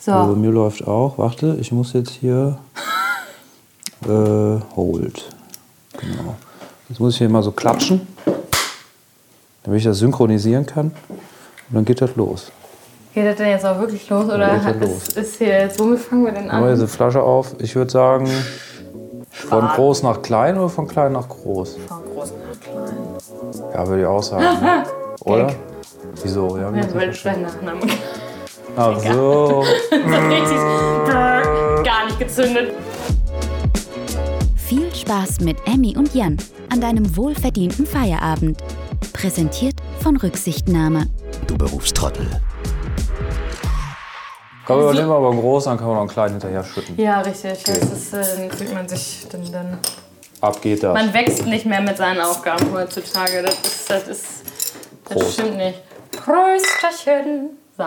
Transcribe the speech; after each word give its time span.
So. 0.00 0.12
Also 0.12 0.34
mir 0.34 0.50
läuft 0.50 0.86
auch. 0.88 1.18
Warte, 1.18 1.56
ich 1.60 1.70
muss 1.72 1.92
jetzt 1.92 2.10
hier. 2.10 2.58
Äh, 4.08 4.58
hold. 4.76 5.28
Genau. 5.98 6.34
Jetzt 6.88 6.98
muss 7.00 7.12
ich 7.12 7.18
hier 7.18 7.28
mal 7.28 7.42
so 7.42 7.52
klatschen, 7.52 8.00
damit 9.62 9.78
ich 9.80 9.84
das 9.84 9.98
synchronisieren 9.98 10.64
kann. 10.64 10.86
Und 11.10 11.74
dann 11.74 11.84
geht 11.84 12.00
das 12.00 12.16
los. 12.16 12.50
Geht 13.12 13.26
das 13.26 13.36
denn 13.36 13.48
jetzt 13.50 13.66
auch 13.66 13.78
wirklich 13.78 14.08
los? 14.08 14.24
Oder 14.24 14.48
geht 14.54 14.56
das 14.60 14.64
hat- 14.64 14.80
los. 14.80 14.90
ist, 15.08 15.16
ist 15.18 15.36
hier 15.36 15.48
jetzt, 15.48 15.78
womit 15.78 15.98
fangen 16.00 16.24
wir 16.24 16.32
denn 16.32 16.48
an? 16.50 16.66
diese 16.72 16.88
Flasche 16.88 17.22
auf. 17.22 17.54
Ich 17.58 17.76
würde 17.76 17.90
sagen, 17.90 18.26
von 19.32 19.68
groß 19.68 20.02
nach 20.02 20.22
klein 20.22 20.56
oder 20.56 20.70
von 20.70 20.88
klein 20.88 21.12
nach 21.12 21.28
groß? 21.28 21.76
Von 21.86 21.98
groß 22.14 22.32
nach 22.32 22.60
klein. 22.62 23.70
Ja, 23.74 23.86
würde 23.86 24.00
ich 24.00 24.06
auch 24.08 24.22
sagen. 24.22 24.44
ne? 24.64 24.84
Oder? 25.24 25.52
Wieso? 26.22 26.56
Ja, 26.56 26.70
Ja, 26.74 26.94
weil 26.94 27.10
ich 27.10 27.22
deinen 27.22 27.42
Nachnamen 27.42 27.82
Ach 28.76 28.98
so. 29.12 29.60
richtig 29.90 30.58
brrr, 31.06 31.82
gar 31.82 32.06
nicht 32.06 32.18
gezündet. 32.18 32.72
Viel 34.56 34.94
Spaß 34.94 35.40
mit 35.40 35.56
Emmy 35.66 35.96
und 35.96 36.14
Jan 36.14 36.36
an 36.72 36.80
deinem 36.80 37.16
wohlverdienten 37.16 37.86
Feierabend. 37.86 38.62
Präsentiert 39.12 39.74
von 40.02 40.16
Rücksichtnahme. 40.16 41.06
Du 41.46 41.58
Berufstrottel. 41.58 42.26
Komm, 44.66 44.80
wir 44.80 44.92
nehmen 44.94 45.10
aber 45.10 45.30
einen 45.30 45.40
groß, 45.40 45.64
dann 45.64 45.76
kann 45.78 45.86
man 45.88 45.94
noch 45.96 46.02
einen 46.02 46.10
kleinen 46.10 46.32
hinterher 46.34 46.62
schütten. 46.62 46.96
Ja, 46.96 47.20
richtig. 47.22 47.64
Das 47.64 47.76
ist, 47.82 48.14
äh, 48.14 48.22
dann 48.36 48.50
fühlt 48.56 48.72
man 48.72 48.88
sich 48.88 49.26
dann, 49.30 49.50
dann. 49.50 49.78
Ab 50.40 50.62
geht 50.62 50.82
das. 50.84 50.94
Man 50.94 51.12
wächst 51.12 51.44
nicht 51.44 51.66
mehr 51.66 51.80
mit 51.80 51.96
seinen 51.96 52.20
Aufgaben 52.20 52.72
heutzutage. 52.72 53.42
Das 53.42 53.54
ist, 53.54 53.90
das 53.90 54.08
ist. 54.08 54.26
Das 55.08 55.18
Prost. 55.18 55.32
stimmt 55.32 55.56
nicht. 55.56 55.82
Prösterchen. 56.12 57.50
So. 57.76 57.84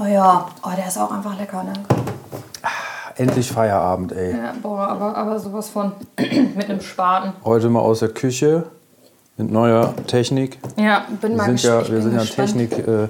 Oh 0.00 0.06
ja, 0.06 0.46
oh, 0.62 0.70
der 0.76 0.86
ist 0.88 0.98
auch 0.98 1.10
einfach 1.12 1.38
lecker, 1.38 1.62
ne? 1.64 1.72
Endlich 3.16 3.50
Feierabend, 3.52 4.12
ey. 4.12 4.32
Ja, 4.36 4.54
boah, 4.62 4.88
aber, 4.88 5.16
aber 5.16 5.38
sowas 5.38 5.68
von 5.68 5.92
mit 6.18 6.68
einem 6.70 6.80
Spaten. 6.80 7.34
Heute 7.44 7.68
mal 7.68 7.80
aus 7.80 7.98
der 8.00 8.08
Küche 8.08 8.64
mit 9.36 9.50
neuer 9.50 9.94
Technik. 10.06 10.58
Ja, 10.76 11.04
bin 11.20 11.32
Wir 11.32 11.36
mal 11.36 11.44
sind 11.44 11.58
gesch- 11.60 11.66
ja, 11.66 11.88
wir 11.90 12.00
sind 12.02 12.12
ja 12.14 12.20
ein, 12.20 12.26
gespannt. 12.26 12.48
Technik, 12.56 12.88
äh, 12.88 13.08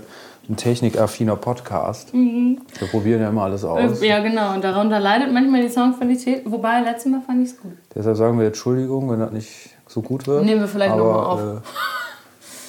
ein 0.48 0.56
technikaffiner 0.56 1.36
Podcast. 1.36 2.12
Wir 2.12 2.58
probieren 2.91 3.20
ja 3.22 3.28
immer 3.28 3.44
alles 3.44 3.64
aus. 3.64 4.02
Ja, 4.02 4.19
genau. 4.19 4.52
Und 4.55 4.64
darunter 4.64 4.98
leidet 4.98 5.33
manchmal 5.33 5.62
die 5.62 5.69
Soundqualität. 5.69 6.42
Wobei, 6.50 6.80
letztes 6.80 7.12
Mal 7.12 7.20
fand 7.24 7.42
ich 7.46 7.50
es 7.52 7.61
gut. 7.61 7.72
Deshalb 7.94 8.17
sagen 8.17 8.39
wir 8.39 8.44
jetzt 8.46 8.56
Entschuldigung, 8.56 9.08
wenn 9.08 9.20
das 9.20 9.30
nicht 9.30 9.70
so 9.86 10.02
gut 10.02 10.27
wird. 10.27 10.44
Nehmen 10.44 10.62
wir 10.62 10.69
vielleicht 10.69 10.92
Aber, 10.92 11.02
noch 11.05 11.12
mal 11.12 11.27
auf. 11.27 11.41
Äh, 11.41 11.61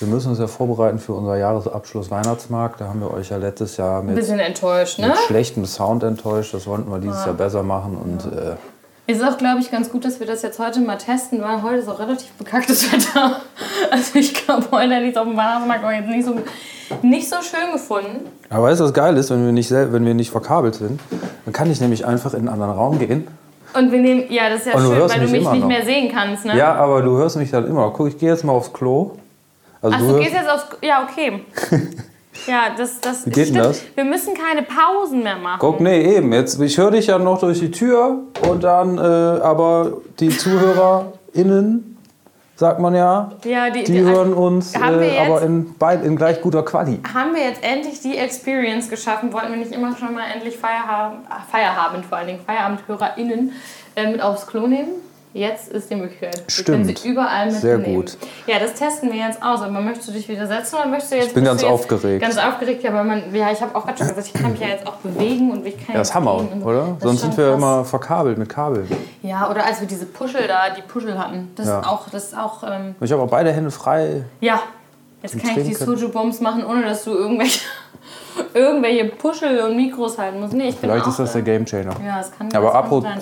wir 0.03 0.13
müssen 0.13 0.29
uns 0.29 0.39
ja 0.39 0.47
vorbereiten 0.47 0.99
für 0.99 1.13
unser 1.13 1.37
Jahresabschluss 1.37 2.11
Weihnachtsmarkt. 2.11 2.81
Da 2.81 2.87
haben 2.87 2.99
wir 2.99 3.11
euch 3.11 3.29
ja 3.29 3.37
letztes 3.37 3.77
Jahr 3.77 4.03
mit, 4.03 4.15
bisschen 4.15 4.39
enttäuscht, 4.39 4.99
ne? 4.99 5.07
mit 5.07 5.17
schlechtem 5.27 5.65
Sound 5.65 6.03
enttäuscht. 6.03 6.53
Das 6.53 6.67
wollten 6.67 6.91
wir 6.91 6.99
dieses 6.99 7.25
Jahr 7.25 7.33
besser 7.33 7.63
machen. 7.63 7.97
Und 7.97 8.25
äh, 8.33 9.11
Ist 9.11 9.23
auch, 9.23 9.37
glaube 9.37 9.61
ich, 9.61 9.71
ganz 9.71 9.89
gut, 9.89 10.03
dass 10.03 10.19
wir 10.19 10.27
das 10.27 10.41
jetzt 10.41 10.59
heute 10.59 10.81
mal 10.81 10.97
testen, 10.97 11.41
weil 11.41 11.63
heute 11.63 11.77
ist 11.77 11.87
auch 11.87 11.99
relativ 11.99 12.31
bekacktes 12.33 12.91
Wetter. 12.91 13.37
Also 13.91 14.19
ich 14.19 14.33
glaube, 14.33 14.65
heute 14.71 14.93
hätte 14.93 15.05
ich 15.05 15.11
es 15.11 15.17
auf 15.17 15.27
dem 15.27 15.37
Weihnachtsmarkt 15.37 15.85
auch 15.85 15.91
jetzt 15.91 16.09
nicht 16.09 16.25
so, 16.25 16.35
nicht 17.01 17.29
so 17.29 17.37
schön 17.37 17.71
gefunden. 17.71 18.27
Aber 18.49 18.63
weißt 18.63 18.81
du, 18.81 18.85
was 18.85 18.93
geil 18.93 19.15
ist, 19.15 19.29
wenn 19.29 19.45
wir, 19.45 19.53
nicht 19.53 19.71
wenn 19.71 20.05
wir 20.05 20.13
nicht 20.13 20.31
verkabelt 20.31 20.75
sind? 20.75 20.99
Dann 21.45 21.53
kann 21.53 21.71
ich 21.71 21.79
nämlich 21.79 22.05
einfach 22.05 22.33
in 22.33 22.39
einen 22.39 22.49
anderen 22.49 22.73
Raum 22.73 22.99
gehen. 22.99 23.27
Und 23.73 23.91
wir 23.91 23.99
nehmen, 23.99 24.25
ja, 24.29 24.49
das 24.49 24.59
ist 24.59 24.65
ja 24.67 24.79
schön, 24.79 24.89
weil 24.91 25.19
du 25.19 25.31
mich 25.31 25.31
nicht 25.31 25.61
noch. 25.61 25.67
mehr 25.67 25.83
sehen 25.83 26.11
kannst, 26.13 26.45
ne? 26.45 26.55
Ja, 26.55 26.75
aber 26.75 27.01
du 27.01 27.17
hörst 27.17 27.37
mich 27.37 27.49
dann 27.49 27.65
immer. 27.65 27.89
Guck, 27.91 28.09
ich 28.09 28.17
gehe 28.19 28.29
jetzt 28.29 28.43
mal 28.43 28.53
aufs 28.53 28.71
Klo. 28.71 29.13
Also 29.84 29.95
Ach, 29.95 30.00
du 30.02 30.08
du 30.14 30.20
gehst 30.20 30.34
jetzt 30.34 30.50
aufs, 30.50 30.66
ja, 30.81 31.03
okay. 31.03 31.44
Ja, 32.48 32.72
das, 32.76 33.00
das 33.00 33.28
Wie 33.28 33.30
geht 33.30 33.50
stimmt. 33.50 33.64
das? 33.64 33.84
Wir 33.94 34.03
müssen 34.06 34.34
keine 34.34 34.64
Pausen 34.64 35.22
mehr 35.22 35.36
machen. 35.38 35.59
Guck, 35.59 35.80
nee, 35.80 36.16
eben. 36.16 36.34
Jetzt, 36.34 36.59
ich 36.59 36.78
höre 36.80 36.89
dich 36.89 37.06
ja 37.06 37.20
noch 37.20 37.39
durch 37.39 37.59
die 37.59 37.70
Tür 37.70 38.22
und 38.50 38.64
dann, 38.64 38.98
äh, 38.98 39.02
aber 39.02 39.98
die 40.20 40.30
ZuhörerInnen, 40.36 41.98
sagt 42.55 42.80
man 42.80 42.95
ja, 42.95 43.32
Ja, 43.45 43.70
die, 43.70 43.83
die 43.83 44.02
hören 44.02 44.33
uns 44.33 44.76
Haben 44.76 44.99
wir 44.99 45.08
äh, 45.08 45.16
jetzt- 45.17 45.30
aber 45.30 45.42
in, 45.43 45.73
beid, 45.77 46.04
in 46.04 46.16
gleich 46.16 46.42
guter 46.42 46.64
Quali. 46.64 46.99
haben 47.14 47.36
wir 47.36 47.43
jetzt 47.43 47.64
endlich 47.64 48.02
die 48.02 48.17
Experience 48.17 48.89
geschaffen? 48.89 49.32
Wollten 49.32 49.52
wir 49.52 49.58
nicht 49.58 49.72
immer 49.72 49.95
schon 49.95 50.14
mal 50.16 50.26
endlich 50.33 50.58
Feierabend, 50.58 51.20
Feierabend 51.52 52.05
vor 52.05 52.17
allen 52.17 52.27
Dingen, 52.27 52.39
FeierabendhörerInnen 52.45 53.52
äh, 53.95 54.11
mit 54.11 54.22
aufs 54.22 54.48
Klo 54.48 54.66
nehmen? 54.67 54.89
Jetzt 55.36 55.70
ist 55.70 55.89
die 55.89 55.95
Möglichkeit. 55.95 56.36
Wir 56.55 56.64
können 56.64 56.83
Stimmt. 56.86 56.99
sie 56.99 57.10
überall 57.10 57.49
Sehr 57.49 57.77
mitnehmen. 57.77 58.02
gut. 58.02 58.17
Ja, 58.45 58.60
das 58.60 58.76
testen 58.76 59.11
wir 59.11 59.17
jetzt 59.17 59.42
aus. 59.42 59.61
Aber 59.61 59.82
möchtest 59.82 60.08
du 60.10 60.11
dich 60.11 60.30
wieder 60.30 60.45
setzen 60.45 60.76
oder 60.76 60.86
möchtest 60.86 61.11
du 61.11 61.16
jetzt... 61.16 61.27
Ich 61.30 61.33
bin 61.33 61.44
ganz 61.44 61.64
aufgeregt. 61.64 62.21
Ganz 62.21 62.38
aufgeregt, 62.38 62.83
ja, 62.83 62.94
weil 62.94 63.04
man... 63.04 63.33
Ja, 63.33 63.52
ich 63.52 63.60
habe 63.60 63.76
auch 63.76 63.83
gerade 63.83 63.98
schon 63.98 64.10
gesagt, 64.10 64.27
ich 64.27 64.33
kann 64.33 64.52
mich 64.52 64.61
ja 64.61 64.67
jetzt 64.67 64.86
auch 64.86 64.98
bewegen 64.98 65.49
und 65.52 65.66
ich 65.66 65.76
kann 65.77 65.93
Ja, 65.95 65.99
das 66.02 66.14
haben 66.14 66.26
wir, 66.26 66.38
so. 66.61 66.66
oder? 66.67 66.98
Sonst 66.99 67.22
sind 67.22 67.36
wir 67.36 67.48
krass. 67.48 67.58
immer 67.58 67.83
verkabelt 67.83 68.38
mit 68.38 68.48
Kabeln. 68.48 68.88
Ja, 69.23 69.49
oder 69.49 69.66
als 69.66 69.80
wir 69.82 69.88
diese 69.88 70.05
Puschel 70.05 70.48
da, 70.48 70.70
die 70.70 70.83
Puschel 70.83 71.17
hatten. 71.17 71.52
Das 71.55 71.66
Ja. 71.67 71.80
ist 71.80 71.88
auch... 71.88 72.10
Das 72.11 72.23
ist 72.26 72.38
auch 72.38 72.61
ähm, 72.70 72.93
Ich 73.02 73.11
habe 73.11 73.23
auch 73.23 73.30
beide 73.30 73.52
Hände 73.52 73.72
frei. 73.72 74.23
ja, 74.39 74.60
jetzt 75.23 75.32
kann 75.39 75.49
ich 75.49 75.67
die 75.67 75.73
Trinken. 75.73 75.98
Soju-Bombs 75.98 76.42
machen, 76.42 76.64
ohne 76.64 76.83
dass 76.83 77.05
du 77.05 77.11
irgendwelche, 77.11 77.61
irgendwelche 78.54 79.05
Puschel 79.05 79.61
und 79.61 79.76
Mikros 79.77 80.16
halten 80.20 80.42
musst. 80.42 80.54
Nee, 80.54 80.70
ich 80.70 80.76
bin 80.77 80.92
Vielleicht 80.92 81.05
auch, 81.05 81.10
ist 81.10 81.17
das 81.17 81.32
der 81.32 81.42
äh, 81.42 81.45
Gamechanger. 81.45 81.95
Ja, 82.05 82.17
das 82.17 82.32
kann 82.38 82.54
Aber 82.54 82.72
das 82.72 82.73
kann 82.73 83.20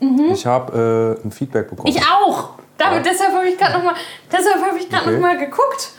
ZuhörerInnen, 0.00 0.32
ich 0.32 0.46
habe 0.46 1.16
äh, 1.22 1.26
ein 1.26 1.30
Feedback 1.30 1.70
bekommen. 1.70 1.88
Ich 1.88 2.00
auch! 2.02 2.50
Damit, 2.76 3.04
Deshalb 3.04 3.32
habe 3.32 3.48
ich 3.48 3.58
gerade 3.58 3.72
noch, 3.78 3.82
mal- 3.84 3.94
deshalb 4.30 4.56
hab 4.62 4.72
Okay. 5.02 5.12
noch 5.14 5.20
mal 5.20 5.36
geguckt. 5.38 5.90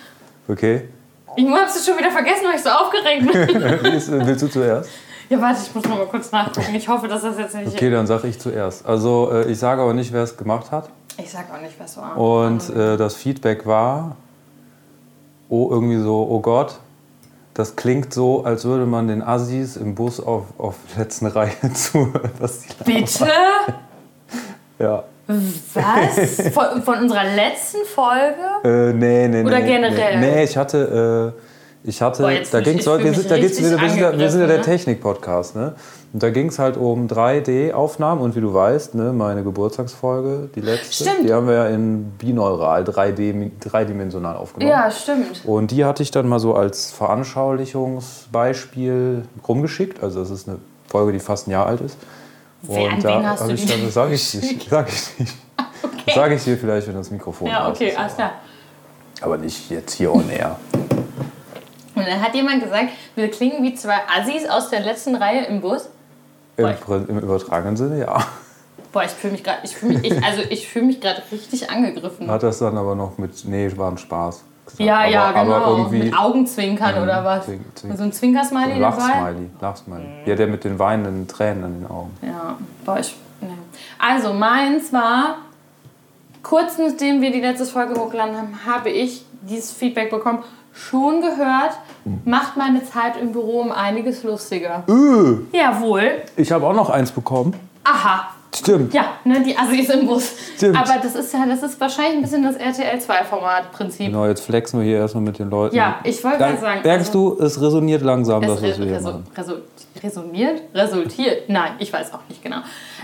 Okay. 0.48 0.88
Ich 1.36 1.46
habe 1.48 1.66
es 1.66 1.86
schon 1.86 1.98
wieder 1.98 2.10
vergessen, 2.12 2.46
weil 2.48 2.56
ich 2.56 2.64
so 2.64 2.70
aufgeregt 2.70 3.32
bin. 3.32 3.62
Äh, 4.22 4.26
willst 4.28 4.44
du 4.44 4.48
zuerst? 4.48 4.90
ja, 5.30 5.40
warte, 5.42 5.60
ich 5.64 5.76
muss 5.76 5.84
noch 5.86 5.98
mal 5.98 6.06
kurz 6.08 6.32
nachgucken. 6.32 6.74
Ich 6.74 6.88
hoffe, 6.88 7.08
dass 7.08 7.22
das 7.22 7.38
jetzt 7.38 7.54
nicht... 7.56 7.68
Okay, 7.76 7.92
dann 7.92 8.08
sage 8.08 8.28
ich 8.30 8.40
zuerst. 8.40 8.86
Also 8.86 9.30
äh, 9.32 9.52
ich 9.52 9.60
sage 9.60 9.82
aber 9.82 9.94
nicht, 9.94 10.12
wer 10.14 10.24
es 10.24 10.36
gemacht 10.38 10.72
hat. 10.72 10.90
Ich 11.18 11.30
sag 11.32 11.54
auch 11.54 11.62
nicht, 11.62 11.78
was 11.80 11.98
war. 11.98 12.18
Und 12.18 12.70
äh, 12.76 12.96
das 12.98 13.16
Feedback 13.16 13.66
war, 13.68 14.16
oh, 15.50 15.68
irgendwie 15.70 16.00
so, 16.02 16.26
oh 16.30 16.40
Gott, 16.40 16.80
das 17.54 17.76
klingt 17.76 18.14
so, 18.14 18.44
als 18.46 18.64
würde 18.66 18.86
man 18.86 19.08
den 19.10 19.22
Assis 19.22 19.76
im 19.76 19.94
Bus 19.96 20.20
auf, 20.22 20.44
auf 20.58 20.76
der 20.96 21.04
letzten 21.04 21.26
Reihe 21.28 21.52
zuhören. 21.74 22.32
was 22.40 22.62
die 22.62 22.70
labern. 22.70 23.04
Bitte? 23.04 23.32
Ja. 24.80 25.04
Was? 25.28 26.48
Von, 26.54 26.82
von 26.82 26.98
unserer 27.00 27.26
letzten 27.36 27.86
Folge? 27.86 28.36
Äh, 28.64 28.94
nee, 28.94 29.28
nee, 29.28 29.44
Oder 29.44 29.60
nee. 29.60 29.68
generell? 29.68 30.20
Nee, 30.20 30.32
nee 30.32 30.44
ich 30.44 30.58
hatte, 30.58 31.36
äh, 31.36 31.88
ich 31.88 32.02
hatte, 32.02 32.24
Boah, 32.24 32.32
da 32.32 32.34
heute, 32.34 32.46
fühl 32.46 32.74
wir 32.74 32.80
da 33.30 33.38
geht's 33.38 33.62
wir 33.62 33.70
sind, 33.70 34.00
ja, 34.00 34.18
wir 34.18 34.32
sind 34.32 34.42
ja 34.42 34.48
der 34.48 34.58
ne? 34.58 34.64
Technik-Podcast, 34.64 35.56
ne? 35.56 35.76
Und 36.12 36.24
da 36.24 36.32
ging 36.32 36.48
es 36.48 36.58
halt 36.58 36.78
um 36.78 37.06
3D-Aufnahmen 37.08 38.22
und 38.22 38.36
wie 38.36 38.42
du 38.42 38.52
weißt, 38.54 38.96
ne, 38.96 39.14
meine 39.14 39.44
Geburtstagsfolge, 39.44 40.50
die 40.56 40.62
letzte, 40.62 41.06
Stimmt. 41.06 41.30
die 41.30 41.34
haben 41.34 41.48
wir 41.48 41.54
ja 41.54 41.68
in 41.68 42.14
binaural, 42.18 42.84
3D, 42.84 43.52
dreidimensional 43.60 44.36
aufgenommen. 44.36 44.72
Ja, 44.72 44.90
stimmt. 44.90 45.44
Und 45.46 45.70
die 45.70 45.86
hatte 45.86 46.02
ich 46.02 46.10
dann 46.10 46.28
mal 46.28 46.40
so 46.40 46.56
als 46.56 46.90
Veranschaulichungsbeispiel 46.92 49.26
rumgeschickt. 49.48 50.02
Also 50.02 50.22
das 50.22 50.32
ist 50.32 50.50
eine 50.50 50.58
Folge, 50.88 51.12
die 51.12 51.20
fast 51.20 51.48
ein 51.48 51.52
Jahr 51.52 51.68
alt 51.68 51.82
ist. 51.82 51.96
Und 52.68 53.04
da 53.04 53.38
habe 53.40 53.54
ich 53.54 53.66
dann, 53.66 53.82
denn 53.82 53.92
sag 53.92 54.12
ich 54.12 54.34
nicht, 54.42 54.70
sag 54.70 54.88
ich 54.88 55.20
nicht. 55.20 55.34
Das 56.06 56.16
sage 56.16 56.36
ich 56.36 56.44
dir 56.44 56.58
vielleicht, 56.58 56.88
wenn 56.88 56.96
das 56.96 57.12
Mikrofon 57.12 57.48
Ja, 57.48 57.70
okay, 57.70 57.96
alles 57.96 58.16
klar. 58.16 58.34
Aber 59.22 59.38
nicht 59.38 59.70
jetzt 59.70 59.94
hier 59.94 60.14
on 60.14 60.30
air. 60.30 60.58
Und 61.96 62.08
dann 62.08 62.22
hat 62.22 62.34
jemand 62.34 62.64
gesagt, 62.64 62.90
wir 63.16 63.30
klingen 63.30 63.64
wie 63.64 63.76
zwei 63.76 63.98
Assis 64.08 64.48
aus 64.50 64.70
der 64.70 64.80
letzten 64.80 65.16
Reihe 65.16 65.46
im 65.46 65.62
Bus. 65.62 65.90
Im, 66.58 66.70
Boah. 66.86 67.06
Im 67.08 67.20
übertragenen 67.20 67.78
Sinne, 67.78 68.00
ja. 68.00 68.26
Boah, 68.92 69.04
ich 69.04 69.12
fühle 69.12 69.34
mich 69.34 69.44
gerade, 69.44 69.60
ich 69.64 69.76
fühle 69.76 70.00
mich, 70.00 70.12
ich, 70.12 70.24
also 70.24 70.42
ich 70.50 70.68
fühle 70.68 70.86
mich 70.86 71.00
gerade 71.00 71.22
richtig 71.32 71.70
angegriffen. 71.70 72.30
Hat 72.30 72.44
das 72.44 72.60
dann 72.60 72.78
aber 72.78 72.96
noch 72.96 73.18
mit, 73.18 73.46
nee, 73.46 73.72
war 73.76 73.92
ein 73.92 73.98
Spaß. 73.98 74.44
Gesagt. 74.70 74.80
Ja, 74.88 75.06
ja, 75.06 75.26
aber, 75.26 75.42
genau. 75.44 75.56
Aber 75.56 75.78
irgendwie 75.78 76.00
Mit 76.04 76.18
Augenzwinkern 76.18 77.04
oder 77.04 77.24
was? 77.26 77.46
Zwink- 77.46 77.62
zwink- 77.76 77.98
So 77.98 78.04
ein 78.04 78.12
Zwinkersmiley 78.12 78.80
dabei? 78.80 78.80
Lachsmiley, 78.80 79.50
Lachsmiley. 79.62 80.06
Ja, 80.26 80.36
der 80.36 80.48
mit 80.48 80.64
den 80.64 80.80
weinenden 80.80 81.28
Tränen 81.28 81.64
an 81.64 81.74
den 81.82 81.88
Augen. 81.90 82.18
Ja, 82.22 82.56
boah, 82.86 83.00
ich. 83.00 83.16
Nee. 83.42 83.48
Also, 83.98 84.34
meins 84.34 84.92
war, 84.94 85.36
kurz 86.44 86.78
nachdem 86.78 87.22
wir 87.22 87.32
die 87.32 87.42
letzte 87.42 87.66
Folge 87.66 88.00
hochgeladen 88.00 88.36
haben, 88.38 88.60
habe 88.66 88.90
ich 88.90 89.24
dieses 89.42 89.72
Feedback 89.72 90.10
bekommen. 90.10 90.40
Schon 90.74 91.20
gehört, 91.22 91.78
macht 92.26 92.56
meine 92.56 92.84
Zeit 92.86 93.18
im 93.20 93.34
Büro 93.34 93.62
um 93.62 93.72
einiges 93.72 94.24
lustiger. 94.24 94.84
Äh, 94.88 95.58
Jawohl. 95.58 96.22
ich 96.38 96.52
habe 96.52 96.66
auch 96.68 96.74
noch 96.74 96.90
eins 96.90 97.12
bekommen. 97.12 97.54
Aha. 97.84 98.30
Stimmt. 98.56 98.94
Ja, 98.94 99.14
ne, 99.26 99.42
die 99.44 99.56
Assis 99.56 99.90
im 99.90 100.08
Bus. 100.08 100.34
Stimmt. 100.56 100.76
Aber 100.78 101.00
das 101.02 101.14
ist 101.16 101.34
ja, 101.34 101.46
das 101.46 101.62
ist 101.62 101.80
wahrscheinlich 101.80 102.16
ein 102.16 102.22
bisschen 102.24 102.44
das 102.44 102.56
RTL 102.56 102.98
2-Format-Prinzip. 102.98 104.08
Genau, 104.08 104.26
jetzt 104.26 104.42
flexen 104.44 104.80
wir 104.80 104.88
hier 104.88 104.98
erstmal 104.98 105.24
mit 105.24 105.38
den 105.38 105.50
Leuten. 105.50 105.76
Ja, 105.76 106.00
ich 106.04 106.24
wollte 106.24 106.40
gerade 106.40 106.58
sagen. 106.58 106.82
Merkst 106.84 107.10
also- 107.10 107.36
du, 107.36 107.44
es 107.44 107.62
resoniert 107.62 108.02
langsam, 108.02 108.42
das, 108.42 108.62
Es 108.62 108.64
was 108.64 108.80
wir 108.80 108.86
hier 108.88 109.02
machen. 109.02 109.28
resoniert? 110.04 110.62
Resultiert? 110.74 111.48
Nein, 111.50 111.74
ich 111.80 111.94
weiß 111.94 112.14
auch 112.14 112.22
nicht 112.28 112.44
genau. 112.44 112.58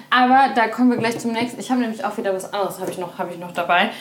Aber 0.09 0.49
da 0.55 0.67
kommen 0.67 0.89
wir 0.89 0.97
gleich 0.97 1.19
zum 1.19 1.31
nächsten. 1.31 1.59
Ich 1.59 1.69
habe 1.69 1.79
nämlich 1.81 2.03
auch 2.03 2.17
wieder 2.17 2.33
was 2.33 2.51
anderes, 2.51 2.79
habe 2.79 2.89
ich, 2.89 2.97
noch- 2.97 3.17
habe 3.17 3.31
ich 3.31 3.39
noch 3.39 3.51
dabei. 3.51 3.91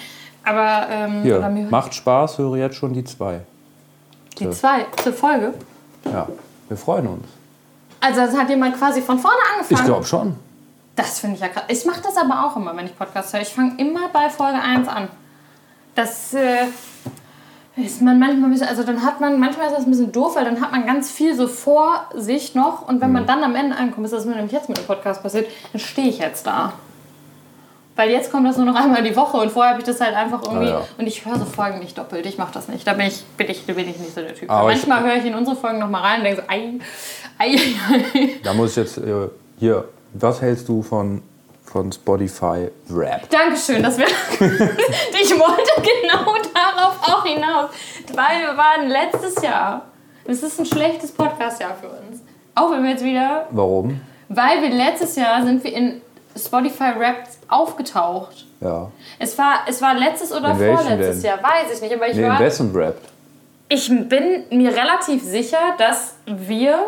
Aber, 0.44 0.86
ähm, 0.90 1.22
Hier, 1.22 1.40
macht 1.70 1.94
Spaß, 1.94 2.38
höre 2.38 2.56
jetzt 2.56 2.76
schon 2.76 2.92
die 2.92 3.04
zwei. 3.04 3.40
Die 4.38 4.48
zweite 4.50 5.12
Folge. 5.12 5.54
Ja, 6.04 6.28
wir 6.68 6.76
freuen 6.76 7.06
uns. 7.06 7.26
Also 8.00 8.20
das 8.20 8.36
hat 8.36 8.50
jemand 8.50 8.76
quasi 8.76 9.00
von 9.00 9.18
vorne 9.18 9.36
angefangen. 9.54 9.80
Ich 9.80 9.84
glaube 9.86 10.04
schon. 10.04 10.36
Das 10.96 11.18
finde 11.20 11.36
ich 11.36 11.40
ja 11.42 11.48
krass. 11.48 11.64
Ich 11.68 11.84
mache 11.84 12.00
das 12.02 12.16
aber 12.16 12.44
auch 12.46 12.56
immer, 12.56 12.76
wenn 12.76 12.86
ich 12.86 12.96
Podcasts 12.96 13.32
höre. 13.32 13.40
Ich 13.42 13.48
fange 13.48 13.74
immer 13.78 14.08
bei 14.12 14.30
Folge 14.30 14.58
1 14.60 14.86
an. 14.88 15.08
Das 15.96 16.32
äh, 16.34 16.66
ist 17.76 18.00
man 18.02 18.18
manchmal 18.20 18.48
ein 18.48 18.52
bisschen, 18.52 18.68
also 18.68 18.84
dann 18.84 19.02
hat 19.04 19.20
man, 19.20 19.40
manchmal 19.40 19.66
ist 19.68 19.76
das 19.76 19.84
ein 19.84 19.90
bisschen 19.90 20.12
doof, 20.12 20.36
weil 20.36 20.44
dann 20.44 20.60
hat 20.60 20.70
man 20.72 20.86
ganz 20.86 21.10
viel 21.10 21.34
so 21.34 21.48
vor 21.48 22.08
sich 22.14 22.54
noch 22.54 22.86
und 22.88 23.00
wenn 23.00 23.10
man 23.12 23.26
dann 23.26 23.42
am 23.42 23.54
Ende 23.56 23.76
ankommt, 23.76 24.04
ist 24.06 24.12
das 24.12 24.24
mir 24.24 24.34
nämlich 24.36 24.52
jetzt 24.52 24.68
mit 24.68 24.78
dem 24.78 24.86
Podcast 24.86 25.22
passiert, 25.22 25.48
dann 25.72 25.80
stehe 25.80 26.08
ich 26.08 26.18
jetzt 26.18 26.46
da. 26.46 26.72
Weil 27.96 28.10
jetzt 28.10 28.30
kommt 28.32 28.46
das 28.46 28.56
nur 28.56 28.66
noch 28.66 28.74
einmal 28.80 29.02
die 29.02 29.14
Woche 29.16 29.36
und 29.36 29.50
vorher 29.50 29.72
habe 29.72 29.80
ich 29.80 29.86
das 29.86 30.00
halt 30.00 30.14
einfach 30.14 30.42
irgendwie. 30.42 30.66
Ah, 30.68 30.80
ja. 30.80 30.84
Und 30.98 31.06
ich 31.06 31.24
höre 31.24 31.38
so 31.38 31.44
Folgen 31.44 31.78
nicht 31.80 31.96
doppelt, 31.98 32.26
ich 32.26 32.38
mache 32.38 32.52
das 32.54 32.68
nicht. 32.68 32.86
Da 32.86 32.92
bin 32.92 33.06
ich, 33.06 33.24
bin 33.36 33.48
ich, 33.50 33.64
bin 33.66 33.78
ich 33.88 33.98
nicht 33.98 34.14
so 34.14 34.20
der 34.20 34.34
Typ. 34.34 34.48
Aber 34.50 34.70
ich- 34.72 34.86
manchmal 34.86 35.02
höre 35.10 35.16
ich 35.18 35.24
in 35.26 35.34
unsere 35.34 35.56
Folgen 35.56 35.78
nochmal 35.80 36.02
rein 36.02 36.18
und 36.18 36.24
denke 36.24 36.42
so, 36.42 36.48
ei, 36.48 36.78
ei, 37.38 37.56
ei. 38.14 38.30
Da 38.44 38.52
muss 38.52 38.70
ich 38.70 38.76
jetzt 38.76 38.98
äh, 38.98 39.28
hier. 39.58 39.84
Was 40.14 40.40
hältst 40.40 40.68
du 40.68 40.82
von, 40.82 41.22
von 41.64 41.90
Spotify 41.92 42.68
Rap? 42.90 43.28
Dankeschön, 43.30 43.82
das 43.82 43.98
wäre. 43.98 44.08
ich 44.40 45.30
wollte 45.38 45.82
genau 45.82 46.34
darauf 46.54 46.96
auch 47.02 47.24
hinaus. 47.24 47.70
Weil 48.14 48.40
wir 48.42 48.56
waren 48.56 48.88
letztes 48.88 49.42
Jahr. 49.42 49.82
Es 50.24 50.42
ist 50.42 50.58
ein 50.60 50.66
schlechtes 50.66 51.12
Podcast-Jahr 51.12 51.74
für 51.80 51.88
uns. 51.88 52.22
Auch 52.54 52.70
wenn 52.70 52.82
wir 52.84 52.90
jetzt 52.90 53.04
wieder. 53.04 53.46
Warum? 53.50 54.00
Weil 54.28 54.62
wir 54.62 54.70
letztes 54.70 55.16
Jahr 55.16 55.42
sind 55.44 55.62
wir 55.64 55.72
in 55.74 56.00
Spotify 56.36 56.92
Rap 56.98 57.24
aufgetaucht. 57.48 58.46
Ja. 58.60 58.90
Es 59.18 59.36
war, 59.36 59.60
es 59.68 59.82
war 59.82 59.94
letztes 59.94 60.32
oder 60.32 60.50
In 60.52 60.56
vorletztes 60.76 61.20
denn? 61.22 61.30
Jahr, 61.30 61.42
weiß 61.42 61.74
ich 61.74 61.80
nicht. 61.82 61.94
Aber 61.94 62.08
ich, 62.08 62.16
Nee, 62.16 62.22
in 62.22 62.28
war, 62.30 62.38
wessen 62.40 62.74
Rap? 62.74 62.96
ich 63.68 63.88
bin 63.88 64.44
mir 64.50 64.70
relativ 64.74 65.22
sicher, 65.22 65.58
dass 65.78 66.14
wir, 66.26 66.78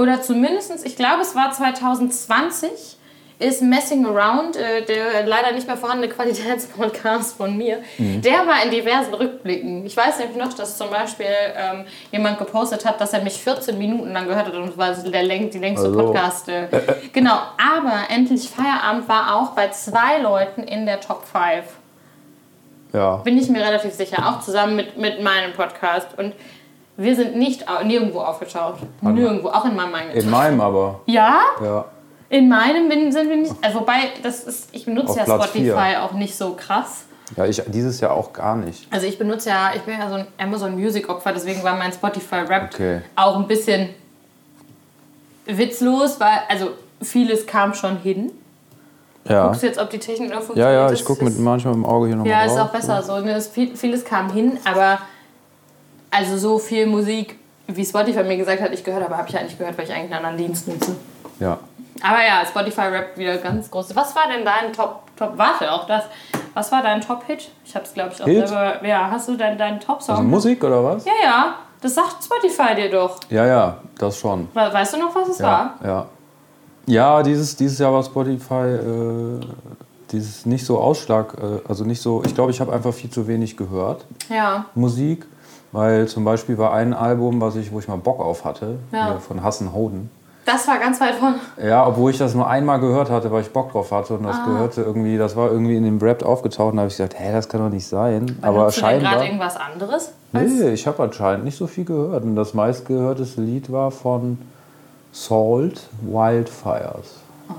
oder 0.00 0.22
zumindest, 0.22 0.84
ich 0.86 0.96
glaube, 0.96 1.22
es 1.22 1.34
war 1.34 1.50
2020, 1.52 2.70
ist 3.40 3.62
Messing 3.62 4.04
Around, 4.04 4.56
äh, 4.56 4.84
der 4.84 5.24
leider 5.24 5.52
nicht 5.52 5.66
mehr 5.68 5.76
vorhandene 5.76 6.12
Qualitätspodcast 6.12 7.36
von 7.36 7.56
mir, 7.56 7.78
Mhm. 7.96 8.20
der 8.20 8.44
war 8.48 8.64
in 8.64 8.70
diversen 8.72 9.14
Rückblicken. 9.14 9.86
Ich 9.86 9.96
weiß 9.96 10.18
nämlich 10.18 10.36
noch, 10.36 10.52
dass 10.54 10.76
zum 10.76 10.90
Beispiel 10.90 11.26
ähm, 11.56 11.84
jemand 12.10 12.38
gepostet 12.38 12.84
hat, 12.84 13.00
dass 13.00 13.12
er 13.12 13.22
mich 13.22 13.34
14 13.34 13.78
Minuten 13.78 14.12
lang 14.12 14.26
gehört 14.26 14.46
hat 14.46 14.54
und 14.54 14.70
das 14.70 14.76
war 14.76 14.92
der 14.92 15.22
läng 15.22 15.50
die 15.50 15.58
längste 15.58 15.86
Also. 15.86 15.98
Podcast. 16.06 16.48
Äh, 16.48 16.66
genau, 17.12 17.38
aber 17.76 18.10
Endlich 18.10 18.50
Feierabend 18.50 19.08
war 19.08 19.36
auch 19.36 19.50
bei 19.50 19.68
zwei 19.70 20.18
Leuten 20.18 20.64
in 20.64 20.84
der 20.84 20.98
Top 21.00 21.22
5 21.24 21.64
Ja. 22.92 23.16
bin 23.18 23.38
ich 23.38 23.48
mir 23.48 23.60
relativ 23.64 23.92
sicher, 23.92 24.26
auch 24.28 24.40
zusammen 24.40 24.74
mit, 24.74 24.96
mit 24.96 25.22
meinem 25.22 25.52
Podcast. 25.52 26.08
Und 26.18 26.34
wir 26.98 27.16
sind 27.16 27.36
nicht 27.36 27.64
nirgendwo 27.84 28.20
aufgetaucht. 28.20 28.80
Nirgendwo, 29.00 29.48
auch 29.48 29.64
in 29.64 29.74
meinem 29.76 29.94
eigenen. 29.94 30.16
In 30.16 30.28
meinem 30.30 30.60
aber. 30.60 31.00
Ja, 31.06 31.40
Ja. 31.62 31.84
in 32.28 32.48
meinem 32.48 32.90
sind 33.12 33.30
wir 33.30 33.36
nicht. 33.36 33.54
Also 33.62 33.80
wobei, 33.80 33.94
das 34.22 34.44
ist, 34.44 34.68
ich 34.72 34.84
benutze 34.84 35.10
Auf 35.12 35.16
ja 35.16 35.24
Platz 35.24 35.44
Spotify 35.44 35.62
vier. 35.64 36.02
auch 36.04 36.12
nicht 36.12 36.36
so 36.36 36.54
krass. 36.54 37.04
Ja, 37.36 37.44
ich 37.46 37.62
dieses 37.66 38.00
Jahr 38.00 38.12
auch 38.12 38.32
gar 38.32 38.56
nicht. 38.56 38.86
Also 38.90 39.06
ich 39.06 39.16
benutze 39.18 39.50
ja, 39.50 39.70
ich 39.76 39.82
bin 39.82 39.98
ja 39.98 40.08
so 40.08 40.16
ein 40.16 40.26
Amazon 40.38 40.74
Music 40.74 41.08
Opfer, 41.08 41.32
deswegen 41.32 41.62
war 41.62 41.76
mein 41.76 41.92
Spotify 41.92 42.36
Rap 42.36 42.70
Okay. 42.74 43.02
auch 43.16 43.36
ein 43.36 43.46
bisschen 43.46 43.90
witzlos, 45.46 46.18
weil 46.20 46.38
also 46.48 46.70
vieles 47.02 47.46
kam 47.46 47.74
schon 47.74 47.98
hin. 47.98 48.32
Ja. 49.24 49.46
Guckst 49.46 49.62
du 49.62 49.66
jetzt, 49.66 49.78
ob 49.78 49.90
die 49.90 49.98
Technik 49.98 50.30
noch 50.30 50.36
Ja, 50.36 50.40
funktioniert? 50.40 50.72
ja, 50.74 50.88
Das 50.88 50.98
ich 51.00 51.04
gucke 51.04 51.22
mit 51.24 51.38
manchmal 51.38 51.74
im 51.74 51.84
Auge 51.84 52.06
hier 52.08 52.16
nochmal 52.16 52.32
Ja, 52.32 52.44
drauf. 52.46 52.54
ist 52.56 52.60
auch 52.62 52.70
besser 52.72 53.02
so. 53.02 53.18
Ne? 53.20 53.32
Es, 53.32 53.48
viel, 53.48 53.76
vieles 53.76 54.04
kam 54.04 54.32
hin, 54.32 54.58
aber 54.64 54.98
also 56.10 56.36
so 56.36 56.58
viel 56.58 56.86
Musik, 56.86 57.36
wie 57.66 57.84
Spotify 57.84 58.22
mir 58.22 58.36
gesagt 58.36 58.60
hat, 58.62 58.72
ich 58.72 58.82
gehört 58.84 59.04
habe, 59.04 59.16
habe 59.16 59.28
ich 59.28 59.34
ja 59.34 59.42
nicht 59.42 59.58
gehört, 59.58 59.76
weil 59.76 59.84
ich 59.84 59.92
eigentlich 59.92 60.12
einen 60.14 60.24
anderen 60.24 60.36
Dienst 60.36 60.68
nutze. 60.68 60.96
Ja. 61.40 61.58
Aber 62.00 62.18
ja, 62.24 62.44
Spotify 62.46 62.82
Rap 62.82 63.16
wieder 63.18 63.36
ganz 63.38 63.70
groß. 63.70 63.94
Was 63.96 64.14
war 64.14 64.22
denn 64.34 64.44
dein 64.44 64.72
Top, 64.72 65.02
Top, 65.16 65.32
warte, 65.36 65.70
auch 65.72 65.86
das. 65.86 66.04
Was 66.54 66.70
war 66.72 66.82
dein 66.82 67.00
Top-Hit? 67.00 67.50
Ich 67.64 67.74
habe 67.74 67.84
es, 67.84 67.92
glaube 67.92 68.12
ich, 68.14 68.22
auch 68.22 68.26
Hit? 68.26 68.48
selber. 68.48 68.84
Ja, 68.86 69.10
hast 69.10 69.28
du 69.28 69.36
deinen 69.36 69.58
dein 69.58 69.80
Top-Song? 69.80 70.16
Also 70.16 70.28
Musik 70.28 70.62
oder 70.62 70.82
was? 70.84 71.04
ja, 71.04 71.12
ja, 71.22 71.54
das 71.80 71.94
sagt 71.94 72.22
Spotify 72.24 72.74
dir 72.76 72.90
doch. 72.90 73.18
Ja, 73.30 73.44
ja, 73.46 73.76
das 73.98 74.16
schon. 74.18 74.48
We- 74.54 74.72
Weißt 74.72 74.94
du 74.94 74.98
noch, 74.98 75.14
was 75.14 75.28
es 75.28 75.38
Ja, 75.40 75.46
war? 75.46 75.74
ja. 75.84 76.06
Ja, 76.86 77.22
dieses, 77.22 77.54
dieses 77.56 77.78
Jahr 77.80 77.92
war 77.92 78.02
Spotify 78.02 78.54
äh, 78.54 79.40
dieses 80.10 80.46
nicht 80.46 80.64
so 80.64 80.78
Ausschlag, 80.78 81.34
äh, 81.34 81.68
also 81.68 81.84
nicht 81.84 82.00
so, 82.00 82.22
ich 82.24 82.34
glaube, 82.34 82.50
ich 82.50 82.60
habe 82.60 82.72
einfach 82.72 82.94
viel 82.94 83.10
zu 83.10 83.26
wenig 83.26 83.56
gehört, 83.56 84.06
Ja. 84.30 84.64
Musik, 84.74 85.26
weil 85.72 86.06
zum 86.08 86.24
Beispiel 86.24 86.56
war 86.58 86.72
ein 86.72 86.94
Album, 86.94 87.40
was 87.40 87.56
ich, 87.56 87.72
wo 87.72 87.78
ich 87.78 87.88
mal 87.88 87.96
Bock 87.98 88.20
auf 88.20 88.44
hatte, 88.44 88.78
Ja. 88.92 89.18
von 89.18 89.42
Hassen 89.42 89.72
Hoden. 89.72 90.10
Das 90.46 90.66
war 90.66 90.78
ganz 90.78 90.98
weit 90.98 91.16
vorne. 91.16 91.36
Ja, 91.62 91.86
obwohl 91.86 92.10
ich 92.10 92.16
das 92.16 92.34
nur 92.34 92.48
einmal 92.48 92.80
gehört 92.80 93.10
hatte, 93.10 93.30
weil 93.30 93.42
ich 93.42 93.50
Bock 93.50 93.70
drauf 93.72 93.92
hatte 93.92 94.14
und 94.14 94.22
das 94.22 94.36
Ah. 94.38 94.46
gehörte 94.46 94.80
irgendwie, 94.80 95.18
das 95.18 95.36
war 95.36 95.50
irgendwie 95.50 95.76
in 95.76 95.84
dem 95.84 95.98
Rap 95.98 96.24
aufgetaucht 96.24 96.70
und 96.70 96.76
da 96.76 96.82
habe 96.84 96.88
ich 96.90 96.96
gesagt, 96.96 97.16
hä, 97.18 97.32
das 97.32 97.50
kann 97.50 97.60
doch 97.60 97.68
nicht 97.68 97.86
sein. 97.86 98.38
Aber 98.40 98.60
du 98.60 98.70
denn 98.70 98.72
scheinbar. 98.72 99.12
gerade 99.12 99.26
irgendwas 99.26 99.56
anderes? 99.58 100.12
Nee, 100.32 100.70
ich 100.70 100.86
habe 100.86 101.02
anscheinend 101.02 101.44
nicht 101.44 101.58
so 101.58 101.66
viel 101.66 101.84
gehört. 101.84 102.24
Und 102.24 102.34
das 102.34 102.54
meistgehörteste 102.54 103.42
Lied 103.42 103.70
war 103.70 103.90
von 103.90 104.38
Salt 105.12 105.82
Wildfires. 106.00 107.16
Ah. 107.50 107.52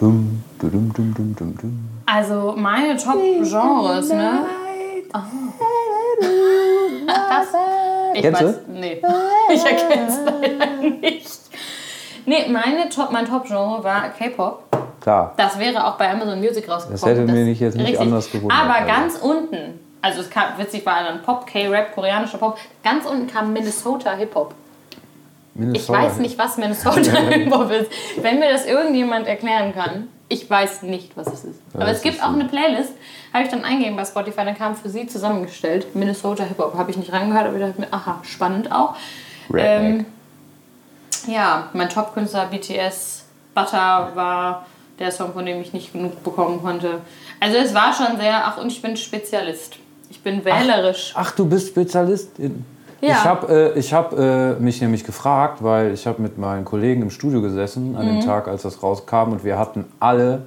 Dum, 0.00 0.42
dum, 0.58 0.70
dum, 0.94 1.14
dum, 1.14 1.36
dum, 1.36 1.56
dum. 1.58 1.88
Also 2.06 2.54
meine 2.56 2.96
Top-Genres, 2.96 4.08
ne? 4.08 4.40
Das, 5.12 5.22
ich 8.14 8.22
Kennst 8.22 8.42
weiß, 8.42 8.54
du? 8.66 8.72
nee. 8.72 9.02
Ich 9.52 9.64
erkenne 9.64 10.08
es 10.08 10.18
leider 10.24 10.66
nicht. 11.00 11.40
Nee, 12.26 12.46
meine 12.48 12.88
Top, 12.88 13.12
mein 13.12 13.24
Top-Genre 13.26 13.84
war 13.84 14.08
K-Pop. 14.10 14.64
Klar. 15.00 15.34
Das 15.36 15.58
wäre 15.58 15.86
auch 15.86 15.96
bei 15.96 16.10
Amazon 16.10 16.40
Music 16.40 16.68
rausgekommen. 16.68 16.90
Das 17.00 17.06
hätte 17.06 17.20
mich 17.22 17.60
jetzt 17.60 17.76
nicht 17.76 17.84
richtig. 17.86 18.00
anders 18.00 18.30
gewundert, 18.30 18.58
Aber 18.58 18.74
also. 18.74 18.86
ganz 18.88 19.16
unten, 19.18 19.80
also 20.02 20.20
es 20.22 20.30
kam, 20.30 20.44
witzig 20.58 20.84
war 20.84 21.04
dann 21.04 21.22
Pop, 21.22 21.46
K-Rap, 21.46 21.94
koreanischer 21.94 22.38
Pop, 22.38 22.58
ganz 22.82 23.06
unten 23.06 23.28
kam 23.28 23.52
Minnesota 23.52 24.12
Hip-Hop. 24.14 24.52
Ich 25.54 25.60
Minnesota. 25.60 26.02
weiß 26.02 26.16
nicht, 26.18 26.36
was 26.38 26.56
Minnesota 26.56 27.12
Hip-Hop 27.12 27.70
ist. 27.70 27.90
Wenn 28.20 28.40
mir 28.40 28.50
das 28.52 28.66
irgendjemand 28.66 29.28
erklären 29.28 29.72
kann, 29.72 30.08
ich 30.28 30.48
weiß 30.48 30.82
nicht, 30.82 31.16
was 31.16 31.28
es 31.28 31.44
ist. 31.44 31.60
Aber 31.72 31.84
das 31.84 31.98
es 31.98 32.02
gibt 32.02 32.22
auch 32.22 32.32
eine 32.32 32.46
Playlist, 32.46 32.92
habe 33.32 33.44
ich 33.44 33.50
dann 33.50 33.64
eingegeben 33.64 33.96
bei 33.96 34.04
Spotify, 34.04 34.44
dann 34.44 34.56
kam 34.56 34.74
für 34.74 34.88
sie 34.88 35.06
zusammengestellt. 35.06 35.94
Minnesota 35.94 36.44
Hip-Hop 36.44 36.74
habe 36.74 36.90
ich 36.90 36.96
nicht 36.96 37.12
reingehört, 37.12 37.46
aber 37.46 37.56
ich 37.56 37.62
dachte 37.62 37.80
mir, 37.80 37.92
aha, 37.92 38.20
spannend 38.22 38.72
auch. 38.72 38.96
Ähm, 39.56 40.04
ja, 41.28 41.68
mein 41.72 41.88
Top-Künstler 41.88 42.46
BTS, 42.46 43.24
Butter 43.54 44.10
war 44.14 44.66
der 44.98 45.12
Song, 45.12 45.32
von 45.32 45.46
dem 45.46 45.60
ich 45.60 45.72
nicht 45.72 45.92
genug 45.92 46.22
bekommen 46.24 46.60
konnte. 46.60 47.00
Also 47.38 47.58
es 47.58 47.74
war 47.74 47.92
schon 47.92 48.16
sehr, 48.18 48.46
ach 48.46 48.58
und 48.58 48.72
ich 48.72 48.82
bin 48.82 48.96
Spezialist. 48.96 49.76
Ich 50.08 50.20
bin 50.20 50.44
wählerisch. 50.44 51.12
Ach, 51.14 51.32
du 51.32 51.46
bist 51.46 51.68
Spezialistin. 51.68 52.64
Ja. 53.00 53.10
Ich 53.12 53.24
habe 53.24 53.72
äh, 53.74 53.78
ich 53.78 53.92
hab, 53.92 54.18
äh, 54.18 54.54
mich 54.54 54.80
nämlich 54.80 55.04
gefragt, 55.04 55.62
weil 55.62 55.92
ich 55.92 56.06
habe 56.06 56.22
mit 56.22 56.38
meinen 56.38 56.64
Kollegen 56.64 57.02
im 57.02 57.10
Studio 57.10 57.42
gesessen 57.42 57.94
an 57.96 58.06
Mhm. 58.06 58.20
dem 58.20 58.26
Tag, 58.26 58.48
als 58.48 58.62
das 58.62 58.82
rauskam 58.82 59.32
und 59.32 59.44
wir 59.44 59.58
hatten 59.58 59.84
alle 60.00 60.42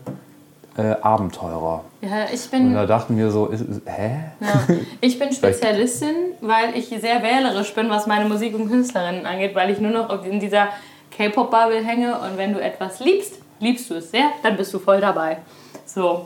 äh, 0.77 0.95
Abenteurer. 1.01 1.83
Ja, 2.01 2.25
ich 2.33 2.45
Und 2.45 2.51
bin 2.51 2.73
da 2.73 2.85
dachten 2.85 3.17
wir 3.17 3.29
so, 3.31 3.47
ist, 3.47 3.61
ist, 3.61 3.81
hä? 3.85 4.11
Ja, 4.39 4.75
ich 5.01 5.19
bin 5.19 5.31
Spezialistin, 5.33 6.15
weil 6.41 6.75
ich 6.75 6.87
sehr 6.87 7.21
wählerisch 7.21 7.73
bin, 7.75 7.89
was 7.89 8.07
meine 8.07 8.27
Musik 8.29 8.55
und 8.55 8.69
Künstlerinnen 8.69 9.25
angeht, 9.25 9.53
weil 9.55 9.69
ich 9.71 9.79
nur 9.79 9.91
noch 9.91 10.23
in 10.25 10.39
dieser 10.39 10.69
K-Pop-Bubble 11.11 11.83
hänge 11.83 12.13
und 12.19 12.37
wenn 12.37 12.53
du 12.53 12.61
etwas 12.61 12.99
liebst, 12.99 13.33
liebst 13.59 13.89
du 13.89 13.95
es 13.95 14.09
sehr, 14.11 14.25
dann 14.41 14.55
bist 14.55 14.73
du 14.73 14.79
voll 14.79 15.01
dabei. 15.01 15.37
So. 15.85 16.25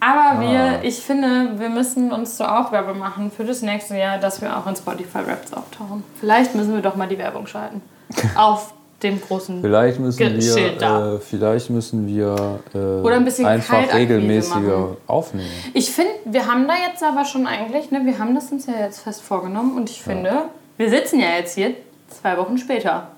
Aber 0.00 0.40
wir, 0.40 0.80
ich 0.82 1.00
finde, 1.00 1.58
wir 1.58 1.68
müssen 1.68 2.10
uns 2.10 2.36
zur 2.36 2.58
Aufgabe 2.58 2.94
machen 2.94 3.30
für 3.30 3.44
das 3.44 3.60
nächste 3.60 3.96
Jahr, 3.98 4.18
dass 4.18 4.40
wir 4.40 4.56
auch 4.56 4.66
in 4.66 4.74
Spotify 4.74 5.18
Raps 5.18 5.52
auftauchen. 5.52 6.02
Vielleicht 6.18 6.54
müssen 6.54 6.74
wir 6.74 6.80
doch 6.82 6.96
mal 6.96 7.06
die 7.06 7.18
Werbung 7.18 7.46
schalten. 7.46 7.82
Auf 8.34 8.72
dem 9.02 9.20
großen. 9.20 9.60
Vielleicht 9.62 9.98
müssen 10.00 10.18
Ge- 10.18 10.40
Schild 10.42 10.72
wir, 10.72 10.78
da. 10.78 11.14
äh, 11.14 11.18
vielleicht 11.18 11.70
müssen 11.70 12.06
wir 12.06 12.60
äh, 12.74 12.78
Oder 12.78 13.16
ein 13.16 13.24
bisschen 13.24 13.46
einfach 13.46 13.94
regelmäßiger 13.94 14.58
machen. 14.78 14.96
aufnehmen. 15.06 15.48
Ich 15.74 15.90
finde, 15.90 16.10
wir 16.26 16.46
haben 16.46 16.66
da 16.68 16.74
jetzt 16.90 17.02
aber 17.02 17.24
schon 17.24 17.46
eigentlich, 17.46 17.90
ne, 17.90 18.00
wir 18.04 18.18
haben 18.18 18.34
das 18.34 18.50
uns 18.52 18.66
ja 18.66 18.74
jetzt 18.78 19.00
fest 19.00 19.22
vorgenommen 19.22 19.76
und 19.76 19.88
ich 19.90 20.02
finde, 20.02 20.42
wir 20.76 20.90
sitzen 20.90 21.20
ja 21.20 21.28
jetzt 21.38 21.54
hier 21.54 21.72
zwei 22.08 22.36
Wochen 22.36 22.58
später. 22.58 23.08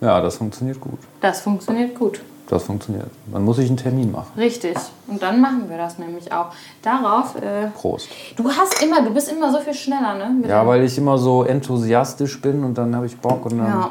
Ja, 0.00 0.20
das 0.20 0.36
funktioniert 0.36 0.80
gut. 0.80 0.98
Das 1.20 1.40
funktioniert 1.40 1.96
gut. 1.96 2.20
Das 2.48 2.62
funktioniert. 2.62 3.10
Man 3.30 3.44
muss 3.44 3.56
sich 3.56 3.68
einen 3.68 3.76
Termin 3.76 4.10
machen. 4.10 4.32
Richtig. 4.38 4.74
Und 5.06 5.22
dann 5.22 5.40
machen 5.40 5.64
wir 5.68 5.76
das 5.76 5.98
nämlich 5.98 6.32
auch. 6.32 6.46
Darauf, 6.82 7.36
äh, 7.36 7.68
Prost. 7.74 8.08
du 8.36 8.48
hast 8.50 8.82
immer, 8.82 9.02
du 9.02 9.10
bist 9.12 9.30
immer 9.30 9.52
so 9.52 9.58
viel 9.58 9.74
schneller, 9.74 10.14
ne? 10.14 10.30
Mit 10.40 10.48
Ja, 10.48 10.66
weil 10.66 10.82
ich 10.84 10.96
immer 10.96 11.18
so 11.18 11.44
enthusiastisch 11.44 12.40
bin 12.40 12.64
und 12.64 12.78
dann 12.78 12.96
habe 12.96 13.04
ich 13.04 13.18
Bock 13.18 13.44
und 13.44 13.58
dann 13.58 13.66
Ja. 13.66 13.90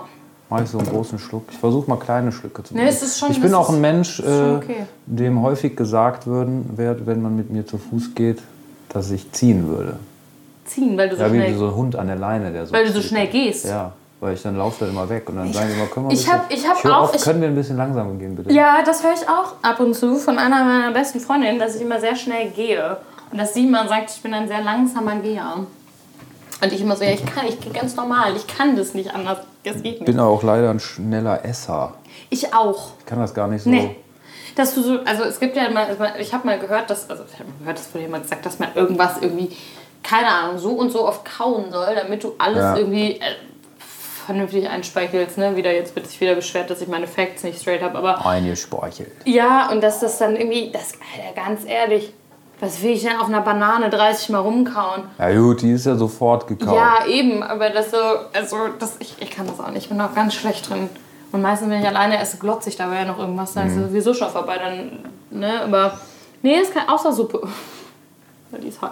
mache 0.50 0.64
ich 0.64 0.70
so 0.70 0.80
einen 0.80 0.90
großen 0.90 1.20
Schluck. 1.20 1.44
Ich 1.52 1.58
versuche 1.60 1.88
mal 1.88 1.98
kleine 1.98 2.32
Schlücke 2.32 2.64
zu 2.64 2.74
Nee, 2.74 2.80
machen. 2.82 2.90
es 2.90 3.04
ist 3.04 3.20
schon- 3.20 3.30
ich 3.30 3.40
bin 3.40 3.54
auch 3.54 3.70
ein 3.70 3.80
Mensch, 3.80 4.20
äh, 4.22 4.56
okay. 4.56 4.86
dem 5.06 5.44
häufig 5.44 5.76
gesagt 5.76 6.26
würden, 6.26 6.78
wird, 6.78 7.06
wenn 7.06 7.22
man 7.22 7.36
mit 7.36 7.52
mir 7.52 7.68
zu 7.68 7.78
Fuß 7.78 8.16
geht, 8.16 8.40
dass 8.90 9.12
ich 9.12 9.32
ziehen 9.34 9.68
würde. 9.68 9.98
ziehen, 10.66 10.98
weil 10.98 11.08
du 11.10 11.16
so 11.16 11.22
Ja, 11.22 11.32
wie 11.32 11.38
schnell 11.38 11.58
so 11.58 11.68
ein 11.68 11.76
Hund 11.76 11.96
an 11.96 12.08
der 12.08 12.18
Leine, 12.18 12.52
der 12.52 12.66
so. 12.66 12.74
Weil 12.74 12.86
du 12.88 12.92
so 12.92 13.02
schnell 13.02 13.28
gehst. 13.28 13.66
Ja, 13.66 13.94
weil 14.20 14.34
ich 14.34 14.42
dann 14.42 14.58
laufe 14.58 14.78
dann 14.86 14.90
immer 14.90 15.08
weg 15.10 15.30
und 15.30 15.36
dann 15.38 15.52
sagen 15.54 15.68
die 15.70 15.76
immer, 15.80 15.88
können 15.88 16.08
wir 16.08 16.14
ich 16.14 16.20
bisschen. 16.26 16.34
hab- 16.34 16.52
ich 16.52 16.68
hab 16.68 16.84
hör 16.84 16.98
auch- 16.98 17.04
Auf, 17.10 17.16
ich- 17.16 17.22
können 17.22 17.42
wir 17.42 17.48
ein 17.48 17.56
bisschen 17.56 17.78
langsamer 17.78 18.14
gehen, 18.16 18.36
bitte? 18.36 18.52
Ja, 18.52 18.82
das 18.84 19.04
höre 19.04 19.14
ich 19.14 19.28
auch 19.30 19.54
ab 19.62 19.80
und 19.80 19.94
zu 19.94 20.16
von 20.16 20.38
einer 20.40 20.64
meiner 20.64 20.92
besten 20.92 21.20
Freundinnen, 21.20 21.60
dass 21.60 21.76
ich 21.76 21.82
immer 21.82 22.00
sehr 22.00 22.16
schnell 22.16 22.50
gehe. 22.50 22.98
Und 23.32 23.38
dass 23.40 23.54
sie 23.54 23.66
immer 23.68 23.88
sagt, 23.88 24.10
ich 24.10 24.22
bin 24.22 24.34
ein 24.34 24.48
sehr 24.48 24.62
langsamer 24.62 25.18
Geher. 25.18 25.54
Und 26.64 26.74
ich 26.74 26.82
immer 26.82 26.96
so, 26.96 27.04
ja, 27.04 27.12
ich 27.12 27.24
kann, 27.26 27.46
ich 27.48 27.60
gehe 27.60 27.72
ganz 27.72 27.96
normal, 27.96 28.36
ich 28.36 28.48
kann 28.48 28.76
das 28.76 28.94
nicht 28.96 29.14
anders, 29.14 29.40
das 29.64 29.76
geht 29.84 30.00
Ich 30.00 30.06
bin 30.06 30.16
nicht. 30.16 30.24
auch 30.24 30.42
leider 30.42 30.70
ein 30.72 30.80
schneller 30.80 31.46
Esser. 31.46 31.94
Ich 32.32 32.54
auch. 32.54 32.92
Ich 33.00 33.06
kann 33.06 33.20
das 33.20 33.34
gar 33.34 33.48
nicht 33.48 33.64
so. 33.64 33.70
Nee. 33.70 33.96
Dass 34.56 34.74
du 34.74 34.82
so, 34.82 35.00
also 35.06 35.24
es 35.26 35.40
gibt 35.40 35.56
ja 35.56 35.70
mal, 35.70 35.86
ich 36.20 36.34
habe 36.34 36.48
mal 36.48 36.58
gehört, 36.58 36.90
dass, 36.90 37.08
also 37.12 37.24
ich 37.32 37.38
habe 37.38 37.50
gehört, 37.60 37.78
dass 37.78 37.94
wurde 37.94 38.06
jemand 38.06 38.24
gesagt, 38.24 38.44
dass 38.44 38.58
man 38.58 38.70
irgendwas 38.74 39.22
irgendwie, 39.22 39.56
keine 40.02 40.28
Ahnung, 40.30 40.58
so 40.58 40.72
und 40.72 40.90
so 40.92 41.08
oft 41.08 41.24
kauen 41.26 41.66
soll, 41.72 41.94
damit 41.96 42.24
du 42.24 42.34
alles 42.40 42.58
Ja. 42.64 42.76
irgendwie 42.78 43.18
äh, 43.18 43.22
vernünftig 44.28 44.70
einspeichelst, 44.70 45.38
ne? 45.38 45.56
Wieder 45.56 45.74
jetzt 45.74 45.96
wird 45.96 46.06
sich 46.06 46.22
wieder 46.22 46.36
beschwert, 46.36 46.70
dass 46.70 46.82
ich 46.82 46.88
meine 46.88 47.08
Facts 47.08 47.44
nicht 47.44 47.60
straight 47.60 47.82
habe, 47.82 47.98
aber 47.98 48.24
Eingespeichelt. 48.26 49.12
ja, 49.26 49.72
und 49.72 49.82
dass 49.82 50.02
das 50.02 50.20
dann 50.20 50.36
irgendwie, 50.36 50.70
das, 50.72 50.94
Alter, 51.16 51.34
ganz 51.36 51.66
ehrlich, 51.66 52.14
was 52.60 52.82
will 52.84 52.92
ich 52.92 53.04
denn 53.04 53.18
auf 53.18 53.28
einer 53.28 53.42
Banane 53.42 53.90
30 53.90 54.30
Mal 54.30 54.40
rumkauen? 54.40 55.04
Ja 55.18 55.34
gut, 55.34 55.62
die 55.62 55.72
ist 55.72 55.86
ja 55.86 55.96
sofort 55.96 56.46
gekauft. 56.48 56.76
Ja, 56.76 57.06
eben, 57.08 57.42
aber 57.42 57.70
das 57.70 57.92
so, 57.92 57.98
also 58.34 58.58
das, 58.78 58.98
ich, 59.00 59.16
ich 59.20 59.32
kann 59.32 59.48
das 59.48 59.60
auch 59.60 59.70
nicht, 59.70 59.84
ich 59.84 59.90
bin 59.90 60.02
auch 60.02 60.14
ganz 60.14 60.34
schlecht 60.34 60.70
drin. 60.70 60.90
Und 61.32 61.42
meistens, 61.42 61.70
wenn 61.70 61.82
ich 61.82 61.88
alleine 61.88 62.20
esse, 62.20 62.38
glotze 62.38 62.70
ich 62.70 62.76
dabei 62.76 63.00
ja 63.00 63.06
noch 63.06 63.20
irgendwas, 63.20 63.54
dann 63.54 63.68
ist 63.68 63.76
es 63.76 63.88
sowieso 63.88 64.14
schon 64.14 64.30
vorbei, 64.30 64.58
dann, 64.58 65.00
ne, 65.30 65.62
aber, 65.62 66.00
nee, 66.42 66.60
ist 66.60 66.74
kein, 66.74 66.90
außer 66.90 67.14
Suppe. 67.14 67.42
Weil 68.52 68.62
die 68.62 68.68
ist 68.68 68.82
heiß. 68.82 68.92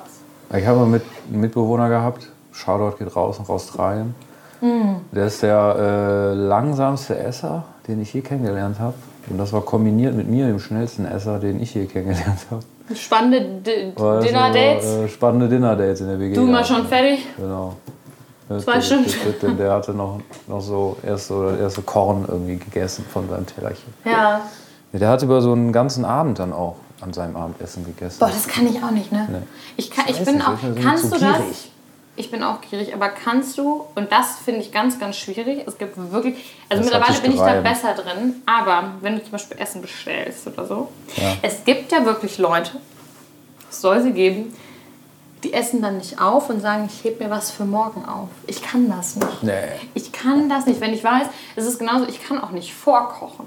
Ich 0.57 0.65
habe 0.65 0.79
mal 0.79 0.85
mit, 0.85 1.03
einen 1.29 1.41
Mitbewohner 1.41 1.89
gehabt, 1.89 2.29
Shoutout 2.51 2.97
geht 2.97 3.13
raus 3.15 3.39
nach 3.39 3.49
Australien. 3.49 4.15
Hm. 4.65 4.95
Der 5.11 5.25
ist 5.27 5.43
der 5.43 5.75
äh, 5.77 6.33
langsamste 6.33 7.17
Esser, 7.17 7.63
den 7.87 8.01
ich 8.01 8.13
je 8.13 8.21
kennengelernt 8.21 8.79
habe. 8.79 8.95
Und 9.29 9.37
das 9.37 9.53
war 9.53 9.61
kombiniert 9.61 10.15
mit 10.15 10.27
mir, 10.29 10.47
dem 10.47 10.59
schnellsten 10.59 11.05
Esser, 11.05 11.39
den 11.39 11.61
ich 11.61 11.73
je 11.73 11.85
kennengelernt 11.85 12.39
habe. 12.51 12.63
Spannende 12.95 13.41
D 13.65 13.93
War 13.95 14.21
so, 14.21 14.27
Dinner-Dates. 14.27 14.85
Äh, 14.85 15.07
spannende 15.09 15.49
Dinner-Dates 15.49 16.01
in 16.01 16.07
der 16.07 16.19
WG. 16.19 16.35
du 16.35 16.41
mal 16.41 16.61
gehabt. 16.61 16.67
schon 16.67 16.85
fertig? 16.87 17.25
Genau. 17.37 17.73
Zwei 18.63 18.79
Stunden. 18.79 19.11
Der, 19.41 19.49
der 19.51 19.71
hatte 19.71 19.91
noch, 19.91 20.19
noch 20.47 20.61
so 20.61 20.97
erst 21.03 21.27
so 21.27 21.49
das 21.49 21.59
erste 21.59 21.81
Korn 21.81 22.25
irgendwie 22.27 22.57
gegessen 22.57 23.03
von 23.11 23.27
seinem 23.27 23.47
Tellerchen. 23.47 23.91
Ja. 24.05 24.41
Ja, 24.93 24.99
Der 24.99 25.09
hat 25.09 25.23
über 25.23 25.41
so 25.41 25.51
einen 25.53 25.71
ganzen 25.73 26.05
Abend 26.05 26.37
dann 26.37 26.53
auch 26.53 26.75
an 27.01 27.11
seinem 27.11 27.35
Abendessen 27.35 27.83
gegessen. 27.85 28.17
Boah, 28.19 28.27
das 28.29 28.47
kann 28.47 28.67
ich 28.67 28.81
auch 28.83 28.91
nicht, 28.91 29.11
ne? 29.11 29.27
Nee. 29.31 29.37
Ich, 29.77 29.89
kann, 29.89 30.05
ich 30.07 30.23
bin 30.23 30.35
nicht, 30.35 30.47
auch. 30.47 30.57
so 30.61 30.79
Kannst 30.79 31.03
zu 31.05 31.09
du 31.09 31.19
das? 31.25 31.37
gierig. 31.37 31.71
Ich 32.17 32.31
bin 32.31 32.43
auch 32.43 32.61
gierig, 32.61 32.93
aber 32.93 33.09
kannst 33.09 33.57
du, 33.57 33.85
und 33.95 34.09
das 34.11 34.37
finde 34.43 34.61
ich 34.61 34.71
ganz, 34.71 34.97
ganz 34.99 35.17
schwierig, 35.17 35.63
es 35.67 35.77
gibt 35.77 35.97
wirklich, 36.11 36.35
also 36.69 36.81
Das 36.83 36.91
mittlerweile 36.93 37.19
bin 37.21 37.31
ich 37.33 37.39
da 37.39 37.59
besser 37.61 37.93
drin, 37.93 38.41
aber 38.45 38.91
wenn 39.01 39.15
du 39.15 39.21
zum 39.23 39.31
Beispiel 39.33 39.57
Essen 39.59 39.81
bestellst 39.81 40.47
oder 40.47 40.65
so, 40.65 40.89
Ja. 41.17 41.33
es 41.41 41.65
gibt 41.65 41.91
ja 41.91 42.05
wirklich 42.05 42.37
Leute, 42.37 42.71
es 43.69 43.81
soll 43.81 44.01
sie 44.01 44.11
geben, 44.13 44.53
die 45.43 45.53
essen 45.53 45.81
dann 45.81 45.97
nicht 45.97 46.19
auf 46.21 46.49
und 46.49 46.61
sagen, 46.61 46.89
ich 46.91 47.03
heb 47.03 47.19
mir 47.19 47.29
was 47.29 47.51
für 47.51 47.65
morgen 47.65 48.05
auf. 48.05 48.29
Ich 48.47 48.63
kann 48.63 48.89
das 48.89 49.15
nicht. 49.17 49.43
Nee. 49.43 49.53
Ich 49.93 50.11
kann 50.11 50.49
das 50.49 50.65
nicht. 50.65 50.79
Wenn 50.81 50.93
ich 50.93 51.03
weiß, 51.03 51.27
es 51.55 51.65
ist 51.65 51.77
genauso, 51.77 52.07
ich 52.07 52.23
kann 52.25 52.39
auch 52.41 52.49
nicht 52.51 52.73
vorkochen. 52.73 53.45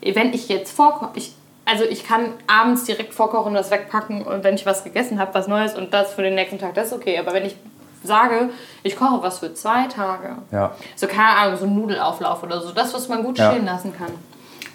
Wenn 0.00 0.32
ich 0.32 0.48
jetzt 0.48 0.70
vorkoche, 0.76 1.10
ich, 1.14 1.34
also 1.64 1.84
ich 1.84 2.06
kann 2.06 2.26
abends 2.46 2.84
direkt 2.84 3.14
vorkochen 3.14 3.48
und 3.48 3.54
das 3.54 3.70
wegpacken 3.70 4.22
und 4.22 4.42
wenn 4.44 4.54
ich 4.54 4.66
was 4.66 4.84
gegessen 4.84 5.18
habe, 5.20 5.32
was 5.34 5.46
Neues 5.48 5.74
und 5.76 5.92
das 5.94 6.12
für 6.14 6.22
den 6.22 6.34
nächsten 6.34 6.58
Tag, 6.58 6.74
das 6.74 6.88
ist 6.88 6.92
okay. 6.92 7.18
Aber 7.18 7.32
wenn 7.32 7.44
ich 7.46 7.56
sage, 8.04 8.50
ich 8.82 8.96
koche 8.96 9.22
was 9.22 9.38
für 9.38 9.54
zwei 9.54 9.86
Tage, 9.86 10.30
Ja. 10.50 10.72
so 10.96 11.06
keine 11.06 11.36
Ahnung, 11.38 11.56
so 11.58 11.64
ein 11.66 11.74
Nudelauflauf 11.74 12.42
oder 12.42 12.60
so, 12.60 12.72
das, 12.72 12.92
was 12.94 13.08
man 13.08 13.22
gut 13.22 13.38
Ja. 13.38 13.50
stehen 13.52 13.64
lassen 13.64 13.94
kann. 13.96 14.10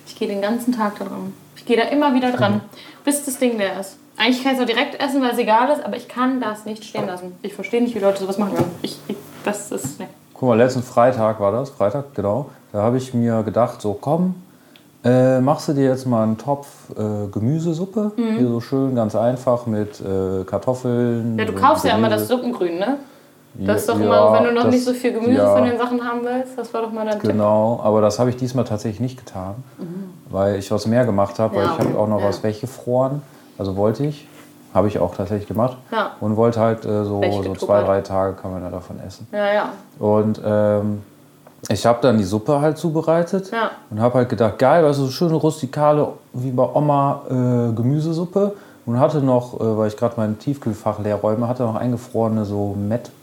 Ich 0.05 0.15
gehe 0.15 0.27
den 0.29 0.41
ganzen 0.41 0.73
Tag 0.73 0.97
da 0.99 1.05
dran. 1.05 1.33
Ich 1.57 1.65
gehe 1.65 1.75
da 1.77 1.83
immer 1.83 2.13
wieder 2.13 2.31
dran, 2.31 2.53
Mhm. 2.55 2.61
bis 3.03 3.25
das 3.25 3.37
Ding 3.37 3.57
leer 3.57 3.79
ist. 3.79 3.97
Eigentlich 4.15 4.41
kann 4.43 4.53
ich 4.53 4.57
es 4.59 4.63
auch 4.63 4.67
direkt 4.67 4.99
essen, 5.03 5.21
weil 5.21 5.31
es 5.31 5.37
egal 5.37 5.69
ist, 5.69 5.83
aber 5.85 5.95
ich 5.97 6.07
kann 6.07 6.39
das 6.41 6.65
nicht 6.65 6.83
stehen 6.85 7.05
lassen. 7.05 7.35
Ich 7.43 7.53
verstehe 7.53 7.81
nicht, 7.83 7.93
wie 7.93 7.99
Leute 7.99 8.19
sowas 8.19 8.37
machen 8.37 8.55
können. 8.55 8.75
Ich, 8.81 8.97
ich, 9.07 9.17
das 9.43 9.71
ist, 9.71 9.99
ne. 9.99 10.07
Guck 10.33 10.49
mal, 10.49 10.57
letzten 10.57 10.81
Freitag 10.81 11.39
war 11.39 11.51
das, 11.51 11.69
Freitag, 11.69 12.15
genau. 12.15 12.49
Da 12.71 12.81
habe 12.81 12.97
ich 12.97 13.13
mir 13.13 13.43
gedacht, 13.43 13.81
so 13.81 13.93
komm, 13.93 14.35
äh, 15.03 15.39
machst 15.39 15.67
du 15.67 15.73
dir 15.73 15.85
jetzt 15.85 16.05
mal 16.07 16.23
einen 16.23 16.37
Topf 16.37 16.67
äh, 16.97 17.27
Gemüsesuppe. 17.31 18.11
Mhm. 18.17 18.37
Hier 18.37 18.47
so 18.47 18.59
schön, 18.59 18.95
ganz 18.95 19.15
einfach 19.15 19.65
mit 19.65 20.01
äh, 20.01 20.43
Kartoffeln. 20.45 21.37
Ja, 21.37 21.45
du 21.45 21.53
kaufst 21.53 21.85
ja 21.85 21.91
immer 21.97 22.09
Gemüse. 22.09 22.19
das 22.19 22.27
Suppengrün, 22.27 22.79
ne? 22.79 22.97
Das 23.59 23.81
ist 23.81 23.89
doch 23.89 23.99
Ja, 23.99 24.05
immer, 24.05 24.33
wenn 24.33 24.43
du 24.43 24.51
noch 24.53 24.63
das- 24.65 24.73
nicht 24.73 24.85
so 24.85 24.93
viel 24.93 25.13
Gemüse 25.13 25.31
ja, 25.41 25.55
von 25.55 25.63
den 25.65 25.77
Sachen 25.79 26.03
haben 26.03 26.19
willst, 26.23 26.57
das 26.57 26.71
war 26.73 26.83
doch 26.83 26.91
mal 26.91 27.05
dein 27.05 27.19
Tipp. 27.19 27.31
Genau, 27.31 27.79
aber 27.83 28.01
das 28.01 28.19
habe 28.19 28.29
ich 28.29 28.35
diesmal 28.37 28.65
tatsächlich 28.65 28.99
nicht 28.99 29.17
getan, 29.25 29.55
weil 30.29 30.57
ich 30.57 30.69
was 30.71 30.85
mehr 30.85 31.05
gemacht 31.05 31.39
habe, 31.39 31.55
weil 31.55 31.63
Mhm. 31.63 31.69
Ja, 31.69 31.77
ich 31.79 31.87
habe 31.87 31.97
auch 31.99 32.07
noch 32.07 32.23
was 32.23 32.43
weggefroren. 32.43 33.21
Also 33.57 33.75
wollte 33.75 34.05
ich, 34.05 34.27
habe 34.75 34.87
ich 34.89 34.99
auch 34.99 35.15
tatsächlich 35.15 35.47
gemacht. 35.47 35.77
Ja. 35.91 36.11
Und 36.19 36.35
wollte 36.35 36.59
halt 36.59 36.85
äh, 36.85 37.03
so, 37.05 37.21
so 37.43 37.55
zwei, 37.55 37.81
drei 37.81 38.01
Tage 38.01 38.33
kann 38.35 38.51
man 38.51 38.61
ja 38.61 38.69
davon 38.69 38.99
essen. 38.99 39.25
Ja, 39.31 39.51
ja. 39.53 39.69
Und 39.97 40.39
ähm, 40.45 41.01
ich 41.69 41.85
habe 41.85 41.99
dann 42.01 42.17
die 42.17 42.23
Suppe 42.23 42.61
halt 42.61 42.77
zubereitet 42.77 43.51
Ja. 43.51 43.71
und 43.89 43.99
habe 43.99 44.15
halt 44.19 44.29
gedacht, 44.29 44.59
geil, 44.59 44.83
weißt 44.83 44.99
du, 44.99 45.05
so 45.05 45.11
schöne 45.11 45.35
rustikale, 45.35 46.07
wie 46.33 46.51
bei 46.51 46.63
Oma, 46.73 47.21
äh, 47.29 47.73
Gemüsesuppe. 47.73 48.53
Und 48.85 48.99
hatte 49.01 49.17
noch, 49.21 49.59
äh, 49.59 49.77
weil 49.77 49.89
ich 49.89 49.97
gerade 49.97 50.13
mein 50.15 50.39
Tiefkühlfach 50.39 50.99
leer 50.99 51.17
räume, 51.17 51.47
hatte 51.49 51.63
noch 51.63 51.75
eingefrorene 51.75 52.45
so 52.45 52.73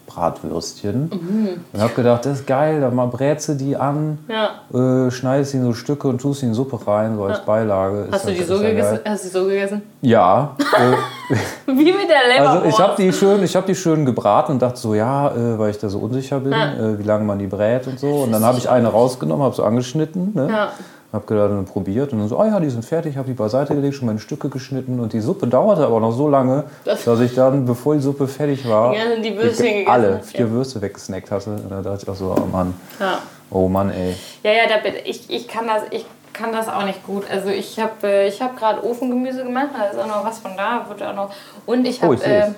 Mettbratwürstchen. 0.07 1.11
Mhm. 1.11 1.49
Und 1.73 1.81
habe 1.81 1.93
gedacht, 1.95 2.25
das 2.27 2.41
ist 2.41 2.47
geil, 2.47 2.81
dann 2.81 2.95
mal 2.95 3.07
brätst 3.07 3.61
die 3.61 3.77
an, 3.77 4.19
ja. 4.29 5.07
äh, 5.07 5.11
schneidest 5.11 5.53
sie 5.53 5.59
in 5.59 5.65
so 5.65 5.73
Stücke 5.75 6.09
und 6.09 6.21
tust 6.21 6.41
sie 6.41 6.47
in 6.47 6.55
Suppe 6.55 6.79
rein, 6.87 7.17
so 7.17 7.25
als 7.25 7.45
Beilage. 7.45 8.09
Hast 8.11 8.27
Ist 8.27 8.27
du 8.29 8.33
ja- 8.33 8.39
die 8.39 8.45
so 8.45 8.63
ja 8.63 8.71
gegessen? 8.71 9.01
geil. 9.05 9.13
Hast 9.13 9.25
du 9.25 9.29
die 9.29 9.33
so 9.35 9.45
gegessen? 9.47 9.83
Ja. 10.03 10.57
äh, 10.79 11.37
Wie 11.67 11.73
mit 11.93 12.09
der 12.09 12.29
Leberwurst. 12.29 12.65
also 12.65 12.69
ich 12.69 12.79
habe 12.81 12.95
die 13.03 13.13
schön, 13.13 13.43
ich 13.43 13.57
habe 13.57 13.67
die 13.67 13.75
schön 13.75 14.05
gebraten 14.05 14.53
und 14.53 14.63
dachte 14.63 14.79
so, 14.79 14.95
ja, 14.95 15.29
äh, 15.31 15.59
weil 15.59 15.71
ich 15.71 15.79
da 15.79 15.89
so 15.89 15.99
unsicher 15.99 16.41
bin, 16.41 16.53
Ja. 16.53 16.75
äh, 16.75 16.99
wie 16.99 17.03
lange 17.03 17.25
man 17.25 17.39
die 17.39 17.47
brät 17.47 17.87
und 17.87 17.99
so. 17.99 18.09
Und 18.23 18.33
dann 18.33 18.45
habe 18.45 18.59
ich 18.59 18.69
eine 18.69 18.89
rausgenommen, 18.89 19.45
habe 19.45 19.55
so 19.55 19.65
angeschnitten, 19.65 20.33
ne? 20.35 20.49
Ja. 20.51 20.69
Habe 21.15 21.27
gedacht, 21.27 21.51
dann 21.51 21.65
probiert 21.65 22.13
und 22.13 22.19
dann 22.19 22.29
so, 22.29 22.39
oh 22.39 22.45
ja, 22.45 22.59
die 22.61 22.69
sind 22.69 22.85
fertig, 22.85 23.17
habe 23.17 23.29
die 23.29 23.35
beiseite 23.35 23.75
gelegt, 23.75 23.95
schon 23.95 24.07
meine 24.07 24.19
Stücke 24.19 24.49
geschnitten 24.49 24.99
und 25.01 25.13
die 25.13 25.21
Suppe 25.21 25.47
dauerte 25.47 25.87
aber 25.87 26.01
noch 26.01 26.13
so 26.13 26.29
lange, 26.29 26.65
Das- 26.85 27.05
dass 27.05 27.21
ich 27.21 27.35
dann, 27.35 27.65
bevor 27.65 27.95
die 27.95 28.01
Suppe 28.01 28.27
fertig 28.29 28.69
war, 28.69 28.93
Die 29.23 29.23
die 29.23 29.87
alle 29.87 30.19
hast, 30.19 30.31
vier 30.31 30.47
ja. 30.47 30.51
Würste 30.51 30.83
weggesnackt 30.83 31.31
hatte. 31.31 31.51
Und 31.51 31.71
da 31.71 31.81
dachte 31.83 32.01
ich 32.03 32.09
auch 32.09 32.15
so, 32.17 32.35
oh 32.37 32.47
Mann, 32.51 32.75
Ja. 32.99 33.19
oh 33.51 33.69
Mann, 33.69 33.91
ey. 33.91 34.15
Ja, 34.43 34.51
ja, 34.51 34.63
da 34.69 34.79
bin 34.83 34.95
ich, 35.05 35.31
ich 35.31 35.47
kann 35.49 35.67
das, 35.69 35.85
ich 35.91 36.05
kann 36.33 36.51
das 36.53 36.69
auch 36.69 36.85
nicht 36.85 37.07
gut. 37.07 37.23
Also 37.31 37.49
ich 37.49 37.79
habe 37.79 37.93
äh, 38.09 38.27
ich 38.29 38.43
hab 38.43 38.59
gerade 38.59 38.85
Ofengemüse 38.85 39.45
gemacht, 39.45 39.69
da 39.79 39.85
ist 39.87 39.99
auch 39.99 40.09
noch 40.09 40.25
was 40.25 40.41
von 40.41 40.51
da, 40.57 40.85
wird 40.89 41.01
auch 41.03 41.15
noch. 41.15 41.31
Und 41.65 41.87
ich 41.87 42.01
Oh, 42.01 42.07
habe, 42.07 42.15
ich 42.15 42.21
seh's. 42.21 42.29
äh, 42.49 42.51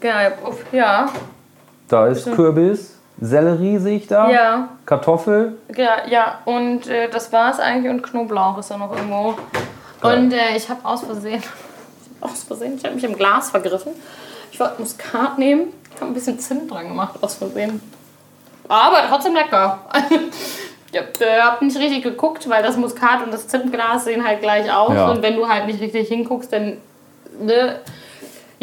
genau, 0.00 0.14
hab 0.16 0.72
ja, 0.72 1.06
Da 1.86 2.08
ist 2.08 2.30
Kürbis, 2.32 2.93
Sellerie 3.20 3.78
sehe 3.78 3.96
ich 3.96 4.06
da, 4.06 4.30
ja, 4.30 4.68
Kartoffel. 4.86 5.56
ja, 5.76 6.06
ja. 6.08 6.38
Und 6.44 6.88
äh, 6.88 7.08
das 7.08 7.32
war 7.32 7.52
es 7.52 7.60
eigentlich 7.60 7.90
und 7.90 8.02
Knoblauch 8.02 8.58
ist 8.58 8.70
da 8.70 8.76
noch 8.76 8.94
irgendwo. 8.94 9.36
Geil. 10.00 10.18
Und 10.18 10.32
äh, 10.32 10.56
ich 10.56 10.68
habe 10.68 10.80
aus 10.84 11.02
Versehen, 11.04 11.42
aus 12.20 12.42
Versehen, 12.42 12.76
ich 12.76 12.84
habe 12.84 12.94
mich 12.94 13.04
im 13.04 13.16
Glas 13.16 13.50
vergriffen. 13.50 13.92
Ich 14.50 14.60
wollte 14.60 14.80
Muskat 14.80 15.38
nehmen, 15.38 15.72
habe 15.96 16.06
ein 16.06 16.14
bisschen 16.14 16.38
Zimt 16.38 16.70
dran 16.70 16.88
gemacht, 16.88 17.14
aus 17.20 17.34
Versehen. 17.34 17.80
Aber 18.68 19.02
trotzdem 19.08 19.34
lecker. 19.34 19.80
Ich 20.94 21.00
hab, 21.00 21.20
äh, 21.20 21.40
hab 21.40 21.60
nicht 21.60 21.76
richtig 21.76 22.04
geguckt, 22.04 22.48
weil 22.48 22.62
das 22.62 22.76
Muskat 22.76 23.24
und 23.24 23.34
das 23.34 23.48
Zimtglas 23.48 24.04
sehen 24.04 24.24
halt 24.24 24.40
gleich 24.40 24.72
aus. 24.72 24.94
Ja. 24.94 25.10
Und 25.10 25.22
wenn 25.22 25.34
du 25.34 25.48
halt 25.48 25.66
nicht 25.66 25.80
richtig 25.80 26.06
hinguckst, 26.06 26.52
dann. 26.52 26.76
Ne? 27.40 27.80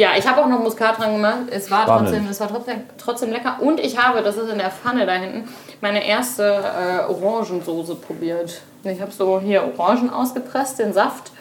Ja, 0.01 0.13
ich 0.17 0.27
habe 0.27 0.41
auch 0.41 0.47
noch 0.47 0.63
Muskat 0.63 0.97
dran 0.97 1.13
gemacht. 1.13 1.41
Es 1.51 1.69
war, 1.69 1.83
Spannend. 1.83 2.09
trotzdem, 2.09 2.27
es 2.27 2.39
war 2.39 2.47
trotzdem, 2.47 2.81
trotzdem 2.97 3.31
lecker. 3.31 3.57
Und 3.59 3.79
ich 3.79 3.99
habe, 3.99 4.23
das 4.23 4.35
ist 4.35 4.51
in 4.51 4.57
der 4.57 4.71
Pfanne 4.71 5.05
da 5.05 5.13
hinten, 5.13 5.47
meine 5.79 6.03
erste 6.03 6.43
äh, 6.43 7.03
Orangensoße 7.07 7.93
probiert. 7.93 8.63
Ich 8.83 8.99
habe 8.99 9.11
so 9.11 9.39
hier 9.39 9.63
Orangen 9.77 10.09
ausgepresst, 10.09 10.79
den 10.79 10.91
Saft. 10.91 11.31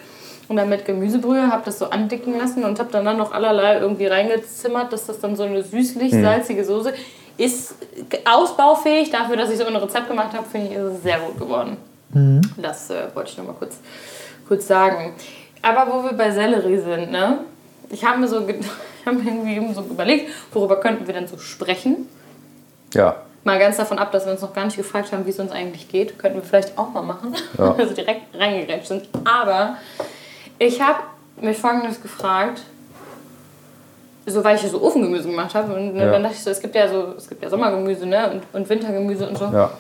Und 0.49 0.57
dann 0.57 0.69
mit 0.69 0.85
Gemüsebrühe, 0.85 1.51
habe 1.51 1.63
das 1.65 1.79
so 1.79 1.89
andicken 1.89 2.37
lassen 2.37 2.63
und 2.65 2.79
habe 2.79 2.93
dann, 2.93 3.07
dann 3.07 3.17
noch 3.17 3.33
allerlei 3.33 3.79
irgendwie 3.79 4.09
reingezimmert, 4.09 4.93
dass 4.93 5.07
das 5.07 5.21
dann 5.21 5.37
so 5.37 5.45
eine 5.45 5.63
süßlich-salzige 5.63 6.63
Soße 6.63 6.93
ist. 7.39 7.77
Ausbaufähig 8.31 9.11
dafür, 9.11 9.39
dass 9.39 9.49
ich 9.49 9.57
so 9.57 9.65
ein 9.65 9.77
Rezept 9.77 10.07
gemacht 10.07 10.35
habe, 10.37 10.47
finde 10.47 10.67
ich, 10.67 10.75
ist 10.75 10.83
es 10.83 11.03
sehr 11.03 11.19
gut 11.21 11.39
geworden. 11.39 11.79
Das 12.59 12.91
äh, 12.91 13.07
wollte 13.15 13.31
ich 13.31 13.39
noch 13.39 13.47
mal 13.47 13.55
kurz, 13.55 13.79
kurz 14.47 14.67
sagen. 14.67 15.15
Aber 15.63 15.91
wo 15.91 16.05
wir 16.05 16.13
bei 16.13 16.31
Sellerie 16.31 16.77
sind, 16.77 17.11
ne? 17.11 17.39
Ich 17.91 18.05
habe 18.05 18.19
mir 18.19 18.29
so, 18.29 18.41
ich 18.49 19.07
hab 19.07 19.15
mir 19.15 19.31
irgendwie 19.31 19.57
eben 19.57 19.75
so 19.75 19.83
überlegt, 19.83 20.31
worüber 20.53 20.81
könnten 20.81 21.07
wir 21.07 21.15
denn 21.15 21.27
so 21.29 21.39
sprechen? 21.39 22.09
Ja, 22.95 23.17
Mal 23.43 23.59
ganz 23.59 23.79
davon 23.79 23.99
ab, 23.99 24.13
dass 24.13 24.27
wir 24.27 24.33
uns 24.33 24.43
noch 24.43 24.53
gar 24.53 24.67
nicht 24.67 24.77
gefragt 24.77 25.13
haben, 25.13 25.25
wie 25.25 25.31
es 25.31 25.39
uns 25.41 25.51
eigentlich 25.51 25.89
geht. 25.89 26.19
Könnten 26.19 26.37
wir 26.37 26.43
vielleicht 26.45 26.77
auch 26.77 26.91
mal 26.93 27.01
machen. 27.03 27.35
Ja. 27.59 27.75
Also 27.75 27.95
direkt 27.95 28.35
reingegrätscht 28.39 28.89
sind. 28.89 29.09
Aber 29.25 29.77
ich 30.59 30.81
habe 30.83 30.99
mich 31.41 31.57
folgendes 31.57 32.03
gefragt. 32.03 32.61
so 34.27 34.45
weil 34.45 34.57
ich 34.57 34.63
ja 34.63 34.69
so 34.69 34.83
Ofengemüse 34.83 35.29
gemacht 35.31 35.55
habe. 35.55 35.73
Und 35.73 35.95
ne, 35.95 36.05
Ja. 36.05 36.13
dann 36.13 36.23
dachte 36.23 36.37
ich 36.37 36.43
so, 36.45 36.51
es 36.51 36.61
gibt 36.61 36.75
ja 36.75 36.87
so, 36.87 37.15
es 37.17 37.29
gibt 37.31 37.43
ja 37.43 37.49
Sommergemüse, 37.49 38.05
ne? 38.05 38.31
Und, 38.31 38.43
und 38.53 38.69
Wintergemüse 38.69 39.27
und 39.27 39.39
so. 39.39 39.47
Ja. 39.47 39.71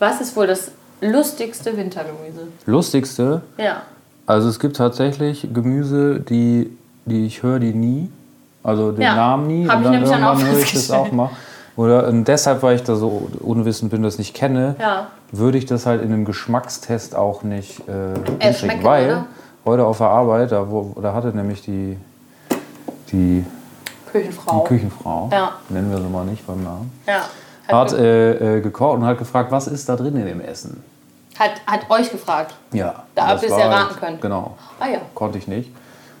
Was 0.00 0.20
ist 0.20 0.34
wohl 0.34 0.48
das 0.48 0.72
lustigste 1.00 1.76
Wintergemüse? 1.76 2.48
Lustigste, 2.66 3.42
Ja. 3.56 3.82
Also 4.30 4.48
es 4.48 4.58
gibt 4.58 4.76
tatsächlich 4.76 5.48
Gemüse, 5.52 6.20
die, 6.20 6.70
die 7.04 7.26
ich 7.26 7.42
höre 7.42 7.58
die 7.58 7.72
nie. 7.74 8.10
Also 8.62 8.92
den 8.92 9.02
Ja. 9.02 9.14
Namen 9.14 9.46
nie. 9.46 9.68
Hab 9.68 9.76
und 9.76 9.82
ich 9.82 9.84
dann 9.84 9.92
nämlich 9.92 10.10
dann 10.10 10.20
irgendwann 10.22 10.46
auch 10.48 10.52
höre 10.52 10.58
ich 10.60 10.72
das 10.72 10.90
auch 10.90 11.12
mal. 11.12 11.30
Oder 11.76 12.08
und 12.08 12.24
deshalb, 12.26 12.62
weil 12.62 12.76
ich 12.76 12.82
da 12.82 12.94
so 12.94 13.28
unwissend 13.40 13.90
bin, 13.90 14.02
das 14.02 14.18
nicht 14.18 14.34
kenne, 14.34 14.76
Ja. 14.78 15.06
würde 15.32 15.56
ich 15.58 15.64
das 15.66 15.86
halt 15.86 16.02
in 16.02 16.12
einem 16.12 16.24
Geschmackstest 16.24 17.14
auch 17.16 17.42
nicht 17.42 17.80
äh, 17.88 18.14
hinkriegen. 18.14 18.54
schmecken, 18.54 18.84
Weil 18.84 19.06
oder? 19.06 19.26
heute 19.64 19.84
auf 19.86 19.98
der 19.98 20.08
Arbeit, 20.08 20.52
da, 20.52 20.70
wo, 20.70 20.94
da 21.00 21.14
hatte 21.14 21.28
nämlich 21.28 21.62
die, 21.62 21.96
die, 23.12 23.44
Küchenfrau. 24.12 24.60
die 24.62 24.68
Küchenfrau, 24.68 25.30
Ja. 25.32 25.52
nennen 25.70 25.90
wir 25.90 25.98
sie 25.98 26.08
mal 26.08 26.24
nicht 26.24 26.46
beim 26.46 26.62
Namen, 26.62 26.92
Ja. 27.06 27.22
hat 27.68 27.92
äh, 27.94 28.58
äh, 28.58 28.60
gekocht 28.60 28.98
und 28.98 29.06
hat 29.06 29.18
gefragt, 29.18 29.50
was 29.50 29.66
ist 29.66 29.88
da 29.88 29.96
drin 29.96 30.16
in 30.16 30.26
dem 30.26 30.40
Essen? 30.40 30.82
Hat, 31.40 31.52
hat 31.66 31.90
euch 31.90 32.10
gefragt. 32.10 32.54
Ja. 32.72 33.02
Da 33.14 33.28
habt 33.28 33.42
ihr 33.42 33.48
es 33.50 33.56
ja 33.58 33.70
war 33.70 33.84
raten 33.84 33.96
können. 33.98 34.20
Genau. 34.20 34.56
Ah 34.78 34.88
ja. 34.88 34.98
Konnte 35.14 35.38
ich 35.38 35.48
nicht. 35.48 35.70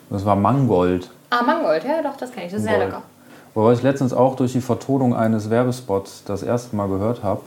Das 0.08 0.24
war 0.24 0.34
Mangold. 0.34 1.10
Ah, 1.28 1.42
Mangold, 1.42 1.84
ja 1.84 2.02
doch, 2.02 2.16
das 2.16 2.32
kenne 2.32 2.46
ich. 2.46 2.52
Das 2.52 2.62
ist 2.62 2.66
sehr 2.66 2.78
lecker. 2.78 3.02
Wobei 3.54 3.72
ich 3.74 3.82
letztens 3.82 4.12
auch 4.14 4.34
durch 4.34 4.52
die 4.52 4.60
Vertonung 4.62 5.14
eines 5.14 5.50
Werbespots 5.50 6.24
das 6.24 6.42
erste 6.42 6.74
Mal 6.74 6.88
gehört 6.88 7.22
habe, 7.22 7.42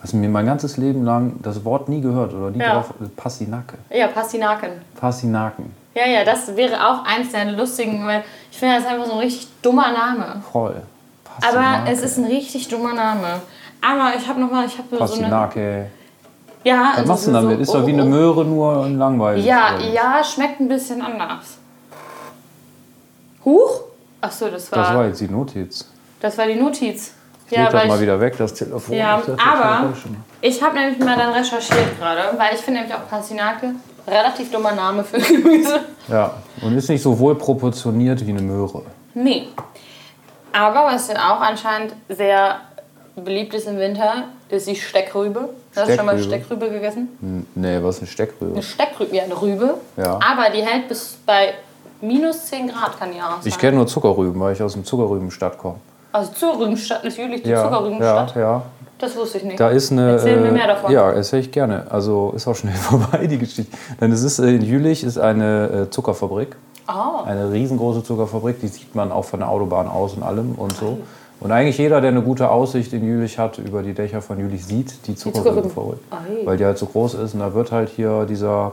was 0.00 0.12
mir 0.12 0.28
mein 0.28 0.46
ganzes 0.46 0.76
Leben 0.76 1.04
lang 1.04 1.34
das 1.42 1.64
Wort 1.64 1.88
nie 1.88 2.00
gehört 2.00 2.32
oder 2.32 2.50
nie 2.52 2.60
Ja. 2.60 2.74
drauf. 2.74 2.94
Passinake. 3.16 3.74
Ja, 3.90 4.06
Pastinaken. 4.06 4.70
Passinaken. 4.98 5.74
Ja, 5.94 6.06
ja, 6.06 6.24
das 6.24 6.54
wäre 6.56 6.74
auch 6.76 7.04
eins 7.04 7.32
der 7.32 7.46
lustigen, 7.52 8.06
weil 8.06 8.22
ich 8.52 8.58
finde, 8.58 8.76
das 8.76 8.84
ist 8.84 8.90
einfach 8.90 9.06
so 9.06 9.12
ein 9.14 9.18
richtig 9.18 9.48
dummer 9.62 9.90
Name. 9.92 10.42
Voll. 10.52 10.76
Aber 11.38 11.52
Passinake. 11.58 11.90
es 11.90 12.02
ist 12.02 12.18
ein 12.18 12.24
richtig 12.26 12.68
dummer 12.68 12.94
Name. 12.94 13.40
Aber 13.82 14.12
ich 14.16 14.28
habe 14.28 14.40
nochmal, 14.40 14.66
ich 14.66 14.78
habe 14.78 14.88
so 14.90 14.96
eine... 14.96 15.06
Passinake. 15.06 15.90
Ja, 16.66 16.90
Was 16.90 16.96
also 16.98 17.08
machst 17.12 17.26
du 17.26 17.30
so- 17.30 17.36
denn 17.38 17.42
damit? 17.48 17.60
Ist 17.60 17.74
doch 17.74 17.86
wie 17.86 17.92
eine 17.92 18.04
Möhre, 18.04 18.44
nur 18.44 18.88
langweilig. 18.88 19.44
Ja, 19.44 19.78
ja, 19.78 20.24
schmeckt 20.24 20.58
ein 20.60 20.66
bisschen 20.68 21.00
anders. 21.00 21.58
Huch? 23.44 23.80
Ach 24.20 24.32
so, 24.32 24.48
das 24.48 24.70
war, 24.72 24.78
Das 24.80 24.94
war 24.94 25.06
jetzt 25.06 25.20
die 25.20 25.28
Notiz. 25.28 25.88
das 26.20 26.36
war 26.36 26.46
die 26.46 26.56
Notiz. 26.56 27.12
Ich 27.48 27.52
Ja, 27.56 27.64
leg 27.64 27.70
das 27.72 27.86
mal 27.86 27.94
ich, 27.94 28.00
wieder 28.00 28.18
weg, 28.20 28.34
das 28.36 28.52
Telefon. 28.54 28.96
ja 28.96 29.18
ist 29.18 29.28
aber 29.28 29.92
ich 30.40 30.60
habe 30.60 30.74
nämlich 30.74 30.98
mal 30.98 31.16
dann 31.16 31.32
recherchiert 31.32 31.96
gerade, 32.00 32.36
weil 32.36 32.54
ich 32.54 32.60
finde 32.60 32.80
nämlich 32.80 32.96
auch 32.96 33.08
Pastinake 33.08 33.74
relativ 34.08 34.50
dummer 34.50 34.72
Name 34.72 35.04
für 35.04 35.18
Gemüse. 35.32 35.80
Ja, 36.08 36.34
und 36.62 36.76
ist 36.76 36.88
nicht 36.88 37.02
so 37.02 37.16
wohl 37.16 37.36
proportioniert 37.36 38.26
wie 38.26 38.30
eine 38.30 38.42
Möhre. 38.42 38.82
Nee. 39.14 39.46
Aber 40.52 40.86
was 40.86 41.06
ja 41.06 41.14
auch 41.32 41.40
anscheinend 41.40 41.92
sehr 42.08 42.56
beliebt 43.14 43.54
ist 43.54 43.68
im 43.68 43.78
Winter, 43.78 44.24
ist 44.48 44.66
die 44.66 44.74
Steckrübe. 44.74 45.50
Hast 45.76 45.90
du 45.90 45.96
schon 45.96 46.06
mal 46.06 46.18
Steckrübe? 46.18 46.70
Gegessen? 46.70 47.46
Nee, 47.54 47.78
was 47.82 47.96
ist 47.96 48.02
eine 48.02 48.10
Steckrübe? 48.10 48.52
Eine 48.52 48.62
Steckrübe, 48.62 49.14
ja, 49.16 49.24
eine 49.24 49.40
Rübe. 49.40 49.74
Ja. 49.96 50.14
Aber 50.14 50.50
die 50.54 50.62
hält 50.62 50.88
bis 50.88 51.16
bei 51.26 51.54
minus 52.00 52.46
10 52.46 52.68
Grad, 52.68 52.98
kann 52.98 53.10
die 53.12 53.20
auch 53.20 53.30
sein. 53.40 53.40
Ich 53.44 53.58
kenne 53.58 53.76
nur 53.76 53.86
Zuckerrüben, 53.86 54.40
weil 54.40 54.52
ich 54.54 54.62
aus 54.62 54.72
dem 54.72 54.84
Zuckerrübenstadt 54.84 55.58
komme. 55.58 55.76
Also 56.12 56.32
Zuckerrübenstadt, 56.32 57.04
natürlich 57.04 57.42
die 57.42 57.50
Ja, 57.50 57.64
Zuckerrübenstadt. 57.64 58.34
ja, 58.34 58.40
ja. 58.40 58.62
Das 58.98 59.14
wusste 59.14 59.38
ich 59.38 59.44
nicht. 59.44 59.60
Da 59.60 59.68
ist 59.68 59.92
eine. 59.92 60.12
Erzähl 60.12 60.40
mir 60.40 60.48
äh, 60.48 60.52
mehr 60.52 60.66
davon. 60.66 60.90
Ja, 60.90 61.10
erzähl 61.10 61.40
ich 61.40 61.52
gerne. 61.52 61.86
Also 61.90 62.32
ist 62.34 62.48
auch 62.48 62.54
schnell 62.56 62.74
vorbei, 62.76 63.26
die 63.26 63.36
Geschichte. 63.38 63.76
Denn 64.00 64.10
es 64.10 64.22
ist 64.22 64.38
äh, 64.38 64.48
in 64.54 64.62
Jülich 64.62 65.04
ist 65.04 65.18
eine 65.18 65.66
äh, 65.86 65.90
Zuckerfabrik. 65.90 66.56
Ah. 66.86 67.24
Eine 67.26 67.50
riesengroße 67.52 68.04
Zuckerfabrik, 68.04 68.60
die 68.60 68.68
sieht 68.68 68.94
man 68.94 69.12
auch 69.12 69.24
von 69.26 69.40
der 69.40 69.50
Autobahn 69.50 69.88
aus 69.88 70.14
und 70.14 70.22
allem 70.22 70.54
und 70.54 70.74
so. 70.76 70.98
Und 71.38 71.52
eigentlich 71.52 71.76
jeder, 71.78 72.00
der 72.00 72.10
eine 72.10 72.22
gute 72.22 72.50
Aussicht 72.50 72.92
in 72.92 73.04
Jülich 73.04 73.38
hat, 73.38 73.58
über 73.58 73.82
die 73.82 73.92
Dächer 73.92 74.22
von 74.22 74.38
Jülich, 74.38 74.64
sieht 74.64 75.06
die 75.06 75.14
Zuckerrübenfabrik. 75.14 75.98
Ei. 76.10 76.46
Weil 76.46 76.56
die 76.56 76.64
halt 76.64 76.78
so 76.78 76.86
groß 76.86 77.14
ist 77.14 77.34
und 77.34 77.40
da 77.40 77.52
wird 77.52 77.72
halt 77.72 77.90
hier 77.90 78.24
dieser. 78.24 78.72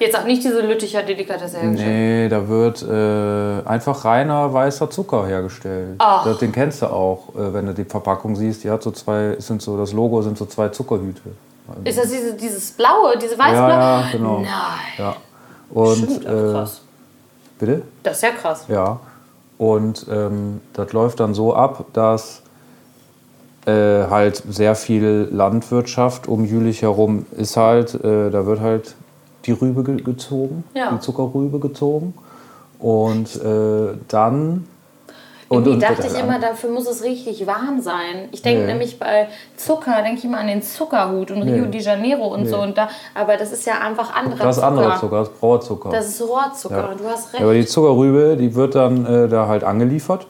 Jetzt 0.00 0.18
auch 0.18 0.24
nicht 0.24 0.42
diese 0.42 0.62
Lütticher 0.62 1.04
Delikatesse 1.04 1.58
hergestellt. 1.58 1.92
Nee, 1.92 2.28
da 2.28 2.48
wird 2.48 2.82
äh, 2.82 3.68
einfach 3.68 4.04
reiner 4.04 4.52
weißer 4.52 4.90
Zucker 4.90 5.26
hergestellt. 5.28 5.94
Ach. 5.98 6.24
Das, 6.24 6.38
den 6.38 6.50
kennst 6.50 6.82
du 6.82 6.86
auch, 6.86 7.28
äh, 7.36 7.54
wenn 7.54 7.66
du 7.66 7.74
die 7.74 7.84
Verpackung 7.84 8.34
siehst. 8.34 8.64
Die 8.64 8.70
hat 8.70 8.82
so 8.82 8.90
zwei, 8.90 9.36
sind 9.38 9.62
so, 9.62 9.76
das 9.76 9.92
Logo 9.92 10.20
sind 10.22 10.36
so 10.36 10.46
zwei 10.46 10.70
Zuckerhüte. 10.70 11.20
Ist 11.84 11.98
das 11.98 12.10
diese, 12.10 12.34
dieses 12.34 12.72
blaue, 12.72 13.16
diese 13.16 13.38
weißblaue? 13.38 13.70
Ja, 13.70 14.00
ja, 14.00 14.08
genau. 14.10 14.38
Nein. 14.40 14.48
Ja. 14.98 15.16
Und, 15.70 15.96
Stimmt, 15.96 16.24
äh, 16.24 16.28
krass. 16.28 16.80
bitte? 17.60 17.82
Das 18.02 18.16
ist 18.16 18.22
ja 18.22 18.30
krass. 18.30 18.64
Ja. 18.66 18.98
Und 19.62 20.06
ähm, 20.10 20.60
das 20.72 20.92
läuft 20.92 21.20
dann 21.20 21.34
so 21.34 21.54
ab, 21.54 21.84
dass 21.92 22.42
äh, 23.64 24.08
halt 24.10 24.42
sehr 24.48 24.74
viel 24.74 25.28
Landwirtschaft 25.30 26.26
um 26.26 26.44
Jülich 26.44 26.82
herum 26.82 27.26
ist 27.36 27.56
halt, 27.56 27.94
äh, 27.94 28.30
da 28.30 28.44
wird 28.44 28.58
halt 28.58 28.96
die 29.44 29.52
Rübe 29.52 29.84
ge 29.84 30.02
gezogen, 30.02 30.64
Ja. 30.74 30.90
die 30.90 30.98
Zuckerrübe 30.98 31.60
gezogen. 31.60 32.12
Und 32.80 33.40
äh, 33.40 33.94
dann. 34.08 34.66
Und, 35.52 35.66
Irgendwie 35.66 35.84
und 35.86 35.98
dachte 35.98 36.06
ich 36.06 36.18
immer, 36.18 36.38
dafür 36.38 36.70
muss 36.70 36.88
es 36.88 37.02
richtig 37.04 37.46
warm 37.46 37.80
sein. 37.82 38.28
Ich 38.32 38.40
denke 38.40 38.62
Nee. 38.62 38.68
nämlich 38.68 38.98
bei 38.98 39.28
Zucker, 39.56 39.96
denke 40.02 40.18
ich 40.18 40.24
immer 40.24 40.38
an 40.38 40.46
den 40.46 40.62
Zuckerhut 40.62 41.30
und 41.30 41.42
Rio 41.42 41.64
Nee. 41.66 41.70
de 41.70 41.80
Janeiro 41.82 42.26
und 42.28 42.46
so. 42.46 42.56
Nee. 42.56 42.62
Und 42.68 42.78
da, 42.78 42.88
aber 43.14 43.36
das 43.36 43.52
ist 43.52 43.66
ja 43.66 43.74
einfach 43.86 44.14
anderer 44.14 44.44
das 44.44 44.56
ist 44.56 44.62
Zucker. 44.62 44.66
anderer 44.78 44.98
Zucker, 44.98 45.18
das 45.18 45.28
ist 45.28 45.40
Brauerzucker. 45.40 45.90
Das 45.90 46.08
ist 46.08 46.22
Rohrzucker. 46.22 46.94
Du 46.96 47.04
hast 47.06 47.32
recht. 47.32 47.40
Ja, 47.40 47.46
aber 47.46 47.54
die 47.54 47.66
Zuckerrübe, 47.66 48.36
die 48.38 48.54
wird 48.54 48.74
dann 48.74 49.04
äh, 49.04 49.28
da 49.28 49.46
halt 49.46 49.62
angeliefert 49.64 50.26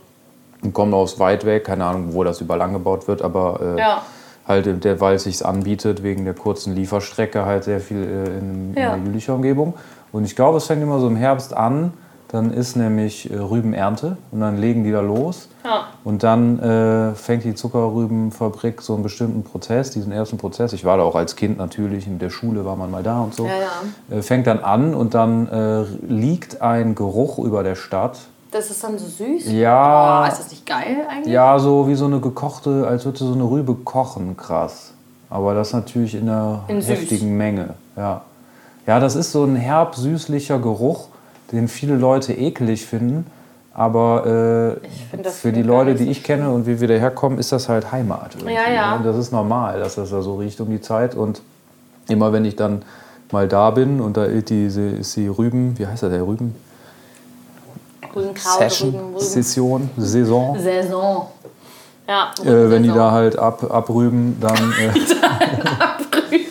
und 0.65 0.73
kommt 0.75 0.93
aus 0.93 1.21
weit 1.21 1.45
weg, 1.45 1.65
keine 1.65 1.85
Ahnung, 1.85 2.15
wo 2.15 2.25
das 2.25 2.41
überall 2.41 2.63
angebaut 2.63 3.07
wird, 3.07 3.23
aber 3.23 3.61
äh, 3.77 3.79
Ja. 3.79 4.03
halt 4.49 4.83
der, 4.85 5.01
weil 5.01 5.15
es 5.15 5.23
sich 5.25 5.47
anbietet, 5.47 6.03
wegen 6.03 6.25
der 6.25 6.35
kurzen 6.35 6.75
Lieferstrecke 6.75 7.45
halt 7.47 7.63
sehr 7.65 7.79
viel 7.81 8.03
äh, 8.03 8.39
in, 8.39 8.75
Ja. 8.77 8.95
in 8.95 9.05
der 9.05 9.13
Jülicher 9.13 9.35
Umgebung. 9.35 9.75
Und 10.11 10.25
ich 10.25 10.35
glaube, 10.35 10.59
es 10.59 10.67
fängt 10.67 10.83
immer 10.83 10.99
so 10.99 11.07
im 11.07 11.17
Herbst 11.17 11.57
an, 11.57 11.93
dann 12.33 12.51
ist 12.51 12.77
nämlich 12.77 13.31
äh, 13.31 13.37
Rübenernte 13.37 14.17
und 14.31 14.41
dann 14.41 14.57
legen 14.57 14.85
die 14.85 14.91
da 14.91 15.01
los. 15.01 15.49
Ja. 15.65 15.89
Und 16.03 16.23
dann 16.23 16.59
äh, 16.59 17.15
fängt 17.15 17.45
die 17.45 17.55
Zuckerrübenfabrik 17.55 18.81
so 18.81 18.95
einen 18.95 19.03
bestimmten 19.03 19.45
Prozess, 19.45 19.91
diesen 19.91 20.13
ersten 20.13 20.39
Prozess. 20.39 20.73
Ich 20.73 20.85
war 20.87 20.97
da 20.97 21.03
auch 21.03 21.15
als 21.15 21.37
Kind 21.37 21.59
natürlich, 21.59 22.07
in 22.07 22.19
der 22.19 22.31
Schule 22.31 22.65
war 22.65 22.75
man 22.75 22.91
mal 22.91 23.03
da 23.03 23.21
und 23.21 23.35
so. 23.35 23.47
Ja, 23.47 23.53
ja. 24.11 24.17
Äh, 24.17 24.23
fängt 24.23 24.47
dann 24.47 24.61
an 24.61 24.95
und 24.95 25.13
dann 25.13 25.47
äh, 25.47 25.83
liegt 26.09 26.63
ein 26.63 26.95
Geruch 26.95 27.39
über 27.39 27.63
der 27.63 27.75
Stadt. 27.75 28.19
Das 28.51 28.71
ist 28.71 28.83
dann 28.83 28.99
so 28.99 29.07
süß. 29.07 29.53
Ja. 29.53 30.25
Oh, 30.25 30.29
ist 30.29 30.39
das 30.39 30.51
nicht 30.51 30.65
geil 30.65 31.07
eigentlich? 31.09 31.33
Ja, 31.33 31.59
so 31.59 31.87
wie 31.87 31.95
so 31.95 32.07
eine 32.07 32.21
gekochte, 32.21 32.87
als 32.87 33.05
würde 33.05 33.19
so 33.19 33.33
eine 33.33 33.45
Rübe 33.45 33.75
kochen, 33.75 34.39
krass. 34.39 34.95
Aber 35.29 35.55
das 35.55 35.75
natürlich 35.75 36.15
in 36.15 36.29
einer 36.31 36.65
In 36.69 36.81
heftigen 36.81 37.37
Menge. 37.37 37.75
Ja. 37.95 38.23
ja, 38.87 39.01
das 39.01 39.17
ist 39.17 39.33
so 39.33 39.45
ein 39.45 39.57
herb 39.57 39.97
süßlicher 39.97 40.59
Geruch, 40.59 41.09
den 41.53 41.69
viele 41.69 41.97
Leute 41.97 42.33
eklig 42.33 42.87
finden. 42.87 43.27
Aber 43.75 44.79
äh, 45.23 45.29
für 45.31 45.51
die 45.53 45.63
Leute, 45.63 45.95
die 45.95 46.11
ich 46.11 46.23
kenne 46.23 46.51
und 46.51 46.67
wie 46.67 46.81
wir 46.81 46.89
daherkommen, 46.89 47.39
ist 47.39 47.53
das 47.53 47.69
halt 47.71 47.91
Heimat. 47.91 48.35
irgendwie, 48.35 48.55
Ja, 48.55 48.71
ja. 48.71 48.99
ne? 48.99 49.05
Das 49.05 49.17
ist 49.17 49.33
normal, 49.33 49.81
dass 49.81 49.95
das 49.95 50.11
da 50.11 50.21
so 50.21 50.37
riecht 50.37 50.61
um 50.61 50.69
die 50.71 50.81
Zeit. 50.83 51.15
Und 51.15 51.41
immer 52.09 52.33
wenn 52.35 52.45
ich 52.45 52.55
dann 52.57 52.83
mal 53.31 53.49
da 53.49 53.71
bin 53.71 54.01
und 54.01 54.17
da 54.19 54.25
ist 54.25 54.51
die, 54.51 54.67
ist 54.67 55.17
die 55.17 55.27
Rüben, 55.29 55.79
wie 55.79 55.87
heißt 55.87 56.03
das, 56.03 56.11
der 56.11 56.27
Rüben? 56.27 56.55
Rübenkraut, 58.15 58.59
Session, 58.59 58.91
Rüben, 58.91 59.07
Rüben. 59.15 59.19
Session, 59.21 59.91
Saison. 59.97 60.59
Saison. 60.59 61.27
Ja, 62.07 62.31
Äh, 62.45 62.71
wenn 62.71 62.83
die 62.83 62.91
da 62.91 63.11
halt 63.13 63.39
ab, 63.39 63.65
abrüben, 63.73 64.37
dann. 64.41 64.57
Äh, 64.73 64.91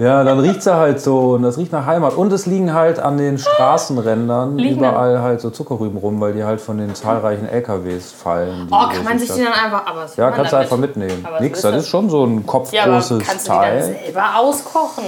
ja, 0.00 0.24
dann 0.24 0.40
riecht 0.40 0.62
sie 0.62 0.74
halt 0.74 1.00
so 1.00 1.32
und 1.34 1.42
das 1.42 1.58
riecht 1.58 1.70
nach 1.72 1.86
Heimat. 1.86 2.14
Und 2.14 2.32
es 2.32 2.46
liegen 2.46 2.72
halt 2.74 2.98
an 2.98 3.18
den 3.18 3.38
Straßenrändern 3.38 4.56
Liegen 4.58 4.78
überall 4.78 5.20
halt 5.20 5.40
so 5.40 5.50
Zuckerrüben 5.50 5.98
rum, 5.98 6.20
weil 6.20 6.32
die 6.32 6.42
halt 6.44 6.60
von 6.60 6.78
den 6.78 6.94
zahlreichen 6.94 7.46
LKWs 7.48 8.10
fallen. 8.12 8.66
Oh, 8.70 8.88
kann 8.92 9.04
man 9.04 9.18
sich 9.18 9.30
die 9.32 9.42
dann 9.44 9.52
einfach. 9.52 9.86
Aber 9.86 10.00
was 10.02 10.16
Ja, 10.16 10.30
kannst 10.30 10.52
du 10.52 10.56
einfach 10.56 10.76
mitnehmen. 10.78 11.24
Aber 11.26 11.40
Nix, 11.40 11.60
das 11.60 11.76
ist 11.76 11.88
schon 11.88 12.10
so 12.10 12.24
ein 12.24 12.32
Ja, 12.32 12.38
aber 12.38 12.46
kopfgroßes 12.46 13.22
kannst 13.26 13.46
du 13.48 13.52
die 13.52 13.58
dann 13.58 13.64
Teil. 13.68 13.82
selber 14.04 14.24
auskochen? 14.38 15.04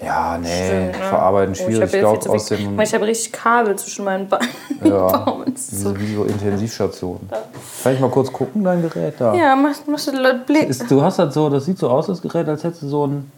Ja, 0.00 0.38
nee, 0.38 0.46
Stimmt, 0.46 0.92
ne? 0.92 1.08
verarbeiten 1.08 1.48
Oh, 1.50 1.52
ich 1.58 1.64
schwierig. 1.64 1.80
hab 1.80 1.86
Ich 1.88 1.92
jetzt 1.94 2.00
glaube, 2.22 2.30
aus 2.36 2.46
dem. 2.46 2.80
Ich 2.80 2.94
habe 2.94 3.04
richtig 3.06 3.32
Kabel 3.32 3.74
zwischen 3.76 4.04
meinen 4.04 4.28
Beinen. 4.28 4.48
Ja, 4.84 5.24
so- 5.56 5.98
wie, 5.98 6.14
so 6.14 6.22
Intensivstationen. 6.22 7.28
Kann 7.82 7.94
ich 7.94 7.98
mal 8.00 8.08
kurz 8.08 8.32
gucken, 8.32 8.62
dein 8.62 8.80
Gerät 8.80 9.14
da? 9.18 9.34
Ja, 9.34 9.56
machst 9.56 9.82
du 10.06 10.12
Leute 10.16 10.42
blick. 10.46 10.68
Ist, 10.68 10.88
du 10.88 11.02
hast 11.02 11.18
halt 11.18 11.32
so, 11.32 11.50
das 11.50 11.64
sieht 11.64 11.78
so 11.78 11.90
aus, 11.90 12.06
das 12.06 12.22
Gerät, 12.22 12.48
als 12.48 12.62
hättest 12.62 12.82
du 12.82 12.88
so 12.88 13.02
einen, 13.04 13.32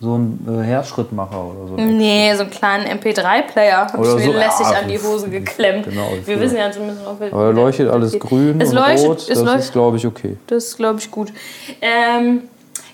so 0.00 0.14
einen 0.14 0.46
äh, 0.60 0.64
Herzschrittmacher 0.64 1.44
oder 1.44 1.68
so. 1.68 1.74
Nee, 1.76 2.32
so 2.34 2.42
einen 2.42 2.50
kleinen 2.50 2.86
MP3-Player 3.00 3.78
habe 3.92 4.06
ich 4.06 4.14
mir 4.14 4.20
so, 4.20 4.32
lässig 4.32 4.66
ja, 4.70 4.78
an 4.78 4.88
die 4.88 4.98
Hose 4.98 5.28
geklemmt. 5.28 5.86
genau, 5.88 6.10
wir 6.24 6.36
für- 6.36 6.40
wissen 6.40 6.56
ja 6.56 6.70
zumindest 6.70 7.02
noch, 7.04 7.10
Aber 7.20 7.30
da 7.30 7.50
leuchtet 7.50 7.90
alles 7.90 8.18
grün 8.18 8.60
Es 8.60 8.68
und 8.70 8.76
leuchtet- 8.76 9.08
rot, 9.08 9.18
es 9.18 9.26
das 9.26 9.38
leuchtet- 9.38 9.60
ist, 9.60 9.72
glaube 9.72 9.96
ich, 9.96 10.06
okay. 10.06 10.36
Das 10.46 10.64
ist, 10.64 10.76
glaube 10.76 10.98
ich, 11.00 11.10
gut. 11.10 11.32
Ähm, 11.80 12.42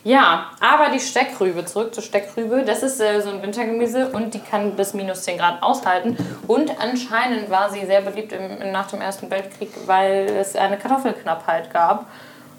Ja, 0.07 0.49
aber 0.61 0.91
die 0.93 1.01
Steckrübe, 1.01 1.65
zurück 1.65 1.95
zur 1.95 2.03
Steckrübe, 2.03 2.63
das 2.67 2.83
ist 2.83 3.01
äh, 3.01 3.23
so 3.23 3.31
ein 3.31 3.43
Wintergemüse 3.43 4.09
und 4.13 4.35
die 4.35 4.39
kann 4.39 4.73
bis 4.73 4.93
minus 4.93 5.23
10 5.23 5.39
Grad 5.39 5.63
aushalten. 5.63 6.19
Und 6.47 6.73
anscheinend 6.79 7.49
war 7.49 7.71
sie 7.71 7.87
sehr 7.87 8.03
beliebt 8.03 8.33
im, 8.35 8.71
nach 8.71 8.87
dem 8.91 9.01
Ersten 9.01 9.31
Weltkrieg, 9.31 9.71
weil 9.87 10.27
es 10.39 10.57
eine 10.57 10.77
Kartoffelknappheit 10.77 11.73
gab. 11.73 12.05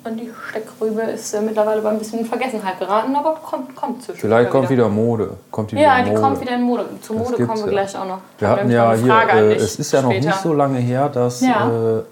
Und 0.06 0.18
die 0.18 0.30
Steckrübe 0.50 1.02
ist 1.02 1.34
äh, 1.34 1.42
mittlerweile 1.42 1.82
bei 1.82 1.90
ein 1.90 1.98
bisschen 1.98 2.20
in 2.20 2.26
Vergessenheit 2.28 2.78
geraten, 2.78 3.16
aber 3.16 3.34
kommt, 3.44 3.76
kommt 3.76 4.04
zwischen. 4.04 4.20
Vielleicht 4.22 4.52
kommt 4.52 4.70
wieder 4.70 4.88
Mode. 4.88 5.32
Kommt 5.50 5.72
die 5.72 5.78
Ja, 5.78 5.96
wieder 5.96 6.04
die 6.06 6.10
Mode. 6.12 6.22
kommt 6.22 6.42
wieder 6.42 6.56
in 6.56 6.62
Mode. 6.62 6.86
Das 7.02 7.10
Mode 7.10 7.46
kommen 7.46 7.58
wir 7.60 7.66
ja. 7.66 7.72
gleich 7.72 7.98
auch 7.98 8.06
noch. 8.08 8.20
Wir 8.38 8.48
hatten 8.50 8.70
ja 8.70 8.94
hier, 8.94 9.14
äh, 9.34 9.56
es 9.56 9.78
ist 9.80 9.92
ja 9.92 10.04
noch 10.04 10.12
später. 10.12 10.28
nicht 10.28 10.40
so 10.42 10.54
lange 10.54 10.78
her, 10.78 11.10
dass 11.10 11.42
Ja. 11.42 11.98
äh, 11.98 12.04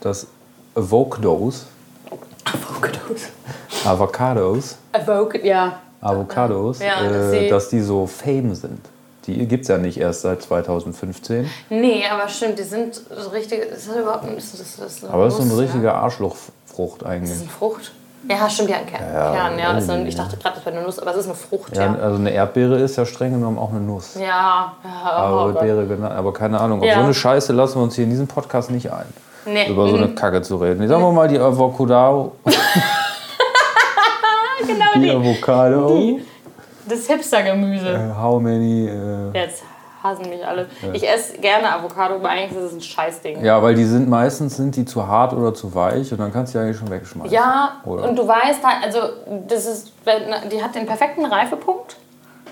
das 0.00 0.26
Avocados, 0.74 1.66
Avocados. 2.44 3.28
Avocados, 3.84 4.76
Avoc 4.92 5.44
ja. 5.44 5.78
Avocados, 6.00 6.78
Ja, 6.80 7.06
dass 7.06 7.32
äh, 7.34 7.48
dass 7.50 7.68
die 7.68 7.80
so 7.80 8.06
fame 8.06 8.54
sind. 8.54 8.80
Die 9.26 9.46
gibt 9.46 9.62
es 9.62 9.68
ja 9.68 9.78
nicht 9.78 9.98
erst 9.98 10.22
seit 10.22 10.42
2015. 10.42 11.48
Nee, 11.70 12.04
aber 12.10 12.28
stimmt, 12.28 12.58
die 12.58 12.64
sind 12.64 12.94
so 12.94 13.30
richtig. 13.30 13.60
Ist 13.60 13.88
das 13.88 13.96
überhaupt 13.96 14.28
ist 14.36 14.58
das, 14.58 14.76
das 14.76 15.10
Aber 15.10 15.26
es 15.26 15.38
ist 15.38 15.46
so 15.46 15.52
eine 15.54 15.62
richtige 15.62 15.94
Arschlochfrucht 15.94 17.02
Ja? 17.02 17.08
eigentlich. 17.08 17.30
Ist 17.32 17.42
das 17.42 17.48
eine 17.48 17.50
Frucht? 17.50 17.92
Ja, 18.28 18.48
stimmt, 18.48 18.70
ja, 18.70 18.76
ein 18.76 18.86
Kern. 18.86 19.02
Ja, 19.02 19.32
Kern, 19.32 19.58
ja. 19.58 19.72
Das 19.72 19.88
irgendwie, 19.88 20.10
ich 20.10 20.16
dachte 20.16 20.36
gerade, 20.36 20.54
das 20.56 20.64
wäre 20.64 20.76
eine 20.76 20.84
Nuss, 20.84 20.98
aber 21.00 21.10
es 21.10 21.16
ist 21.18 21.26
eine 21.26 21.34
Frucht, 21.34 21.76
Ja, 21.76 21.86
ja. 21.86 21.94
also 21.96 22.16
eine 22.16 22.30
Erdbeere 22.30 22.78
ist 22.78 22.96
ja 22.96 23.04
streng 23.04 23.32
genommen 23.32 23.58
auch 23.58 23.70
eine 23.70 23.80
Nuss. 23.80 24.14
Ja, 24.14 24.74
ja. 24.84 25.10
Aber 25.10 25.46
oh. 25.46 25.52
Beere 25.52 25.86
genannt. 25.86 26.14
Aber 26.14 26.32
keine 26.32 26.60
Ahnung. 26.60 26.80
Auf 26.82 26.92
so 26.92 27.00
eine 27.00 27.14
Scheiße 27.14 27.52
lassen 27.52 27.78
wir 27.78 27.82
uns 27.82 27.96
hier 27.96 28.04
in 28.04 28.10
diesem 28.10 28.28
Podcast 28.28 28.70
nicht 28.70 28.92
ein. 28.92 29.06
Nee. 29.44 29.68
Über 29.68 29.88
so 29.88 29.96
eine 29.96 30.06
mhm. 30.06 30.14
Kacke 30.14 30.40
zu 30.42 30.56
reden. 30.56 30.86
Sagen 30.86 31.02
wir 31.02 31.10
mal 31.10 31.26
die 31.26 31.38
Avocado. 31.38 32.36
genau 34.66 34.84
Die 34.94 35.00
die. 35.00 35.10
Avocado. 35.10 36.20
Das 36.92 37.06
Hipster-Gemüse. 37.06 37.88
Äh, 37.94 38.20
How 38.20 38.40
many. 38.40 38.88
Äh, 38.88 39.38
Jetzt 39.38 39.62
hassen 40.02 40.28
mich 40.28 40.44
alle. 40.44 40.66
Ich 40.92 41.08
esse 41.08 41.38
gerne 41.38 41.72
Avocado, 41.72 42.16
aber 42.16 42.28
eigentlich 42.28 42.50
ist 42.58 42.64
es 42.64 42.72
ein 42.74 42.80
Scheißding. 42.80 43.44
ja, 43.44 43.62
weil 43.62 43.74
die 43.76 43.84
sind 43.84 44.08
meistens 44.08 44.56
sind 44.56 44.74
die 44.74 44.84
zu 44.84 45.06
hart 45.06 45.32
oder 45.32 45.54
zu 45.54 45.72
weich 45.74 46.10
und 46.10 46.18
dann 46.18 46.32
kannst 46.32 46.52
du 46.54 46.58
die 46.58 46.64
eigentlich 46.64 46.76
schon 46.78 46.90
wegschmeißen. 46.90 47.32
Ja, 47.32 47.76
Oder? 47.84 48.08
und 48.08 48.16
du 48.18 48.26
weißt 48.26 48.64
halt, 48.64 48.84
also 48.84 48.98
das 49.46 49.64
ist, 49.66 49.92
die 50.50 50.62
hat 50.62 50.74
den 50.74 50.86
perfekten 50.86 51.24
Reifepunkt 51.24 51.96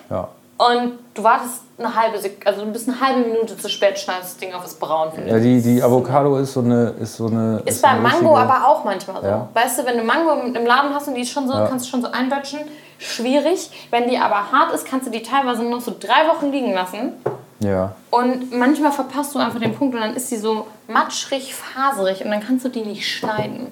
Ja. 0.09 0.29
und 0.59 0.93
du 1.15 1.25
wartest 1.25 1.63
eine 1.77 1.93
halbe 1.93 2.19
Sek 2.19 2.47
also 2.47 2.65
du 2.65 2.71
bist 2.71 2.89
eine 2.89 3.01
halbe 3.01 3.29
Minute 3.29 3.57
zu 3.59 3.69
spät, 3.69 3.99
schneidest 3.99 4.35
das 4.35 4.37
Ding 4.37 4.55
auf 4.55 4.63
das 4.63 4.75
Braun. 4.75 5.09
Ja, 5.27 5.39
die, 5.41 5.61
die 5.61 5.83
Avocado 5.83 6.37
ist 6.37 6.53
so 6.53 6.61
eine. 6.61 6.95
Ist, 7.01 7.17
so 7.17 7.27
eine, 7.27 7.63
Ist 7.65 7.81
so 7.81 7.87
bei 7.89 7.95
Mango 7.97 8.37
aber 8.37 8.65
auch 8.69 8.85
manchmal 8.85 9.23
so. 9.23 9.27
Ja. 9.27 9.49
Weißt 9.55 9.81
du, 9.81 9.87
wenn 9.87 9.97
du 9.99 10.05
Mango 10.05 10.31
im 10.55 10.67
Laden 10.67 10.95
hast 10.95 11.09
und 11.09 11.15
die 11.17 11.23
ist 11.23 11.31
schon 11.33 11.49
so, 11.49 11.55
Ja. 11.55 11.67
kannst 11.67 11.87
du 11.87 11.91
schon 11.91 12.03
so 12.03 12.11
einwatschen, 12.13 12.61
schwierig. 13.01 13.71
Wenn 13.91 14.09
die 14.09 14.19
aber 14.19 14.53
hart 14.53 14.73
ist, 14.73 14.87
kannst 14.87 15.07
du 15.07 15.11
die 15.11 15.23
teilweise 15.23 15.65
noch 15.65 15.81
so 15.81 15.95
drei 15.99 16.29
Wochen 16.29 16.53
liegen 16.53 16.73
lassen. 16.73 17.15
Ja. 17.59 17.95
Und 18.11 18.53
manchmal 18.57 18.93
verpasst 18.93 19.35
du 19.35 19.39
einfach 19.39 19.61
den 19.61 19.75
Punkt 19.75 19.95
und 19.95 20.01
dann 20.01 20.15
ist 20.15 20.29
sie 20.29 20.39
so 20.39 20.67
matschrig, 20.89 21.55
faserig 21.55 22.25
und 22.25 22.31
dann 22.31 22.41
kannst 22.41 22.65
du 22.65 22.69
die 22.69 22.83
nicht 22.83 23.07
schneiden. 23.07 23.67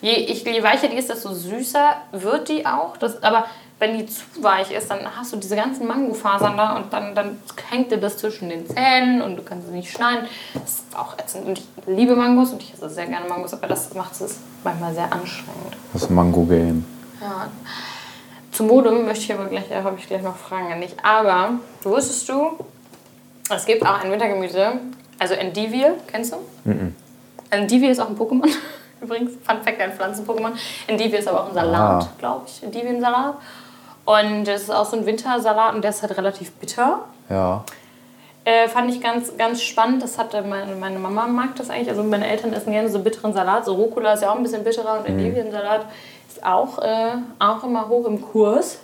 Je, 0.00 0.12
ich, 0.12 0.44
je 0.44 0.62
weicher 0.62 0.88
die 0.88 0.96
ist, 0.96 1.08
desto 1.08 1.32
süßer 1.32 1.96
wird 2.12 2.48
die 2.48 2.64
auch. 2.64 2.96
Das, 2.96 3.20
aber 3.22 3.46
wenn 3.80 3.98
die 3.98 4.06
zu 4.06 4.22
weich 4.40 4.70
ist, 4.70 4.90
dann 4.90 5.00
hast 5.16 5.32
du 5.32 5.36
diese 5.36 5.56
ganzen 5.56 5.86
Mangofasern 5.86 6.56
da 6.56 6.76
und 6.76 6.92
dann, 6.92 7.14
dann 7.14 7.38
hängt 7.70 7.90
dir 7.90 7.98
das 7.98 8.18
zwischen 8.18 8.48
den 8.48 8.68
Zähnen 8.68 9.22
und 9.22 9.36
du 9.36 9.42
kannst 9.42 9.68
sie 9.68 9.74
nicht 9.74 9.90
schneiden. 9.90 10.28
Das 10.54 10.74
ist 10.74 10.96
auch 10.96 11.18
ätzend. 11.18 11.46
Und 11.46 11.58
ich 11.58 11.64
liebe 11.86 12.14
Mangos 12.14 12.52
und 12.52 12.62
ich 12.62 12.74
esse 12.74 12.88
sehr 12.88 13.06
gerne 13.06 13.28
Mangos, 13.28 13.52
aber 13.52 13.66
das 13.66 13.92
macht 13.94 14.20
es 14.20 14.38
manchmal 14.62 14.94
sehr 14.94 15.12
anstrengend. 15.12 15.76
Das 15.92 16.08
Mango-Game. 16.10 16.84
Ja. 17.20 17.48
Zu 18.58 18.64
Mode 18.64 18.90
möchte 18.90 19.22
ich 19.22 19.32
aber 19.32 19.44
gleich, 19.44 19.70
äh, 19.70 19.84
habe 19.84 19.94
ich 20.00 20.08
gleich 20.08 20.20
noch 20.20 20.34
Fragen 20.34 20.72
an 20.72 20.80
dich. 20.80 20.90
Aber 21.00 21.50
wusstest 21.84 22.28
du, 22.28 22.56
es 23.54 23.64
gibt 23.64 23.86
auch 23.86 24.02
ein 24.02 24.10
Wintergemüse, 24.10 24.72
also 25.16 25.34
Endivie, 25.34 25.86
kennst 26.08 26.32
du? 26.32 26.38
Endivie 27.50 27.86
ist 27.86 28.00
auch 28.00 28.08
ein 28.08 28.18
Pokémon. 28.18 28.48
Übrigens, 29.00 29.30
Fun 29.46 29.58
Fact, 29.62 29.80
ein 29.80 29.92
Pflanzen-Pokémon. 29.92 30.50
Endivie 30.88 31.18
ist 31.18 31.28
aber 31.28 31.44
auch 31.44 31.48
ein 31.50 31.54
Salat, 31.54 32.02
Ah. 32.02 32.08
glaube 32.18 32.46
ich. 32.48 32.60
Endivien-Salat. 32.64 33.36
Und 34.04 34.44
das 34.48 34.62
ist 34.62 34.70
auch 34.72 34.86
so 34.86 34.96
ein 34.96 35.06
Wintersalat 35.06 35.74
und 35.76 35.82
der 35.84 35.90
ist 35.92 36.02
halt 36.02 36.16
relativ 36.18 36.50
bitter. 36.54 37.04
Ja. 37.30 37.62
Äh, 38.44 38.66
fand 38.66 38.90
ich 38.90 39.00
ganz, 39.00 39.36
ganz 39.36 39.62
spannend. 39.62 40.02
Das 40.02 40.18
hatte 40.18 40.42
meine, 40.42 40.74
meine 40.74 40.98
Mama 40.98 41.28
mag 41.28 41.54
das 41.54 41.70
eigentlich. 41.70 41.90
Also 41.90 42.02
meine 42.02 42.26
Eltern 42.26 42.52
essen 42.52 42.72
gerne 42.72 42.88
so 42.88 42.98
bitteren 42.98 43.32
Salat. 43.32 43.66
So 43.66 43.74
Rucola 43.74 44.14
ist 44.14 44.22
ja 44.22 44.32
auch 44.32 44.36
ein 44.36 44.42
bisschen 44.42 44.64
bitterer 44.64 44.98
und 44.98 45.06
Endiviensalat 45.06 45.86
ist 46.38 46.46
auch, 46.46 46.78
äh, 46.78 47.12
auch 47.38 47.64
immer 47.64 47.88
hoch 47.88 48.06
im 48.06 48.20
Kurs. 48.20 48.78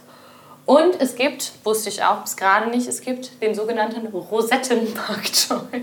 Und 0.66 1.00
es 1.00 1.14
gibt, 1.14 1.52
wusste 1.62 1.90
ich 1.90 2.02
auch 2.02 2.18
bis 2.22 2.36
gerade 2.36 2.70
nicht, 2.70 2.88
es 2.88 3.00
gibt 3.02 3.42
den 3.42 3.54
sogenannten 3.54 4.06
Rosettenpak 4.06 5.24
Choi. 5.32 5.82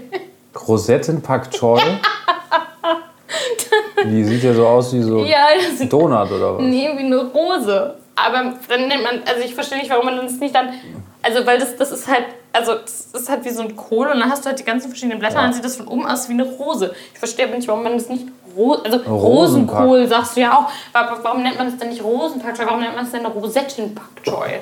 Rosetten 0.68 1.22
Pak 1.22 1.52
Choi. 1.52 1.80
Die 4.06 4.24
sieht 4.24 4.44
ja 4.44 4.54
so 4.54 4.68
aus 4.68 4.92
wie 4.94 5.02
so 5.02 5.24
Ja, 5.24 5.50
ist 5.56 5.92
Donut 5.94 6.32
oder 6.32 6.58
was? 6.58 6.64
nee, 6.64 6.90
wie 6.98 7.06
eine 7.06 7.18
Rose. 7.26 7.96
Aber 8.16 8.54
dann 8.68 8.88
nennt 8.88 9.04
man, 9.04 9.22
also 9.26 9.42
ich 9.46 9.54
verstehe 9.54 9.78
nicht, 9.78 9.90
warum 9.90 10.06
man 10.06 10.18
das 10.18 10.34
nicht 10.40 10.54
dann, 10.54 10.74
also 11.22 11.46
weil 11.46 11.60
das, 11.60 11.78
das 11.78 11.92
ist 11.92 12.08
halt, 12.08 12.26
also 12.52 12.74
das 12.76 13.08
ist 13.14 13.30
halt 13.30 13.46
wie 13.46 13.50
so 13.52 13.62
ein 13.62 13.76
Kohl 13.76 14.08
und 14.08 14.20
dann 14.20 14.30
hast 14.30 14.44
du 14.44 14.50
halt 14.50 14.60
die 14.60 14.64
ganzen 14.66 14.90
verschiedenen 14.90 15.20
Blätter 15.20 15.38
und 15.38 15.44
dann 15.44 15.54
sieht 15.54 15.64
das 15.64 15.78
von 15.78 15.88
oben 15.88 16.06
aus 16.08 16.28
wie 16.28 16.34
eine 16.34 16.44
Rose. 16.44 16.94
Ich 17.14 17.20
verstehe 17.20 17.46
aber 17.46 17.56
nicht, 17.56 17.68
warum 17.68 17.84
man 17.84 17.94
das 17.94 18.10
nicht, 18.10 18.26
Ro 18.56 18.74
also 18.84 18.98
Rosenpack. 18.98 19.08
Rosenkohl 19.80 20.08
sagst 20.08 20.36
du 20.38 20.42
ja 20.42 20.58
auch. 20.58 20.70
Wa- 20.94 21.18
Warum 21.22 21.44
nennt 21.44 21.58
man 21.58 21.68
das 21.70 21.78
denn 21.78 21.90
nicht 21.90 22.04
Rosenpackjoy? 22.04 22.66
Warum 22.66 22.80
nennt 22.82 22.96
man 22.96 23.06
es 23.06 23.12
denn 23.12 23.26
Rosettenpackjoy? 23.26 24.60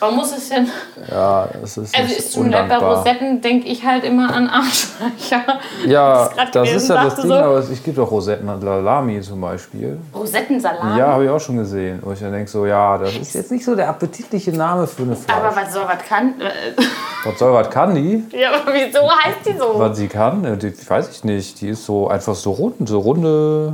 Warum 0.00 0.16
muss 0.16 0.36
es 0.36 0.48
denn, 0.48 0.68
Ja, 1.10 1.48
das 1.60 1.76
ist 1.76 1.96
also 1.98 2.14
ist 2.14 2.32
schon 2.34 2.48
nett, 2.50 2.68
bei. 2.68 2.76
Rosetten 2.76 3.40
denke 3.40 3.66
ich 3.66 3.84
halt 3.84 4.04
immer 4.04 4.32
an 4.32 4.48
Arschlöcher. 4.48 5.42
Ja, 5.86 6.28
das 6.36 6.50
gelesen, 6.52 6.76
ist 6.76 6.88
ja 6.88 7.04
das 7.04 7.14
Ding, 7.16 7.26
so, 7.26 7.34
aber 7.34 7.58
es 7.58 7.82
gibt 7.82 7.98
auch 7.98 8.10
Rosetten 8.10 8.48
und 8.48 8.60
Salami 8.60 9.20
zum 9.20 9.40
Beispiel. 9.40 9.98
Rosettensalat? 10.14 10.96
Ja, 10.96 11.08
habe 11.08 11.24
ich 11.24 11.30
auch 11.30 11.40
schon 11.40 11.56
gesehen. 11.56 11.98
Wo 12.02 12.12
ich 12.12 12.20
dann 12.20 12.30
denke, 12.32 12.48
so, 12.50 12.64
ja, 12.66 12.96
das 12.98 13.16
ist 13.16 13.34
jetzt 13.34 13.50
nicht 13.50 13.64
so 13.64 13.74
der 13.74 13.88
appetitliche 13.88 14.52
Name 14.52 14.86
für 14.86 15.02
eine 15.02 15.16
Aber 15.26 15.50
Fleisch. 15.52 15.66
was 15.66 15.74
soll 15.74 15.84
was 15.86 16.02
kann? 16.08 16.34
Was 17.24 17.36
soll, 17.36 17.52
was 17.52 17.68
kann 17.68 17.96
die? 17.96 18.22
Ja, 18.30 18.50
aber 18.50 18.72
wieso 18.72 19.00
heißt 19.10 19.38
die 19.44 19.58
so? 19.58 19.72
Was 19.76 19.96
sie 19.98 20.06
kann? 20.06 20.44
äh, 20.44 20.56
Die, 20.56 20.72
weiß 20.88 21.08
ich 21.10 21.24
nicht. 21.24 21.60
Die 21.60 21.70
ist 21.70 21.84
so 21.84 22.06
einfach 22.08 22.36
so 22.36 22.52
rund, 22.52 22.88
so 22.88 23.00
runde, 23.00 23.72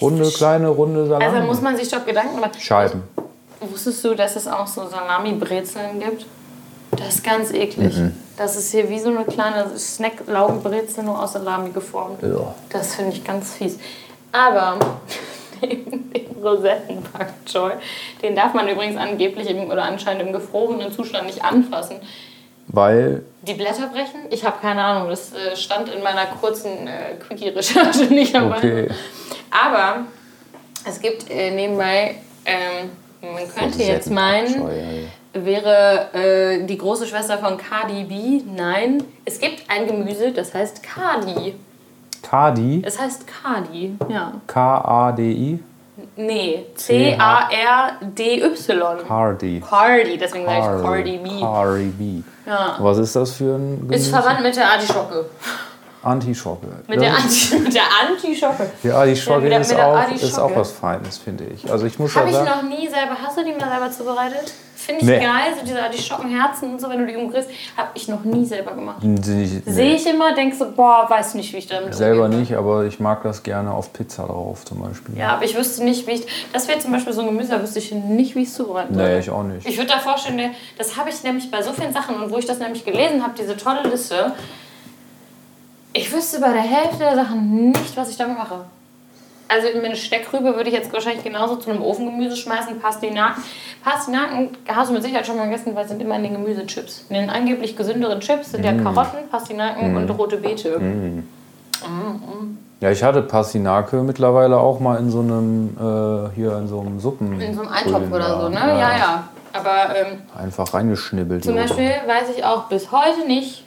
runde, 0.00 0.28
kleine, 0.30 0.66
runde 0.68 1.06
Salami. 1.06 1.24
Also 1.24 1.46
muss 1.46 1.60
man 1.60 1.76
sich 1.76 1.88
doch 1.88 2.04
Gedanken 2.04 2.40
machen. 2.40 2.52
Scheiben. 2.58 3.04
Wusstest 3.70 4.04
du, 4.04 4.14
dass 4.14 4.36
es 4.36 4.46
auch 4.46 4.66
so 4.66 4.86
Salami-Brezeln 4.86 6.00
gibt? 6.00 6.26
Das 6.92 7.16
ist 7.16 7.24
ganz 7.24 7.52
eklig. 7.52 7.96
Mhm. 7.96 8.14
Das 8.36 8.56
ist 8.56 8.70
hier 8.70 8.88
wie 8.88 8.98
so 8.98 9.08
eine 9.08 9.24
kleine 9.24 9.78
Snack-Laugenbrezel, 9.78 11.04
nur 11.04 11.22
aus 11.22 11.32
Salami 11.32 11.70
geformt. 11.70 12.22
Ja. 12.22 12.54
Das 12.70 12.96
finde 12.96 13.12
ich 13.12 13.24
ganz 13.24 13.54
fies. 13.54 13.78
Aber 14.30 14.78
neben 15.60 16.12
dem 16.12 16.42
Rosettenpack-Joy, 16.42 17.72
den 18.22 18.34
darf 18.34 18.54
man 18.54 18.68
übrigens 18.68 18.96
angeblich 18.96 19.48
im, 19.48 19.70
oder 19.70 19.84
anscheinend 19.84 20.22
im 20.22 20.32
gefrorenen 20.32 20.92
Zustand 20.92 21.26
nicht 21.26 21.44
anfassen. 21.44 21.96
Weil, 22.68 23.22
Die 23.42 23.54
Blätter 23.54 23.88
brechen? 23.88 24.20
Ich 24.30 24.44
habe 24.44 24.56
keine 24.60 24.82
Ahnung. 24.82 25.08
Das 25.08 25.32
äh, 25.32 25.56
stand 25.56 25.88
in 25.88 26.02
meiner 26.02 26.26
kurzen 26.26 26.86
äh, 26.86 27.16
Quickie-Recherche 27.26 28.04
nicht 28.10 28.34
dabei. 28.34 28.56
okay. 28.58 28.88
Aber 29.50 30.04
es 30.88 31.00
gibt 31.00 31.30
äh, 31.30 31.50
nebenbei, 31.50 32.16
ähm, 32.44 32.90
man 33.22 33.48
könnte 33.56 33.82
jetzt 33.82 34.10
meinen, 34.10 34.62
wäre 35.32 36.08
äh, 36.12 36.64
die 36.64 36.76
große 36.76 37.06
Schwester 37.06 37.38
von 37.38 37.56
Cardi 37.56 38.04
B. 38.04 38.42
Nein, 38.54 39.02
es 39.24 39.38
gibt 39.38 39.62
ein 39.68 39.86
Gemüse, 39.86 40.32
das 40.32 40.52
heißt 40.52 40.82
Cardi. 40.82 41.54
Kadi, 42.22 42.82
Es 42.84 43.00
heißt 43.00 43.24
Cardi, 43.26 43.96
ja. 44.08 44.32
K-A-D-I, 44.46 45.58
Nee, 46.16 46.66
C-A-R-D-Y. 47.72 48.98
Cardi. 49.06 49.62
Cardi, 49.68 50.18
deswegen 50.18 50.44
sage 50.46 50.58
ich 50.58 50.82
Cardi 50.82 51.18
B. 51.18 51.40
Cardi 51.40 51.84
B. 51.98 52.22
Ja. 52.46 52.76
Was 52.78 52.98
ist 52.98 53.16
das 53.16 53.32
für 53.32 53.54
ein 53.56 53.78
Gemüse? 53.80 53.94
Ist 53.94 54.08
verwandt 54.08 54.42
mit 54.42 54.56
der 54.56 54.70
Artischocke. 54.70 55.26
Antischocke. 56.02 56.66
Mit 56.88 57.00
der, 57.00 57.14
Anti 57.14 57.56
mit 57.58 57.74
der 57.74 57.82
Antischocke. 58.08 58.70
Die 58.82 58.90
Artischocke 58.90 59.48
Ja, 59.48 59.58
ist, 59.58 59.74
auch, 59.74 59.78
Artischocke. 59.96 60.26
ist 60.26 60.38
auch 60.38 60.56
was 60.56 60.72
Feines, 60.72 61.18
finde 61.18 61.44
ich. 61.44 61.70
Also 61.70 61.86
ich 61.86 61.98
muss 61.98 62.14
Habe 62.16 62.30
ja 62.30 62.42
ich 62.42 62.48
noch 62.48 62.62
nie 62.62 62.88
selber. 62.88 63.16
Hast 63.22 63.36
du 63.38 63.44
die 63.44 63.52
mal 63.52 63.68
selber 63.68 63.90
zubereitet? 63.90 64.52
Finde 64.74 65.00
ich 65.02 65.06
Nee. 65.06 65.20
geil, 65.20 65.54
so 65.56 65.64
diese 65.64 65.80
Artischockenherzen 65.80 66.72
und 66.72 66.80
so, 66.80 66.88
wenn 66.88 66.98
du 66.98 67.06
die 67.06 67.14
umgriffst. 67.14 67.48
Habe 67.76 67.90
ich 67.94 68.08
noch 68.08 68.24
nie 68.24 68.44
selber 68.44 68.72
gemacht. 68.72 68.96
nee, 69.02 69.46
Sehe 69.64 69.94
ich 69.94 70.04
immer, 70.08 70.34
denke 70.34 70.56
so, 70.56 70.72
boah, 70.74 71.06
weiß 71.08 71.34
nicht, 71.34 71.52
wie 71.52 71.58
ich 71.58 71.68
damit 71.68 71.94
selber 71.94 72.24
umgehe. 72.24 72.40
nicht, 72.40 72.54
aber 72.56 72.84
ich 72.84 72.98
mag 72.98 73.22
das 73.22 73.44
gerne 73.44 73.70
auf 73.72 73.92
Pizza 73.92 74.24
drauf 74.24 74.64
zum 74.64 74.80
Beispiel. 74.82 75.16
Ja, 75.16 75.34
aber 75.34 75.44
ich 75.44 75.56
wüsste 75.56 75.84
nicht, 75.84 76.04
wie 76.08 76.12
ich. 76.12 76.26
Das 76.52 76.66
wäre 76.66 76.80
zum 76.80 76.90
Beispiel 76.90 77.12
so 77.12 77.20
ein 77.20 77.28
Gemüse, 77.28 77.50
da 77.50 77.62
wüsste 77.62 77.78
ich 77.78 77.92
nicht, 77.92 78.34
wie 78.34 78.42
ich 78.42 78.48
es 78.48 78.54
zubereiten 78.54 78.92
soll. 78.94 79.04
Nee, 79.06 79.18
ich 79.20 79.30
auch 79.30 79.44
nicht. 79.44 79.68
Ich 79.68 79.76
würde 79.76 79.90
da 79.92 80.00
vorstellen, 80.00 80.34
ne, 80.36 80.50
das 80.76 80.96
habe 80.96 81.10
ich 81.10 81.22
nämlich 81.22 81.48
bei 81.48 81.62
so 81.62 81.72
vielen 81.72 81.92
Sachen 81.92 82.16
und 82.20 82.32
wo 82.32 82.38
ich 82.38 82.46
das 82.46 82.58
nämlich 82.58 82.84
gelesen 82.84 83.22
habe, 83.22 83.34
diese 83.38 83.56
tolle 83.56 83.84
Liste. 83.88 84.32
Ich 85.92 86.12
wüsste 86.12 86.40
bei 86.40 86.52
der 86.52 86.62
Hälfte 86.62 86.98
der 87.00 87.14
Sachen 87.14 87.70
nicht, 87.70 87.96
was 87.96 88.10
ich 88.10 88.16
damit 88.16 88.38
mache. 88.38 88.60
also 89.48 89.68
eine 89.68 89.94
Steckrübe 89.96 90.56
würde 90.56 90.68
ich 90.70 90.74
jetzt 90.74 90.92
wahrscheinlich 90.92 91.22
genauso 91.24 91.56
zu 91.56 91.70
einem 91.70 91.82
Ofengemüse 91.82 92.36
schmeißen. 92.36 92.80
Pastinaken. 92.80 93.42
Pastinaken 93.84 94.50
hast 94.68 94.88
du 94.88 94.94
mit 94.94 95.02
Sicherheit 95.02 95.26
schon 95.26 95.36
mal 95.36 95.44
gegessen, 95.44 95.74
weil 95.74 95.84
es 95.84 95.90
sind 95.90 96.00
immer 96.00 96.16
in 96.16 96.22
den 96.22 96.32
Gemüsechips. 96.32 97.04
In 97.10 97.16
den 97.16 97.28
angeblich 97.30 97.76
gesünderen 97.76 98.20
Chips 98.20 98.52
sind 98.52 98.64
ja 98.64 98.72
Mm. 98.72 98.82
Karotten, 98.84 99.28
Pastinaken 99.30 99.96
und 99.96 100.08
rote 100.10 100.38
Beete. 100.38 100.80
Ja, 102.80 102.90
ich 102.90 103.02
hatte 103.02 103.22
Pastinake 103.22 104.02
mittlerweile 104.02 104.56
auch 104.58 104.80
mal 104.80 104.98
in 104.98 105.10
so 105.10 105.20
einem, 105.20 105.76
äh, 105.78 106.34
hier 106.34 106.56
in 106.58 106.66
so 106.68 106.80
einem 106.80 106.98
Suppen. 106.98 107.40
In 107.40 107.54
so 107.54 107.60
einem 107.60 107.70
Eintopf 107.70 108.10
oder 108.10 108.40
so, 108.40 108.48
ne? 108.48 108.56
Ja, 108.58 108.96
ja. 108.96 109.28
Aber 109.52 109.94
ähm, 109.94 110.22
Einfach 110.36 110.72
reingeschnibbelt. 110.72 111.44
zum 111.44 111.54
Beispiel 111.54 111.90
weiß 112.06 112.34
ich 112.36 112.44
auch 112.44 112.64
bis 112.64 112.90
heute 112.90 113.26
nicht, 113.26 113.64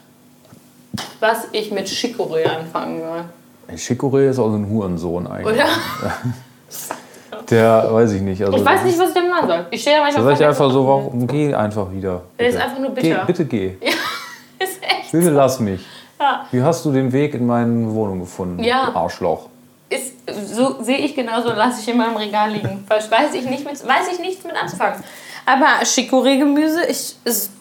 was 1.20 1.48
ich 1.52 1.72
mit 1.72 1.88
Chicorée 1.88 2.46
anfangen 2.46 3.02
soll. 3.02 3.76
Chicorée 3.78 4.30
ist 4.30 4.40
auch 4.40 4.50
so 4.50 4.56
ein 4.58 4.70
Hurensohn 4.70 5.28
eigentlich. 5.28 5.56
Oder? 5.56 5.66
Der, 7.50 7.94
weiß 7.94 8.14
ich 8.14 8.22
nicht. 8.22 8.44
Also, 8.44 8.58
Ich 8.58 8.66
weiß 8.66 8.84
nicht, 8.84 8.98
was 8.98 9.10
ich 9.10 9.14
damit 9.14 9.30
machen 9.30 9.48
soll. 9.48 9.66
Ich 9.70 9.82
stehe 9.82 9.98
da 9.98 10.02
Da 10.02 10.06
manchmal 10.06 10.26
sag 10.36 10.42
ich 10.42 10.48
einfach 10.48 10.72
so, 10.72 10.88
warum, 10.88 11.28
geh 11.28 11.54
einfach 11.54 11.92
wieder. 11.92 12.22
Der 12.40 12.48
ist 12.48 12.54
bitte. 12.54 12.66
einfach 12.66 12.80
nur 12.80 12.90
Geh, 12.96 13.02
bitter. 13.02 13.26
bitte 13.26 13.46
geh. 13.46 13.68
Ist 14.58 14.82
echt. 14.82 15.12
Bitte 15.12 15.30
lass 15.32 15.60
mich. 15.60 15.82
Ja. 16.20 16.46
Wie 16.52 16.64
hast 16.64 16.86
du 16.86 16.92
den 16.92 17.12
Weg 17.12 17.34
in 17.34 17.46
meine 17.46 17.94
Wohnung 17.94 18.22
gefunden? 18.22 18.64
Ja. 18.64 18.96
Arschloch. 18.96 19.50
Ist, 19.90 20.14
so 20.56 20.82
sehe 20.82 20.98
ich 20.98 21.14
genauso, 21.14 21.50
lasse 21.50 21.82
ich 21.82 21.88
immer 21.90 22.08
im 22.08 22.16
Regal 22.16 22.52
liegen. 22.52 22.86
Weil 22.88 23.00
weiß 23.00 23.34
ich, 23.36 23.46
nicht 23.46 23.66
mit, 23.66 23.86
weiß 23.86 24.08
ich 24.14 24.20
nichts 24.20 24.44
mit 24.46 24.56
anzufangen. 24.56 25.04
Aber 25.46 25.84
Chicorée-Gemüse 25.84 26.84
ist, 26.84 27.20
ist 27.26 27.52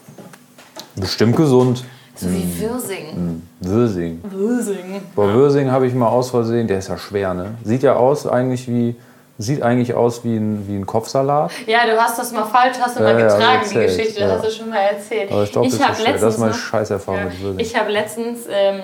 Bestimmt 0.96 1.36
gesund. 1.36 1.84
So 2.16 2.26
wie 2.30 2.60
Wirsing. 2.60 3.42
Würsing. 3.60 4.20
Wirsing. 4.24 5.02
Bei 5.16 5.24
Würsing 5.32 5.70
habe 5.70 5.86
ich 5.86 5.94
mal 5.94 6.08
aus 6.08 6.30
Versehen, 6.30 6.66
der 6.68 6.78
ist 6.78 6.88
ja 6.88 6.96
schwer, 6.98 7.34
ne? 7.34 7.54
Sieht 7.64 7.82
ja 7.82 7.96
aus 7.96 8.26
eigentlich 8.26 8.68
wie, 8.68 8.94
sieht 9.38 9.62
eigentlich 9.62 9.94
aus 9.94 10.22
wie 10.24 10.36
ein, 10.36 10.66
wie 10.68 10.76
ein 10.76 10.86
Kopfsalat. 10.86 11.50
Ja, 11.66 11.84
du 11.86 12.00
hast 12.00 12.18
das 12.18 12.30
mal 12.32 12.44
falsch, 12.44 12.76
hast 12.80 12.96
du 12.98 13.02
Ja, 13.02 13.12
mal 13.12 13.20
ja, 13.20 13.26
getragen, 13.26 13.58
erzählt, 13.62 13.90
die 13.90 13.96
Geschichte. 13.96 14.20
ja. 14.20 14.28
Das 14.28 14.36
hast 14.44 14.46
du 14.46 14.50
schon 14.62 14.70
mal 14.70 14.78
erzählt. 14.78 15.32
Aber 15.32 15.42
ich 15.42 15.50
glaube, 15.52 15.66
das, 15.68 15.74
ist 15.74 15.82
das 15.88 15.98
ist 15.98 16.04
letztens 16.06 16.38
meine 16.38 16.50
noch- 16.52 16.58
Scheißerfahrung 16.58 17.20
Ja. 17.20 17.26
mit 17.26 17.40
Würsing. 17.42 17.58
Ich 17.60 17.76
habe 17.76 17.90
letztens 17.90 18.40
ähm, 18.48 18.80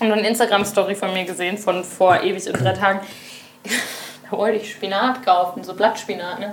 eine 0.00 0.28
Instagram-Story 0.28 0.94
von 0.94 1.12
mir 1.12 1.24
gesehen, 1.24 1.58
von 1.58 1.82
vor 1.84 2.22
ewig 2.22 2.46
und 2.46 2.60
drei 2.60 2.72
Tagen. 2.72 3.00
da 4.30 4.36
wollte 4.36 4.58
ich 4.58 4.70
Spinat 4.70 5.24
kaufen, 5.24 5.64
so 5.64 5.74
Blattspinat, 5.74 6.38
ne? 6.38 6.52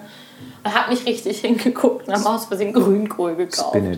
Und 0.64 0.74
habe 0.76 0.90
nicht 0.92 1.06
richtig 1.06 1.40
hingeguckt 1.42 2.08
und 2.08 2.14
habe 2.14 2.28
aus 2.30 2.46
Versehen 2.46 2.74
Grünkohl 2.74 3.36
gekauft. 3.36 3.70
Spinach. 3.76 3.98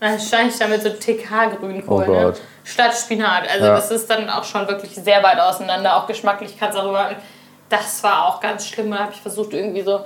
Dann 0.00 0.18
stand 0.18 0.50
ich 0.50 0.58
damit 0.58 0.82
so 0.82 0.88
TK-Grünkohl, 0.88 2.04
Oh 2.08 2.12
ne? 2.12 2.34
Statt 2.64 2.94
Spinat. 2.96 3.48
Also 3.50 3.66
Ja. 3.66 3.74
das 3.74 3.90
ist 3.90 4.08
dann 4.08 4.28
auch 4.30 4.44
schon 4.44 4.66
wirklich 4.66 4.94
sehr 4.94 5.22
weit 5.22 5.38
auseinander. 5.38 5.96
Auch 5.96 6.06
geschmacklich 6.06 6.58
kannst 6.58 6.76
du 6.78 6.82
darüber. 6.82 7.10
Das 7.68 8.02
war 8.02 8.26
auch 8.26 8.40
ganz 8.40 8.66
schlimm. 8.66 8.90
Da 8.90 8.98
habe 9.00 9.12
ich 9.12 9.20
versucht 9.20 9.52
irgendwie 9.52 9.82
so. 9.82 10.00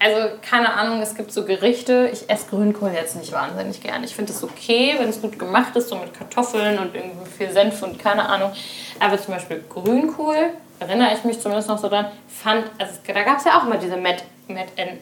Also 0.00 0.28
keine 0.48 0.72
Ahnung, 0.74 1.02
es 1.02 1.14
gibt 1.14 1.32
so 1.32 1.44
Gerichte. 1.44 2.08
Ich 2.12 2.30
esse 2.30 2.46
Grünkohl 2.48 2.90
jetzt 2.94 3.16
nicht 3.16 3.32
wahnsinnig 3.32 3.82
gern. 3.82 4.04
Ich 4.04 4.14
finde 4.14 4.32
es 4.32 4.42
okay, 4.44 4.94
wenn 4.98 5.08
es 5.08 5.20
gut 5.20 5.38
gemacht 5.38 5.74
ist, 5.76 5.88
so 5.88 5.96
mit 5.96 6.14
Kartoffeln 6.14 6.78
und 6.78 6.94
irgendwie 6.94 7.26
viel 7.26 7.50
Senf 7.50 7.82
und 7.82 7.98
keine 7.98 8.28
Ahnung. 8.28 8.52
Aber 9.00 9.18
zum 9.20 9.34
Beispiel 9.34 9.64
Grünkohl, 9.68 10.50
erinnere 10.78 11.12
ich 11.14 11.24
mich 11.24 11.40
zumindest 11.40 11.68
noch 11.68 11.78
so 11.78 11.88
dran, 11.88 12.06
fand, 12.28 12.66
also 12.78 12.94
da 13.06 13.22
gab 13.24 13.38
es 13.38 13.44
ja 13.44 13.58
auch 13.58 13.64
mal 13.64 13.78
diese 13.78 13.96
Met, 13.96 14.22
Met-Enten. 14.46 15.00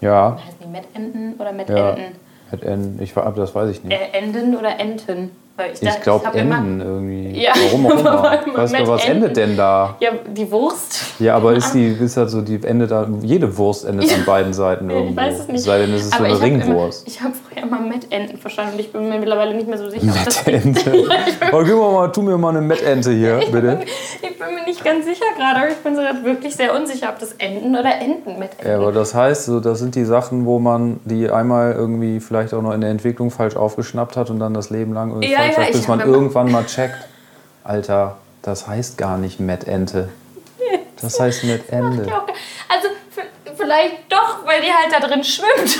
Ja, 0.00 0.38
Heißen 0.46 0.60
die 0.62 0.66
Met-Enten 0.66 1.34
oder 1.38 1.52
ja. 1.52 1.96
Mit 2.50 2.62
N, 2.62 2.98
ich 3.02 3.12
das 3.36 3.54
weiß 3.54 3.70
ich 3.70 3.82
nicht. 3.82 3.98
Äh, 3.98 4.18
Enden 4.18 4.56
oder 4.56 4.78
Enten? 4.78 5.30
Weil 5.56 5.72
Ich 5.72 5.80
dachte, 5.80 6.00
glaube 6.02 6.26
Enden 6.38 6.80
irgendwie. 6.80 7.40
Ja, 7.42 7.52
Warum 7.70 7.86
auch 7.86 7.90
immer. 8.46 8.58
Weißt 8.58 8.78
du, 8.78 8.86
was 8.86 9.04
Enden? 9.04 9.22
endet 9.24 9.36
denn 9.38 9.56
da? 9.56 9.96
Ja, 10.00 10.10
die 10.26 10.50
Wurst. 10.50 10.98
Ja, 11.18 11.34
aber 11.36 11.54
ist 11.54 11.72
die, 11.72 11.86
ist 11.86 12.16
halt 12.18 12.28
so, 12.28 12.42
die 12.42 12.62
endet 12.62 12.90
da, 12.90 13.08
jede 13.22 13.56
Wurst 13.56 13.86
endet 13.86 14.12
an 14.12 14.24
beiden 14.26 14.52
Seiten 14.52 14.90
irgendwo. 14.90 15.06
Ich 15.16 15.16
weiß 15.16 15.38
es 15.40 15.48
nicht. 15.48 15.64
Sei 15.64 15.78
denn, 15.78 15.94
es 15.94 16.02
ist 16.02 16.10
so 16.12 16.16
Aber 16.18 16.26
eine 16.26 16.34
ich 16.34 16.42
Ringwurst. 16.42 17.06
Immer, 17.06 17.14
ich 17.16 17.22
habe 17.22 17.32
früher 17.34 17.62
immer 17.62 17.80
Met-Enten 17.80 18.36
verstanden 18.38 18.74
und 18.74 18.80
ich 18.80 18.92
bin 18.92 19.08
mir 19.08 19.18
mittlerweile 19.18 19.54
nicht 19.54 19.66
mehr 19.66 19.78
so 19.78 19.88
sicher. 19.88 20.04
Mettente. 20.04 21.04
oh, 21.52 21.58
gib 21.64 21.74
mir 21.74 21.90
mal, 21.92 22.08
tu 22.12 22.20
mir 22.22 22.36
mal 22.36 22.50
eine 22.50 22.60
Mettente 22.60 23.12
hier, 23.12 23.40
bitte. 23.50 23.78
Ich 24.22 24.38
bin 24.38 24.54
mir 24.54 24.64
nicht 24.66 24.84
ganz 24.84 25.06
sicher 25.06 25.24
gerade, 25.38 25.60
aber 25.60 25.68
ich 25.70 25.76
bin 25.78 25.96
sogar 25.96 26.22
wirklich 26.22 26.54
sehr 26.54 26.74
unsicher, 26.74 27.08
ob 27.08 27.18
das 27.18 27.32
Enten 27.38 27.74
oder 27.74 27.94
Enten 28.00 28.38
mit 28.38 28.50
Enten. 28.58 28.68
Ja, 28.68 28.76
aber 28.76 28.92
das 28.92 29.14
heißt, 29.14 29.46
so, 29.46 29.60
das 29.60 29.78
sind 29.78 29.94
die 29.94 30.04
Sachen, 30.04 30.44
wo 30.44 30.58
man 30.58 31.00
die 31.04 31.30
einmal 31.30 31.72
irgendwie 31.72 32.20
vielleicht 32.20 32.52
auch 32.52 32.60
noch 32.62 32.72
in 32.74 32.82
der 32.82 32.90
Entwicklung 32.90 33.30
falsch 33.30 33.56
aufgeschnackt 33.56 34.16
hat 34.16 34.28
und 34.28 34.38
dann 34.38 34.52
das 34.52 34.68
Leben 34.70 34.92
lang 34.92 35.10
irgendwie 35.10 35.32
Ja, 35.32 35.45
ja, 35.52 35.62
ich 35.62 35.72
bis 35.72 35.88
man 35.88 36.00
irgendwann 36.00 36.50
mal 36.50 36.64
checkt. 36.66 37.06
Alter, 37.64 38.16
das 38.42 38.66
heißt 38.66 38.96
gar 38.98 39.18
nicht 39.18 39.40
Mettente. 39.40 40.08
Das 41.00 41.20
heißt 41.20 41.44
Mettende. 41.44 42.08
Ja. 42.08 42.24
Also 42.70 42.88
vielleicht 43.54 44.10
doch, 44.10 44.46
weil 44.46 44.62
die 44.62 44.68
halt 44.72 44.90
da 44.90 45.06
drin 45.06 45.22
schwimmt. 45.22 45.76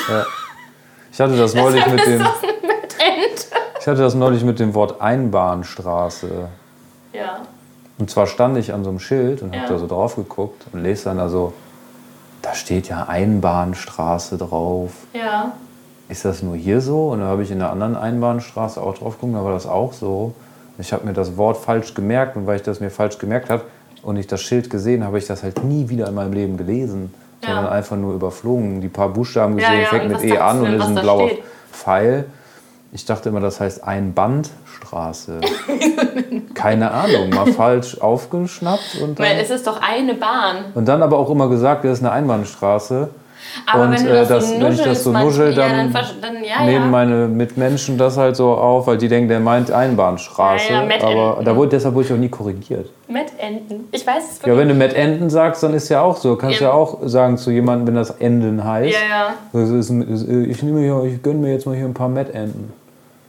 Ich 1.11 1.19
hatte 1.19 1.39
das 1.39 1.55
neulich 1.55 1.87
mit 1.87 2.05
dem, 2.07 2.27
ich 3.81 3.87
hatte 3.87 4.03
das 4.03 4.15
neulich 4.15 4.45
mit 4.45 4.59
dem 4.59 4.75
Wort 4.75 5.01
Einbahnstraße. 5.01 6.49
Ja. 7.15 7.41
Und 7.99 8.11
zwar 8.11 8.27
stand 8.27 8.59
ich 8.59 8.75
an 8.75 8.85
so 8.85 8.91
einem 8.91 8.99
Schild 8.99 9.41
und 9.41 9.55
Ja. 9.55 9.61
habe 9.63 9.73
da 9.73 9.79
so 9.79 9.87
drauf 9.87 10.17
geguckt 10.17 10.67
und 10.73 10.83
lese 10.83 11.05
dann 11.05 11.19
also, 11.19 11.55
da 12.43 12.55
steht 12.55 12.89
ja 12.91 13.05
Einbahnstraße 13.09 14.37
drauf. 14.37 14.91
Ja. 15.15 15.53
Ist 16.09 16.25
das 16.25 16.43
nur 16.43 16.55
hier 16.57 16.81
so? 16.81 17.09
Und 17.09 17.21
dann 17.21 17.29
habe 17.29 17.43
ich 17.43 17.51
in 17.51 17.59
der 17.59 17.71
anderen 17.71 17.97
Einbahnstraße 17.97 18.81
auch 18.81 18.97
drauf 18.97 19.15
geguckt, 19.21 19.35
da 19.35 19.45
war 19.45 19.53
das 19.53 19.67
auch 19.67 19.93
so. 19.93 20.35
Ich 20.79 20.93
habe 20.93 21.05
mir 21.07 21.13
das 21.13 21.37
Wort 21.37 21.57
falsch 21.57 21.95
gemerkt 21.95 22.37
und 22.37 22.47
weil 22.47 22.57
ich 22.57 22.63
das 22.63 22.81
mir 22.81 22.91
falsch 22.91 23.19
gemerkt 23.19 23.51
habe 23.51 23.63
und 24.03 24.17
ich 24.17 24.27
das 24.27 24.41
Schild 24.43 24.71
gesehen 24.71 25.05
habe, 25.05 25.19
ich 25.19 25.27
das 25.27 25.43
halt 25.43 25.65
nie 25.65 25.89
wieder 25.89 26.07
in 26.09 26.15
meinem 26.15 26.33
Leben 26.33 26.57
gelesen, 26.57 27.13
Ja. 27.43 27.55
sondern 27.55 27.73
einfach 27.73 27.97
nur 27.97 28.15
überflogen. 28.15 28.81
Die 28.81 28.89
paar 28.89 29.09
Buchstaben 29.09 29.59
Ja, 29.59 29.69
gesehen, 29.69 29.83
ja, 29.83 29.89
fängt 29.89 30.05
und 30.15 30.23
mit 30.23 30.31
E 30.33 30.39
an 30.39 30.61
und 30.61 30.73
ist 30.75 30.85
ein 30.87 30.95
da 30.97 31.01
blauer 31.03 31.29
steht? 31.29 31.43
Pfeil. 31.73 32.25
Ich 32.93 33.05
dachte 33.05 33.31
immer, 33.31 33.41
das 33.41 33.59
heißt 33.61 33.83
Einbandstraße. 33.83 35.41
Keine 36.55 36.91
Ahnung, 36.93 37.31
mal 37.31 37.53
falsch 37.53 38.01
aufgeschnappt 38.01 38.99
und 39.03 39.19
Weil 39.19 39.31
dann, 39.35 39.45
es 39.45 39.51
ist 39.51 39.67
doch 39.67 39.81
eine 39.83 40.15
Bahn. 40.15 40.67
und 40.75 40.87
dann 40.87 41.03
aber 41.03 41.19
auch 41.19 41.31
immer 41.31 41.49
gesagt, 41.49 41.85
das 41.85 41.99
ist 41.99 42.05
eine 42.05 42.13
Einbahnstraße. 42.13 43.09
Aber 43.67 43.85
und 43.85 43.93
wenn 43.93 44.05
du 44.05 44.11
äh, 44.11 44.27
das, 44.27 44.49
so 44.49 44.61
wenn 44.61 44.73
ich 44.73 44.83
das 44.83 45.05
so 45.05 45.13
nuschel, 45.13 45.55
dann, 45.55 45.71
ja, 45.71 46.01
dann, 46.01 46.07
dann 46.21 46.45
ja, 46.45 46.65
nehmen 46.65 46.85
ja. 46.85 46.91
meine 46.91 47.29
Mitmenschen 47.29 47.99
das 47.99 48.17
halt 48.17 48.37
so 48.37 48.55
auf, 48.55 48.87
weil 48.87 48.99
die 48.99 49.09
denken, 49.09 49.29
der 49.29 49.41
meint 49.41 49.71
Einbahnstraße. 49.71 50.73
Ja, 50.73 50.85
ja, 50.85 50.99
aber 51.01 51.43
da 51.45 51.57
wurde, 51.57 51.71
deshalb 51.71 51.95
wurde 51.95 52.07
ich 52.07 52.13
auch 52.13 52.19
nie 52.19 52.29
korrigiert. 52.29 52.91
Met-Enten. 53.09 53.89
Ich 53.93 54.07
weiß 54.07 54.33
es 54.33 54.47
Ja, 54.47 54.57
wenn 54.57 54.69
du 54.69 54.75
Met 54.75 54.95
Enten 54.95 55.31
sagst, 55.31 55.63
dann 55.63 55.75
ist 55.75 55.89
ja 55.89 56.03
auch 56.03 56.17
so. 56.17 56.37
Kannst 56.37 56.61
ja, 56.61 56.69
Ja. 56.69 56.75
auch 56.75 56.99
sagen 57.05 57.39
zu 57.39 57.51
jemandem, 57.51 57.89
wenn 57.89 57.95
das 57.95 58.11
Enden 58.11 58.65
heißt. 58.65 58.97
ja, 58.97 59.35
ja. 59.53 59.79
Ist, 59.79 59.91
ich, 59.91 60.63
nehme 60.63 60.81
hier, 60.81 61.03
ich 61.05 61.23
gönne 61.23 61.41
mir 61.41 61.53
jetzt 61.53 61.67
mal 61.67 61.75
hier 61.75 61.85
ein 61.85 61.95
paar 61.95 62.09
Met 62.09 62.35
Enten. 62.35 62.73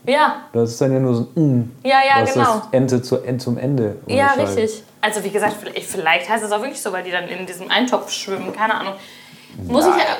Ja, 0.08 0.36
Das 0.52 0.70
ist 0.70 0.80
dann 0.80 0.92
ja 0.92 1.00
nur 1.00 1.14
so 1.14 1.28
ein 1.36 1.58
mm, 1.58 1.70
ja, 1.84 1.98
ja, 2.08 2.22
was 2.22 2.32
genau. 2.32 2.44
das 2.44 2.68
Ente 2.72 3.02
zu, 3.02 3.18
zum 3.36 3.58
Ende 3.58 3.96
Ja, 4.06 4.28
richtig. 4.38 4.82
Also 5.02 5.22
wie 5.22 5.28
gesagt, 5.28 5.54
vielleicht, 5.60 5.84
vielleicht 5.84 6.28
heißt 6.28 6.42
es 6.42 6.50
auch 6.50 6.60
wirklich 6.60 6.80
so, 6.80 6.92
weil 6.92 7.04
die 7.04 7.10
dann 7.10 7.28
in 7.28 7.44
diesem 7.44 7.70
Eintopf 7.70 8.10
schwimmen, 8.10 8.52
keine 8.54 8.74
Ahnung. 8.74 8.94
Muss 9.66 9.84
ich 9.86 9.94
ja. 9.94 10.16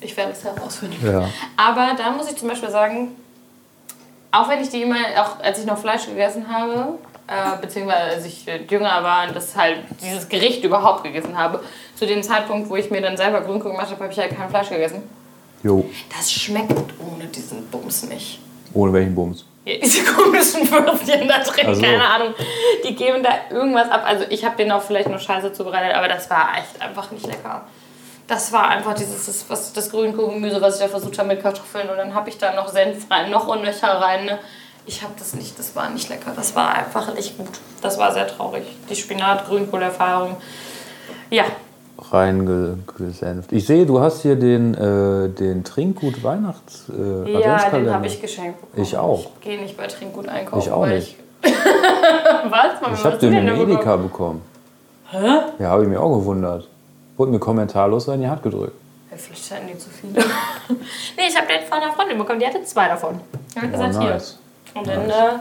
Ich 0.00 0.16
werde 0.16 0.32
es 0.32 0.44
herausfinden. 0.44 1.04
Ja. 1.04 1.28
Aber 1.56 1.94
da 1.96 2.10
muss 2.12 2.30
ich 2.30 2.36
zum 2.36 2.48
Beispiel 2.48 2.70
sagen, 2.70 3.16
auch 4.30 4.48
wenn 4.48 4.60
ich 4.62 4.68
die 4.70 4.82
immer, 4.82 4.96
auch 5.16 5.40
als 5.42 5.58
ich 5.58 5.66
noch 5.66 5.78
Fleisch 5.78 6.06
gegessen 6.06 6.46
habe, 6.52 6.98
äh, 7.26 7.60
beziehungsweise 7.60 8.14
als 8.16 8.24
ich 8.24 8.46
jünger 8.70 9.02
war 9.02 9.26
und 9.26 9.34
das 9.34 9.56
halt 9.56 9.78
dieses 10.00 10.28
Gericht 10.28 10.62
überhaupt 10.64 11.02
gegessen 11.02 11.36
habe, 11.36 11.62
zu 11.96 12.06
dem 12.06 12.22
Zeitpunkt, 12.22 12.70
wo 12.70 12.76
ich 12.76 12.90
mir 12.90 13.00
dann 13.02 13.16
selber 13.16 13.40
Grünkohl 13.40 13.72
gemacht 13.72 13.90
habe, 13.90 14.02
habe 14.04 14.12
ich 14.12 14.18
halt 14.18 14.36
kein 14.36 14.48
Fleisch 14.48 14.68
gegessen. 14.68 15.02
Jo, 15.64 15.84
Das 16.16 16.30
schmeckt 16.30 16.72
ohne 17.00 17.24
diesen 17.26 17.66
Bums 17.66 18.04
nicht. 18.04 18.38
ohne 18.74 18.92
welchen 18.92 19.14
Bums. 19.14 19.44
Ja, 19.64 19.74
diese 19.82 20.04
komischen 20.04 20.70
Würstchen 20.70 21.26
da 21.28 21.38
drin, 21.40 21.66
Ach 21.68 21.74
so. 21.74 21.82
keine 21.82 22.06
Ahnung. 22.08 22.34
Die 22.86 22.94
geben 22.94 23.22
da 23.22 23.30
irgendwas 23.50 23.90
ab. 23.90 24.04
Also 24.06 24.24
ich 24.30 24.44
habe 24.44 24.56
den 24.56 24.70
auch 24.70 24.80
vielleicht 24.82 25.08
nur 25.08 25.18
scheiße 25.18 25.52
zubereitet, 25.52 25.96
aber 25.96 26.06
das 26.08 26.30
war 26.30 26.50
echt 26.56 26.80
einfach 26.80 27.10
nicht 27.10 27.26
lecker. 27.26 27.66
Das 28.28 28.52
war 28.52 28.68
einfach 28.68 28.94
dieses, 28.94 29.26
das, 29.26 29.44
was, 29.48 29.72
das 29.72 29.90
Grünkohlgemüse, 29.90 30.60
was 30.60 30.76
ich 30.76 30.82
da 30.82 30.88
versucht 30.88 31.18
habe 31.18 31.28
mit 31.28 31.42
Kartoffeln. 31.42 31.88
Und 31.88 31.96
dann 31.96 32.14
habe 32.14 32.28
ich 32.28 32.38
da 32.38 32.54
noch 32.54 32.68
Senf 32.68 33.10
rein, 33.10 33.30
noch 33.30 33.48
und 33.48 33.64
rein. 33.64 34.26
Ne? 34.26 34.38
Ich 34.86 35.02
habe 35.02 35.14
das 35.18 35.34
nicht, 35.34 35.58
das 35.58 35.74
war 35.74 35.90
nicht 35.90 36.08
lecker. 36.08 36.32
Das 36.36 36.54
war 36.54 36.74
einfach 36.74 37.14
nicht 37.14 37.36
gut. 37.36 37.48
Das 37.82 37.98
war 37.98 38.12
sehr 38.12 38.28
traurig. 38.28 38.62
Die 38.88 38.94
Spinat-Grünkohl-Erfahrung. 38.94 40.36
Ja, 41.30 41.44
Reingesenft. 41.98 43.50
Ich 43.52 43.66
sehe, 43.66 43.84
du 43.84 44.00
hast 44.00 44.22
hier 44.22 44.36
den, 44.36 44.74
äh, 44.74 45.28
den 45.30 45.64
Trinkgut 45.64 46.22
Weihnachts 46.22 46.84
äh, 46.88 47.32
ja 47.40 47.68
den 47.70 47.92
habe 47.92 48.06
ich 48.06 48.20
geschenkt 48.20 48.60
bekommen. 48.60 48.82
Ich 48.82 48.96
auch. 48.96 49.30
Ich 49.40 49.40
gehe 49.40 49.60
nicht 49.60 49.76
bei 49.76 49.88
Trinkgut 49.88 50.28
einkaufen. 50.28 50.60
Ich 50.60 50.70
auch 50.70 50.86
nicht. 50.86 51.16
Ich 51.42 51.52
was? 52.44 52.80
Mama, 52.80 52.94
Ich 52.94 53.04
habe 53.04 53.18
den 53.18 53.32
im 53.32 53.46
da 53.46 53.52
bekommen? 53.52 53.70
Edeka 53.72 53.96
bekommen. 53.96 54.42
Hä? 55.10 55.38
Ja, 55.58 55.70
habe 55.70 55.82
ich 55.82 55.88
mir 55.88 56.00
auch 56.00 56.18
gewundert. 56.18 56.68
Wurde 57.18 57.32
mir 57.32 57.38
kommentarlos 57.38 58.08
in 58.08 58.22
die 58.22 58.28
Hand 58.28 58.42
gedrückt. 58.42 58.72
Ja, 59.10 59.16
Vielleicht 59.18 59.50
hatten 59.50 59.66
die 59.66 59.76
zu 59.76 59.90
viele. 59.90 60.14
nee, 61.16 61.22
ich 61.28 61.36
habe 61.36 61.46
den 61.48 61.66
von 61.66 61.78
einer 61.82 61.92
Freundin 61.92 62.16
bekommen, 62.16 62.38
die 62.40 62.46
hatte 62.46 62.62
zwei 62.64 62.88
davon. 62.88 63.20
Ich 63.50 63.56
habe 63.56 63.66
Oh, 63.66 63.70
gesagt, 63.72 63.94
nice. 63.94 64.38
hier. 64.72 64.80
Und 64.80 64.86
dann 64.88 65.06
Nice. 65.06 65.16
äh, 65.16 65.38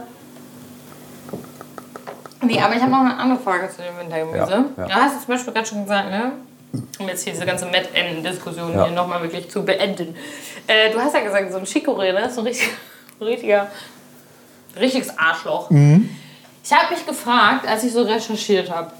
Nee, 2.45 2.59
aber 2.61 2.75
ich 2.75 2.81
habe 2.81 2.91
noch 2.91 2.99
eine 2.99 3.17
andere 3.17 3.39
Frage 3.39 3.67
zu 3.69 3.81
dem 3.81 3.97
Wintergemüse. 3.99 4.37
Ja, 4.39 4.63
ja. 4.77 4.85
Du 4.87 4.93
hast 4.93 5.15
es 5.15 5.25
zum 5.25 5.33
Beispiel 5.33 5.53
gerade 5.53 5.65
schon 5.67 5.83
gesagt, 5.83 6.09
ne? 6.11 6.31
Um 6.99 7.07
jetzt 7.07 7.23
hier 7.23 7.33
diese 7.33 7.45
ganze 7.45 7.65
Met-N-Diskussion 7.65 8.73
Ja. 8.73 8.85
hier 8.85 8.93
nochmal 8.93 9.21
wirklich 9.23 9.49
zu 9.49 9.63
beenden. 9.65 10.15
Äh, 10.67 10.91
du 10.91 10.99
hast 10.99 11.13
ja 11.15 11.21
gesagt, 11.21 11.51
so 11.51 11.57
ein 11.57 11.65
Chicorée, 11.65 12.13
ne? 12.13 12.27
ist 12.27 12.37
ein 12.37 12.45
richtig, 12.45 12.69
richtiger, 13.21 13.67
richtiges 14.79 15.17
Arschloch. 15.17 15.69
Mhm. 15.71 16.09
Ich 16.63 16.71
habe 16.71 16.93
mich 16.93 17.05
gefragt, 17.05 17.65
als 17.67 17.83
ich 17.83 17.91
so 17.93 18.03
recherchiert 18.03 18.69
habe, 18.69 18.91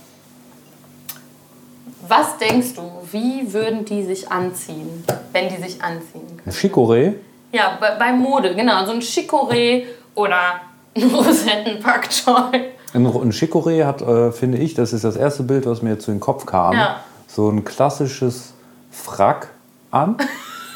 was 2.07 2.37
denkst 2.37 2.73
du, 2.75 2.81
wie 3.11 3.51
würden 3.53 3.85
die 3.85 4.03
sich 4.03 4.31
anziehen, 4.31 5.03
wenn 5.33 5.49
die 5.49 5.57
sich 5.61 5.81
anziehen 5.81 6.25
können? 6.27 6.41
Ein 6.45 6.51
Chicorée? 6.51 7.13
Ja, 7.51 7.77
bei, 7.79 7.95
bei 7.97 8.11
Mode, 8.13 8.55
genau. 8.55 8.85
So 8.85 8.91
ein 8.91 9.01
Chicorée 9.01 9.83
oder 10.15 10.37
ein 10.95 11.03
Rosettenpacktoy. 11.13 12.61
Ein, 12.93 13.05
ein 13.05 13.31
Chicorée 13.31 13.85
hat, 13.85 14.01
äh, 14.01 14.31
finde 14.31 14.57
ich, 14.57 14.73
das 14.73 14.93
ist 14.93 15.03
das 15.03 15.15
erste 15.15 15.43
Bild, 15.43 15.65
was 15.65 15.81
mir 15.81 15.99
zu 15.99 16.11
den 16.11 16.19
Kopf 16.19 16.45
kam, 16.45 16.73
Ja. 16.73 16.97
so 17.27 17.49
ein 17.49 17.63
klassisches 17.65 18.53
Frack 18.91 19.49
an. 19.91 20.17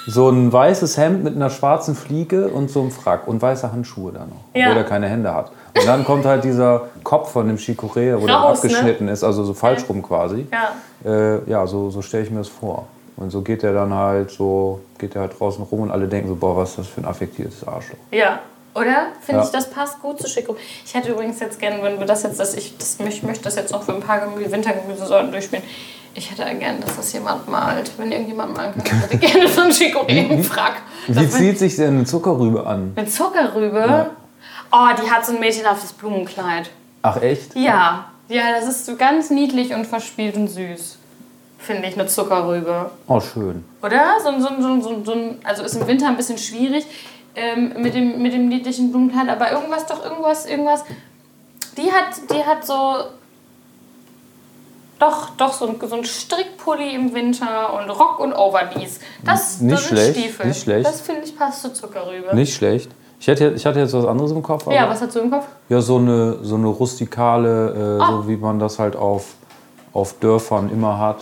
So 0.08 0.30
ein 0.30 0.52
weißes 0.52 0.98
Hemd 0.98 1.24
mit 1.24 1.36
einer 1.36 1.52
schwarzen 1.52 1.94
Fliege 1.94 2.48
und 2.48 2.72
so 2.72 2.82
einem 2.82 2.89
Frack 2.89 3.28
und 3.28 3.39
weiße 3.39 3.72
Handschuhe 3.72 4.12
dann 4.12 4.30
noch, 4.30 4.46
Ja. 4.56 4.70
obwohl 4.70 4.78
er 4.78 4.84
keine 4.84 5.08
Hände 5.08 5.32
hat. 5.32 5.52
Und 5.77 5.88
dann 5.88 6.03
kommt 6.05 6.25
halt 6.25 6.43
dieser 6.43 6.88
Kopf 7.03 7.31
von 7.31 7.47
dem 7.47 7.57
Chicorée, 7.57 8.19
wo 8.21 8.25
der 8.27 8.36
Raus, 8.36 8.63
ne? 8.63 8.69
abgeschnitten 8.69 9.07
ist, 9.07 9.23
also 9.23 9.43
so 9.43 9.53
falsch 9.53 9.84
rum 9.88 10.01
quasi. 10.03 10.47
Ja. 10.51 11.10
Äh, 11.10 11.49
ja, 11.49 11.65
so, 11.67 11.89
so 11.89 12.01
stelle 12.01 12.23
ich 12.23 12.31
mir 12.31 12.39
das 12.39 12.49
vor. 12.49 12.88
Und 13.17 13.29
so 13.29 13.41
geht 13.41 13.63
er 13.63 13.73
dann 13.73 13.93
halt 13.93 14.31
so, 14.31 14.81
geht 14.97 15.15
er 15.15 15.21
halt 15.21 15.39
draußen 15.39 15.63
rum 15.63 15.81
und 15.81 15.91
alle 15.91 16.07
denken 16.07 16.27
so, 16.29 16.36
boah, 16.36 16.57
was 16.57 16.71
ist 16.71 16.79
das 16.79 16.88
für 16.88 17.01
ein 17.01 17.05
affektiertes 17.05 17.67
Arschloch. 17.67 17.97
Ja. 18.12 18.39
Oder? 18.73 19.07
Finde 19.21 19.41
Ja. 19.41 19.45
ich, 19.45 19.51
das 19.51 19.69
passt 19.69 20.01
gut 20.01 20.19
zu 20.19 20.27
Chico. 20.27 20.55
Ich 20.86 20.93
hätte 20.93 21.12
übrigens 21.12 21.39
jetzt 21.39 21.60
gerne, 21.60 21.84
wenn 21.84 21.99
wir 21.99 22.05
das 22.05 22.23
jetzt, 22.23 22.39
dass 22.39 22.53
ich, 22.53 22.77
das, 22.77 22.97
ich 22.99 23.21
möchte 23.23 23.43
das 23.43 23.55
jetzt 23.55 23.71
noch 23.71 23.84
für 23.84 23.93
ein 23.93 23.99
paar 23.99 24.19
Gemü 24.19 24.49
Wintergemüsesorten 24.49 25.31
durchspielen. 25.31 25.63
Ich 26.13 26.29
hätte 26.31 26.43
gerne, 26.55 26.79
dass 26.79 26.95
das 26.97 27.12
jemand 27.13 27.49
malt. 27.49 27.91
Wenn 27.97 28.12
irgendjemand 28.12 28.55
malen 28.55 28.73
kann, 28.84 28.97
ich 28.97 29.03
hätte 29.03 29.17
gerne 29.34 29.47
so 29.47 29.62
einen 29.62 29.71
Chicorée-Frack. 29.71 30.81
Wie 31.07 31.29
zieht 31.29 31.60
sich 31.60 31.75
denn 31.75 31.95
eine 31.97 32.05
Zuckerrübe 32.05 32.65
an? 32.65 32.93
Mit 32.95 33.12
Zuckerrübe? 33.12 34.10
Oh, 34.71 34.88
die 35.03 35.10
hat 35.10 35.25
so 35.25 35.34
ein 35.34 35.39
mädchenhaftes 35.39 35.93
Blumenkleid. 35.93 36.69
Ach 37.01 37.21
echt? 37.21 37.55
Ja. 37.55 38.05
Ja, 38.29 38.53
das 38.57 38.67
ist 38.69 38.86
so 38.86 38.95
ganz 38.95 39.29
niedlich 39.29 39.73
und 39.73 39.86
verspielt 39.86 40.36
und 40.36 40.47
süß. 40.47 40.97
Finde 41.60 41.88
ich, 41.88 41.93
eine 41.95 42.07
Zuckerrübe. 42.07 42.89
Oh, 43.07 43.19
schön. 43.19 43.65
Oder? 43.84 44.15
So, 44.23 44.29
ein- 44.29 44.41
so, 44.41 44.47
ein- 44.47 44.62
so, 44.62 44.89
ein- 44.89 45.05
so, 45.05 45.12
ein- 45.13 45.39
also 45.43 45.63
ist 45.63 45.75
im 45.75 45.86
Winter 45.88 46.07
ein 46.07 46.15
bisschen 46.17 46.38
schwierig 46.38 46.86
ähm, 47.36 47.73
mit, 47.77 47.93
dem, 47.93 48.21
mit 48.21 48.34
dem 48.34 48.47
niedlichen 48.49 48.91
Blumenkleid, 48.91 49.29
aber 49.29 49.51
irgendwas 49.51 49.86
doch, 49.86 50.03
irgendwas, 50.03 50.45
irgendwas. 50.45 50.84
Die 51.77 51.91
hat, 51.91 52.15
die 52.29 52.43
hat 52.45 52.65
so. 52.65 52.95
Doch, 54.99 55.31
doch, 55.31 55.53
so 55.53 55.67
ein, 55.67 55.75
so 55.89 55.95
ein 55.95 56.05
Strickpulli 56.05 56.93
im 56.93 57.13
Winter 57.13 57.73
und 57.73 57.89
Rock 57.89 58.19
und 58.19 58.34
Overdies. 58.34 58.99
Das, 59.25 59.60
Nicht 59.60 59.73
das 59.73 59.88
sind 59.88 59.97
schlecht, 59.97 60.17
Stiefel. 60.19 60.45
nicht 60.47 60.62
schlecht. 60.62 60.86
Das 60.88 61.01
finde 61.01 61.21
ich 61.23 61.36
passt 61.36 61.62
zur 61.63 61.73
Zuckerrübe. 61.73 62.36
Nicht 62.36 62.53
schlecht. 62.53 62.91
Ich, 63.21 63.27
hätte, 63.27 63.49
ich 63.55 63.63
hatte 63.67 63.79
jetzt 63.79 63.93
was 63.93 64.03
anderes 64.05 64.31
im 64.31 64.41
Kopf. 64.41 64.65
Aber 64.65 64.75
Ja, 64.75 64.89
was 64.89 64.99
hast 64.99 65.15
du 65.15 65.19
im 65.19 65.29
Kopf? 65.29 65.45
Ja, 65.69 65.79
so 65.79 65.97
eine, 65.97 66.38
so 66.41 66.55
eine 66.55 66.65
rustikale, 66.67 67.97
äh, 67.99 68.01
Ah. 68.01 68.07
so 68.23 68.27
wie 68.27 68.36
man 68.36 68.57
das 68.57 68.79
halt 68.79 68.95
auf, 68.95 69.25
auf 69.93 70.15
Dörfern 70.19 70.71
immer 70.71 70.97
hat. 70.97 71.17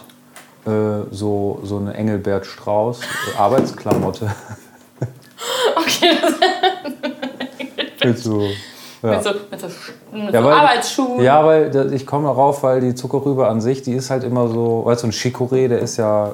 Äh, 0.65 1.03
so, 1.11 1.59
so 1.63 1.75
eine 1.77 1.93
Engelbert 1.95 2.45
Strauß 2.45 3.01
äh, 3.01 3.37
Arbeitsklamotte. 3.37 4.27
Okay, 5.75 6.17
das 6.21 6.33
mit 8.05 8.19
so, 8.19 8.41
ja. 9.01 9.09
mit 9.11 9.23
so, 9.23 9.29
mit 9.49 9.59
so, 9.61 9.67
mit 10.11 10.33
Ja, 10.33 10.41
so 10.41 10.47
weil- 10.47 10.53
Arbeitsschuhen. 10.53 11.21
ja, 11.23 11.45
weil 11.45 11.93
ich 11.93 12.05
komme 12.05 12.27
darauf, 12.27 12.61
weil 12.63 12.81
die 12.81 12.93
Zuckerrübe 12.95 13.47
an 13.47 13.61
sich, 13.61 13.81
die 13.81 13.93
ist 13.93 14.09
halt 14.09 14.23
immer 14.25 14.47
so, 14.49 14.83
weißt 14.85 15.03
du, 15.03 15.07
ein 15.07 15.11
Chicorée, 15.11 15.67
der 15.69 15.79
ist 15.79 15.95
ja, 15.97 16.33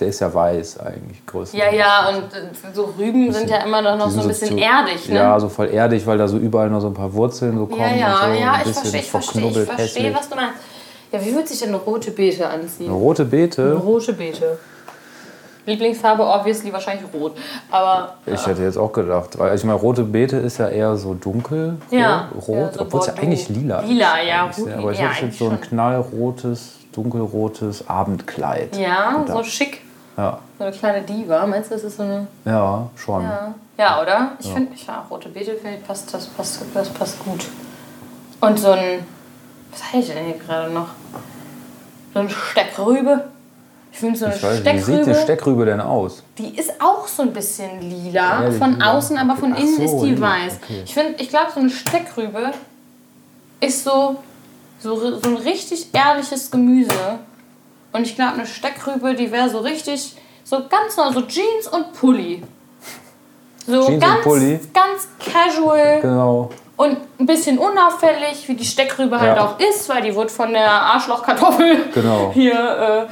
der 0.00 0.08
ist 0.08 0.20
ja 0.20 0.32
weiß 0.32 0.80
eigentlich 0.80 1.24
größtenteils. 1.26 1.74
Ja, 1.74 1.78
ja, 1.78 2.08
und 2.08 2.24
äh, 2.34 2.74
so 2.74 2.92
Rüben 2.98 3.32
sind 3.32 3.48
ja 3.50 3.58
immer 3.58 3.80
noch, 3.82 3.96
noch 3.96 4.10
so 4.10 4.20
ein 4.22 4.28
bisschen 4.28 4.48
zu- 4.48 4.56
erdig, 4.58 5.08
ne? 5.08 5.14
Ja, 5.16 5.38
so 5.38 5.48
voll 5.48 5.68
erdig, 5.68 6.06
weil 6.06 6.18
da 6.18 6.26
so 6.26 6.38
überall 6.38 6.70
noch 6.70 6.80
so 6.80 6.88
ein 6.88 6.94
paar 6.94 7.12
Wurzeln 7.12 7.56
so 7.58 7.66
kommen. 7.66 7.80
ja, 7.80 7.94
ja, 7.96 8.26
und 8.26 8.34
so, 8.34 8.40
ja, 8.40 8.52
ein 8.52 8.62
ich 8.68 8.72
verstehe, 8.74 9.00
ich 9.00 9.10
verstehe, 9.10 9.48
ich 9.50 9.58
verstehe, 9.70 10.14
was 10.14 10.28
du 10.28 10.34
meinst. 10.36 10.54
Ja, 11.12 11.24
wie 11.24 11.34
würde 11.34 11.46
sich 11.46 11.58
denn 11.60 11.68
eine 11.68 11.78
rote 11.78 12.10
Beete 12.10 12.48
anziehen? 12.48 12.88
Eine 12.88 12.96
rote 12.96 13.24
Beete. 13.26 13.74
Rote 13.74 14.12
Beete. 14.14 14.58
Lieblingsfarbe 15.64 16.24
obviously 16.26 16.72
wahrscheinlich 16.72 17.04
rot, 17.14 17.36
aber 17.70 18.14
Ich 18.26 18.44
hätte 18.44 18.62
jetzt 18.64 18.76
auch 18.76 18.92
gedacht, 18.92 19.38
weil 19.38 19.54
ich 19.54 19.62
meine, 19.62 19.78
rote 19.78 20.02
Beete 20.02 20.38
ist 20.38 20.58
ja 20.58 20.68
eher 20.68 20.96
so 20.96 21.14
dunkel, 21.14 21.76
Ja, 21.90 22.28
rot, 22.34 22.56
ja, 22.56 22.72
so 22.72 22.80
obwohl 22.80 23.00
es 23.00 23.06
ja 23.06 23.14
eigentlich 23.14 23.48
lila 23.48 23.78
ist. 23.80 23.88
Lila, 23.88 24.22
ja, 24.22 24.50
gut, 24.56 24.68
Aber 24.76 24.90
ich 24.90 24.98
ja, 24.98 25.08
hätte 25.10 25.26
jetzt 25.26 25.38
so 25.38 25.50
ein 25.50 25.60
knallrotes, 25.60 26.78
dunkelrotes 26.92 27.88
Abendkleid. 27.88 28.76
ja, 28.76 29.24
so 29.26 29.42
schick, 29.42 29.80
Ja, 30.16 30.38
so 30.58 30.64
eine 30.64 30.72
kleine 30.72 31.02
Diva. 31.02 31.46
Meinst 31.46 31.70
du, 31.70 31.74
das 31.74 31.84
ist 31.84 31.96
so 31.96 32.02
eine 32.02 32.26
ja 32.44 32.88
schon. 32.96 33.22
Ja, 33.22 33.54
ja 33.78 34.02
oder? 34.02 34.32
Ich 34.38 34.48
finde, 34.52 34.72
ja, 34.86 35.04
rote 35.10 35.28
Beete 35.28 35.54
finde 35.54 35.78
ich, 35.78 35.86
passt, 35.86 36.12
das, 36.12 36.26
passt, 36.26 36.62
das 36.74 36.88
passt 36.90 37.24
gut. 37.24 37.46
Und 38.40 38.58
so 38.58 38.70
ein, 38.70 39.06
was 39.70 39.82
habe 39.88 39.98
ich 40.02 40.06
denn 40.08 40.24
hier 40.26 40.38
gerade 40.38 40.70
noch? 40.70 40.88
So 42.12 42.20
ein 42.20 42.28
Steckrübe. 42.30 43.24
Ich 43.90 43.98
finde 43.98 44.18
so 44.18 44.24
eine 44.26 44.34
Ich 44.34 44.42
weiß, 44.42 44.64
nicht, 44.64 44.74
wie 44.74 44.78
sieht 44.80 44.86
die 44.86 45.02
Steckrübe, 45.02 45.22
Steckrübe 45.22 45.64
denn 45.66 45.80
aus? 45.80 46.22
die 46.38 46.58
ist 46.58 46.72
auch 46.80 47.06
so 47.06 47.22
ein 47.22 47.32
bisschen 47.32 47.80
lila. 47.80 48.42
Ehrlich, 48.44 48.58
von 48.58 48.72
lila? 48.72 48.92
außen, 48.92 49.18
aber 49.18 49.36
von 49.36 49.52
Ach 49.54 49.58
innen 49.58 49.76
so, 49.76 49.82
ist 49.82 50.00
die 50.02 50.10
lila, 50.14 50.26
weiß. 50.28 50.58
okay. 50.62 50.82
Ich 50.84 50.94
finde, 50.94 51.14
ich 51.22 51.28
glaube, 51.28 51.48
so 51.54 51.60
eine 51.60 51.70
Steckrübe 51.70 52.52
ist 53.60 53.84
so, 53.84 54.16
so, 54.82 54.96
so 55.18 55.28
ein 55.28 55.36
richtig 55.36 55.88
ehrliches 55.92 56.50
Gemüse. 56.50 57.18
Und 57.92 58.02
ich 58.06 58.14
glaube, 58.14 58.34
eine 58.34 58.46
Steckrübe, 58.46 59.14
die 59.14 59.30
wäre 59.30 59.48
so 59.50 59.58
richtig, 59.58 60.16
so 60.44 60.56
ganz 60.68 60.96
neu, 60.96 61.12
so 61.12 61.20
Jeans 61.22 61.68
und 61.70 61.92
Pulli. 61.92 62.42
So 63.66 63.86
Jeans 63.86 64.02
ganz, 64.02 64.24
ganz 64.72 65.08
casual 65.32 66.00
Genau. 66.00 66.50
und 66.76 66.96
ein 67.20 67.26
bisschen 67.26 67.58
unauffällig, 67.58 68.48
wie 68.48 68.54
die 68.54 68.64
Steckrübe 68.64 69.20
halt 69.20 69.36
Ja. 69.36 69.44
auch 69.46 69.60
ist, 69.60 69.88
weil 69.88 70.02
die 70.02 70.14
wird 70.16 70.30
von 70.30 70.52
der 70.52 70.70
Arschlochkartoffel 70.70 71.90
Genau. 71.94 72.30
hier. 72.34 73.08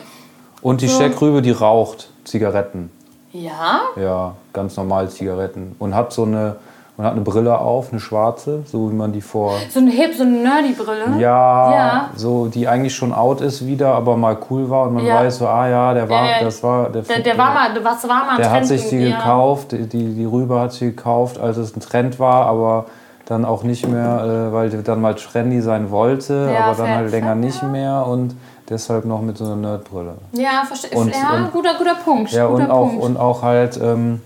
Und 0.63 0.81
die 0.81 0.89
So. 0.89 0.97
Steckrübe, 0.97 1.41
die 1.43 1.53
raucht 1.53 2.09
Zigaretten. 2.25 2.91
Äh, 3.33 3.39
ja, 3.39 3.81
Ja, 3.97 4.35
ganz 4.53 4.77
normal 4.77 5.09
Zigaretten. 5.11 5.77
Und 5.79 5.95
hat 5.95 6.13
so 6.13 6.25
eine, 6.25 6.57
und 7.01 7.07
hat 7.07 7.13
eine 7.13 7.23
Brille 7.23 7.59
auf, 7.59 7.93
eine 7.93 7.99
schwarze, 8.01 8.63
so 8.67 8.91
wie 8.91 8.95
man 8.95 9.11
die 9.13 9.23
vor 9.23 9.55
so 9.73 9.81
eine 9.81 9.91
hip, 9.91 10.15
so 10.15 10.23
eine 10.23 10.33
Nerdy-Brille. 10.37 11.19
Ja, 11.19 11.73
Ja. 11.75 12.11
so 12.15 12.47
die 12.47 12.69
eigentlich 12.69 12.95
schon 12.95 13.15
out 13.15 13.41
ist 13.41 13.67
wieder, 13.67 13.95
aber 13.95 14.19
mal 14.19 14.37
cool 14.51 14.69
war 14.69 14.83
und 14.87 14.95
man 14.95 15.07
Ja. 15.07 15.15
weiß 15.21 15.39
so, 15.39 15.47
ah 15.49 15.67
ja, 15.67 15.95
der 15.95 16.11
war, 16.11 16.27
ja. 16.27 16.45
das 16.45 16.63
war, 16.63 16.91
der, 16.91 17.01
Der, 17.03 17.21
der 17.21 17.39
war 17.39 17.55
mal, 17.55 17.71
was 17.83 18.07
war 18.07 18.27
mal 18.27 18.37
der 18.37 18.51
hat 18.51 18.57
Trend 18.59 18.67
sich 18.67 18.89
die 18.91 18.99
gekauft, 18.99 19.73
die, 19.73 19.87
die, 19.89 20.15
die 20.15 20.25
Rübe 20.27 20.61
hat 20.61 20.73
sie 20.73 20.91
gekauft, 20.91 21.41
als 21.41 21.57
es 21.57 21.75
ein 21.75 21.81
Trend 21.81 22.21
war, 22.21 22.45
aber 22.45 22.85
dann 23.25 23.47
auch 23.47 23.63
nicht 23.63 23.89
mehr, 23.89 24.49
äh, 24.51 24.53
weil 24.53 24.69
die 24.69 24.83
dann 24.83 25.01
mal 25.01 25.15
trendy 25.15 25.63
sein 25.63 25.91
wollte, 25.91 26.51
Ja, 26.53 26.67
aber 26.67 26.77
dann 26.83 26.95
halt 26.97 27.11
länger 27.13 27.35
nicht 27.35 27.63
mehr 27.63 28.05
und 28.07 28.35
deshalb 28.69 29.07
noch 29.07 29.23
mit 29.23 29.39
so 29.39 29.45
einer 29.47 29.57
Nerdbrille. 29.57 30.17
Ja, 30.33 30.65
verstehe. 30.67 30.99
Und- 30.99 31.15
Ja, 31.15 31.37
und- 31.45 31.51
guter, 31.53 31.71
guter 31.79 31.95
Punkt. 32.05 32.31
Ja, 32.33 32.47
guter 32.47 32.65
und 32.65 32.71
auch, 32.71 32.89
Punkt. 32.89 33.05
und 33.05 33.17
auch 33.17 33.43
halt 33.43 33.81
ähm, 33.83 34.21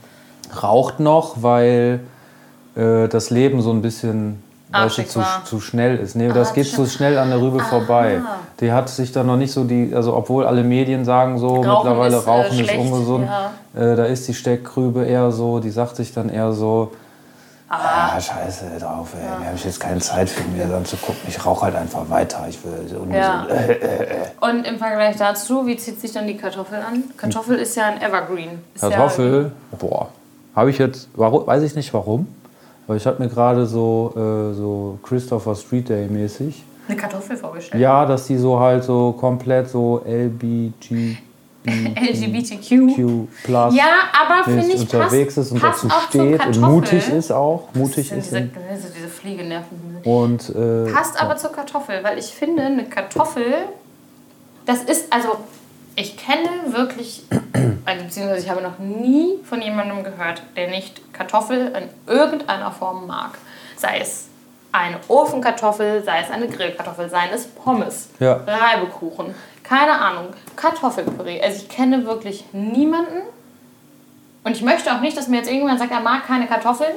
raucht 0.60 0.98
noch, 1.00 1.36
weil 1.42 2.00
äh, 2.76 3.08
das 3.08 3.30
Leben 3.30 3.62
so 3.62 3.70
ein 3.70 3.82
bisschen 3.82 4.42
weißt 4.70 4.98
du, 4.98 5.04
zu, 5.04 5.22
zu 5.44 5.60
schnell 5.60 5.96
ist. 5.98 6.16
Nee, 6.16 6.28
das 6.28 6.50
Ah, 6.50 6.54
geht 6.54 6.66
zu 6.66 6.86
schnell 6.86 7.16
an 7.18 7.30
der 7.30 7.40
Rübe 7.40 7.60
vorbei. 7.60 8.20
Die 8.60 8.72
hat 8.72 8.88
sich 8.88 9.12
dann 9.12 9.26
noch 9.26 9.36
nicht 9.36 9.52
so 9.52 9.64
die, 9.64 9.92
also 9.94 10.16
obwohl 10.16 10.46
alle 10.46 10.64
Medien 10.64 11.04
sagen 11.04 11.38
so, 11.38 11.48
Rauchen 11.56 11.68
mittlerweile 11.70 12.16
ist, 12.16 12.26
äh, 12.26 12.30
Rauchen 12.30 12.58
ist 12.60 12.66
schlecht, 12.70 12.80
ungesund, 12.80 13.28
ja. 13.28 13.82
äh, 13.92 13.96
da 13.96 14.04
ist 14.06 14.26
die 14.26 14.34
Steckrübe 14.34 15.04
eher 15.04 15.30
so, 15.30 15.60
die 15.60 15.70
sagt 15.70 15.96
sich 15.96 16.12
dann 16.12 16.28
eher 16.28 16.52
so, 16.52 16.92
ah, 17.68 18.20
scheiße 18.20 18.64
drauf, 18.80 19.08
ey, 19.14 19.26
da 19.40 19.46
habe 19.46 19.56
ich 19.56 19.64
jetzt 19.64 19.80
keine 19.80 20.00
Zeit 20.00 20.28
für 20.28 20.48
mir 20.48 20.66
dann 20.66 20.84
zu 20.84 20.96
gucken, 20.96 21.20
ich 21.28 21.44
rauche 21.44 21.66
halt 21.66 21.76
einfach 21.76 22.08
weiter, 22.10 22.44
ich 22.48 22.58
will 22.64 22.88
so 22.88 22.96
Ja. 23.12 23.42
ungesund. 23.42 23.80
Und 24.40 24.66
im 24.66 24.78
Vergleich 24.78 25.16
dazu, 25.16 25.66
wie 25.66 25.76
zieht 25.76 26.00
sich 26.00 26.12
dann 26.12 26.26
die 26.26 26.36
Kartoffel 26.36 26.78
an? 26.78 27.04
Kartoffel 27.16 27.56
ist 27.58 27.76
ja 27.76 27.86
ein 27.86 28.02
Evergreen. 28.02 28.58
Ist 28.74 28.80
Kartoffel, 28.80 29.52
boah, 29.78 30.08
habe 30.56 30.70
ich 30.70 30.78
jetzt, 30.78 31.08
warum, 31.14 31.46
weiß 31.46 31.62
ich 31.62 31.74
nicht 31.74 31.92
warum, 31.94 32.26
aber 32.86 32.96
ich 32.96 33.06
habe 33.06 33.22
mir 33.22 33.28
gerade 33.28 33.66
so, 33.66 34.12
äh, 34.16 34.54
so 34.54 34.98
Christopher 35.02 35.54
Street 35.54 35.88
Day 35.88 36.06
mäßig, 36.08 36.62
eine 36.86 36.96
Kartoffel 36.96 37.36
vorgestellt. 37.36 37.80
ja, 37.80 38.04
dass 38.04 38.26
die 38.26 38.36
so 38.36 38.58
halt 38.60 38.84
so 38.84 39.12
komplett 39.12 39.68
so 39.68 40.02
LBG, 40.04 41.16
LGBTQ. 41.66 43.28
Plus 43.44 43.74
Ja, 43.74 44.10
aber 44.12 44.44
finde 44.44 44.66
ich 44.74 44.80
unterwegs 44.80 45.34
passt, 45.34 45.46
ist 45.46 45.52
und 45.52 45.60
passt 45.60 45.84
dazu 45.84 45.96
steht 46.08 46.46
und 46.46 46.60
mutig 46.60 47.08
ist 47.08 47.32
auch, 47.32 47.68
mutig 47.72 48.10
Das 48.10 48.18
ist 48.18 48.30
sind 48.30 48.54
und, 48.54 48.62
diese, 48.70 48.82
diese, 48.82 48.94
diese 48.94 49.08
Fliegenerven. 49.08 49.78
und 50.04 50.50
äh, 50.50 50.92
Passt 50.92 51.20
aber 51.20 51.36
zur 51.36 51.52
Kartoffel, 51.52 52.04
weil 52.04 52.18
ich 52.18 52.26
finde, 52.26 52.64
eine 52.64 52.84
Kartoffel, 52.84 53.54
das 54.66 54.82
ist, 54.82 55.10
also 55.10 55.36
ich 55.96 56.16
kenne 56.16 56.48
wirklich, 56.66 57.22
also 57.84 58.04
beziehungsweise 58.04 58.44
ich 58.44 58.50
habe 58.50 58.62
noch 58.62 58.78
nie 58.78 59.38
von 59.44 59.60
jemandem 59.60 60.02
gehört, 60.04 60.42
der 60.56 60.68
nicht 60.68 61.12
Kartoffel 61.12 61.72
in 61.76 62.12
irgendeiner 62.12 62.72
Form 62.72 63.06
mag. 63.06 63.38
Sei 63.76 63.98
es 64.00 64.28
eine 64.72 64.98
Ofenkartoffel, 65.08 66.02
sei 66.02 66.20
es 66.20 66.30
eine 66.30 66.48
Grillkartoffel, 66.48 67.08
sei 67.08 67.28
es 67.32 67.46
Pommes, 67.46 68.08
Ja. 68.18 68.40
Reibekuchen, 68.46 69.34
keine 69.62 69.92
Ahnung, 69.92 70.28
Kartoffelpüree. 70.56 71.40
Also 71.40 71.58
ich 71.62 71.68
kenne 71.68 72.04
wirklich 72.06 72.44
niemanden 72.52 73.22
und 74.42 74.52
ich 74.52 74.62
möchte 74.62 74.92
auch 74.92 75.00
nicht, 75.00 75.16
dass 75.16 75.28
mir 75.28 75.36
jetzt 75.36 75.46
irgendjemand 75.46 75.78
sagt, 75.78 75.92
er 75.92 76.00
mag 76.00 76.26
keine 76.26 76.46
Kartoffeln. 76.46 76.94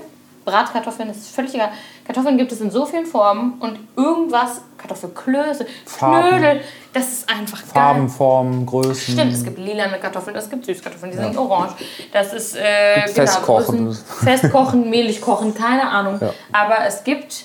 Bratkartoffeln 0.48 1.10
ist 1.10 1.30
völlig 1.36 1.54
egal. 1.54 1.70
Kartoffeln 2.06 2.38
gibt 2.38 2.52
es 2.54 2.62
in 2.62 2.72
so 2.72 2.86
vielen 2.86 3.06
Formen 3.06 3.56
und 3.60 3.78
irgendwas, 3.98 4.62
Kartoffelklöße, 4.78 5.68
Farben. 5.86 6.30
Knödel, 6.30 6.62
das 6.93 7.08
ist 7.12 7.30
einfach 7.30 7.58
Farben, 7.60 8.08
geil. 8.08 8.10
Formen, 8.10 8.66
Größen. 8.66 9.14
Stimmt, 9.14 9.34
es 9.34 9.43
gibt 9.43 9.58
lilane 9.60 10.00
Kartoffeln, 10.00 10.36
es 10.38 10.50
gibt 10.50 10.66
Süßkartoffeln, 10.66 11.12
die 11.12 11.18
sind 11.18 11.38
orange. 11.38 11.74
Das 12.14 12.32
ist 12.32 12.56
äh, 12.56 13.02
Gibt 13.04 13.16
Festkochen. 13.16 13.89
Größen- 13.91 14.24
Festkochen, 14.24 14.89
mehlig 14.89 15.20
kochen, 15.20 15.54
keine 15.54 15.89
Ahnung. 15.89 16.18
Ja. 16.22 16.32
Aber 16.54 16.86
es 16.86 17.04
gibt 17.04 17.43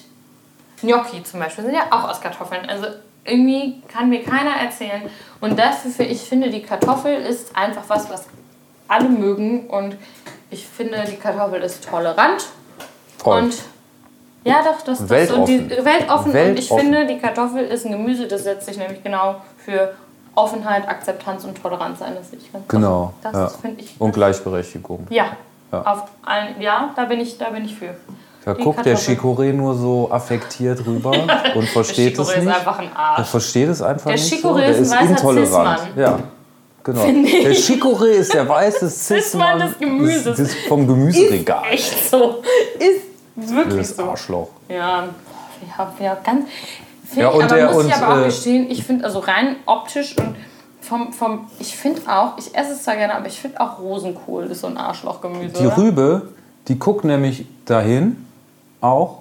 Gnocchi 0.80 1.22
zum 1.24 1.40
Beispiel, 1.40 1.64
sind 1.64 1.74
ja 1.74 1.86
auch 1.90 2.08
aus 2.08 2.20
Kartoffeln. 2.20 2.68
Also 2.68 2.86
irgendwie 3.24 3.82
kann 3.88 4.08
mir 4.08 4.22
keiner 4.22 4.52
erzählen. 4.62 5.02
Und 5.40 5.58
dafür, 5.58 5.90
für- 5.90 6.04
ich 6.04 6.20
finde, 6.22 6.50
die 6.50 6.62
Kartoffel 6.62 7.14
ist 7.14 7.54
einfach 7.56 7.82
was, 7.88 8.08
was 8.10 8.26
alle 8.88 9.08
mögen. 9.08 9.66
Und 9.68 9.96
ich 10.50 10.66
finde, 10.66 11.02
die 11.10 11.16
Kartoffel 11.16 11.62
ist 11.62 11.88
tolerant. 11.88 12.46
Voll. 13.22 13.42
Und 13.42 13.54
ja, 14.44 14.62
doch, 14.64 14.82
das, 14.84 14.98
das 14.98 15.08
Weltoffen. 15.08 15.40
und 15.40 15.48
die, 15.48 15.70
weltoffen. 15.84 16.32
Und 16.32 16.36
ich 16.58 16.70
Weltoffen. 16.70 16.78
finde, 16.80 17.06
die 17.06 17.18
Kartoffel 17.18 17.64
ist 17.64 17.86
ein 17.86 17.92
Gemüse, 17.92 18.26
das 18.26 18.42
setzt 18.44 18.66
sich 18.66 18.76
nämlich 18.76 19.02
genau 19.02 19.36
für 19.64 19.92
Offenheit, 20.34 20.88
Akzeptanz 20.88 21.44
und 21.44 21.60
Toleranz 21.62 22.02
ein. 22.02 22.14
Das 22.16 22.32
ich 22.32 22.52
ganz 22.52 22.66
Genau. 22.68 23.12
Das 23.22 23.32
ja. 23.34 23.48
finde 23.48 23.82
ich. 23.82 23.94
Und 24.00 24.12
Gleichberechtigung. 24.12 25.06
Ja. 25.10 25.36
Ja. 25.70 25.82
Auf 25.82 26.02
allen, 26.24 26.60
ja, 26.60 26.90
da 26.96 27.04
bin 27.04 27.20
ich, 27.20 27.38
da 27.38 27.50
bin 27.50 27.64
ich 27.64 27.74
für. 27.76 27.94
Da 28.44 28.54
Die 28.54 28.62
guckt 28.64 28.84
der 28.84 28.94
Kartoffel. 28.94 29.14
Chicoré 29.14 29.52
nur 29.52 29.74
so 29.76 30.08
affektiert 30.10 30.84
rüber 30.84 31.12
und 31.54 31.68
versteht 31.68 32.16
der 32.18 32.24
es 32.24 32.30
Chicorée 32.30 32.38
ist 32.38 32.44
nicht. 32.44 32.56
einfach 32.56 32.78
ein 32.80 32.88
Er 32.92 32.98
Arsch. 32.98 33.28
versteht 33.28 33.68
es 33.68 33.80
einfach 33.82 34.06
Der 34.06 34.14
nicht 34.14 34.40
so. 34.42 34.48
Chicoré 34.48 34.56
Der 34.58 34.68
ist 34.70 34.76
ein 34.78 34.82
ist 34.82 34.92
weißer 34.92 35.10
intolerant. 35.10 35.80
Ja, 35.96 36.18
genau. 36.82 37.04
Der. 37.04 37.52
Chicoré 37.54 38.06
ist 38.08 38.34
der 38.34 38.48
weiße 38.48 38.90
Cis-Mann 38.90 39.20
Cis-Mann 39.20 39.58
des 39.60 39.78
Gemüses. 39.78 40.36
des- 40.36 40.54
vom 40.66 40.86
Gemüseregal. 40.88 41.62
Echt 41.70 42.10
so. 42.10 42.42
Ist 42.78 43.11
wirklich 43.50 43.88
Das 43.88 43.96
so. 43.96 44.04
Arschloch. 44.04 44.48
Ja, 44.68 45.04
ja, 45.78 45.92
ja 46.00 46.14
ganz. 46.22 46.46
Find 47.06 47.22
Ja, 47.22 47.28
ich, 47.30 47.34
und 47.36 47.42
aber 47.44 47.54
der- 47.56 47.72
muss 47.72 47.86
ich 47.86 47.94
und, 47.96 48.02
aber 48.02 48.14
auch 48.14 48.22
äh, 48.22 48.24
gestehen, 48.26 48.70
ich 48.70 48.84
finde 48.84 49.04
also 49.04 49.18
rein 49.18 49.56
optisch 49.66 50.16
und 50.18 50.34
vom, 50.80 51.12
vom 51.12 51.46
ich 51.58 51.76
finde 51.76 52.00
auch, 52.08 52.36
ich 52.38 52.54
esse 52.56 52.72
es 52.72 52.82
zwar 52.82 52.96
gerne, 52.96 53.14
aber 53.14 53.26
ich 53.26 53.38
finde 53.40 53.60
auch 53.60 53.78
Rosenkohl 53.78 54.44
ist 54.46 54.60
so 54.62 54.66
ein 54.66 54.76
Arschlochgemüse. 54.76 55.54
Die 55.60 55.66
oder? 55.66 55.76
Rübe, 55.76 56.28
die 56.68 56.78
guckt 56.78 57.04
nämlich 57.04 57.46
dahin, 57.66 58.24
auch 58.80 59.18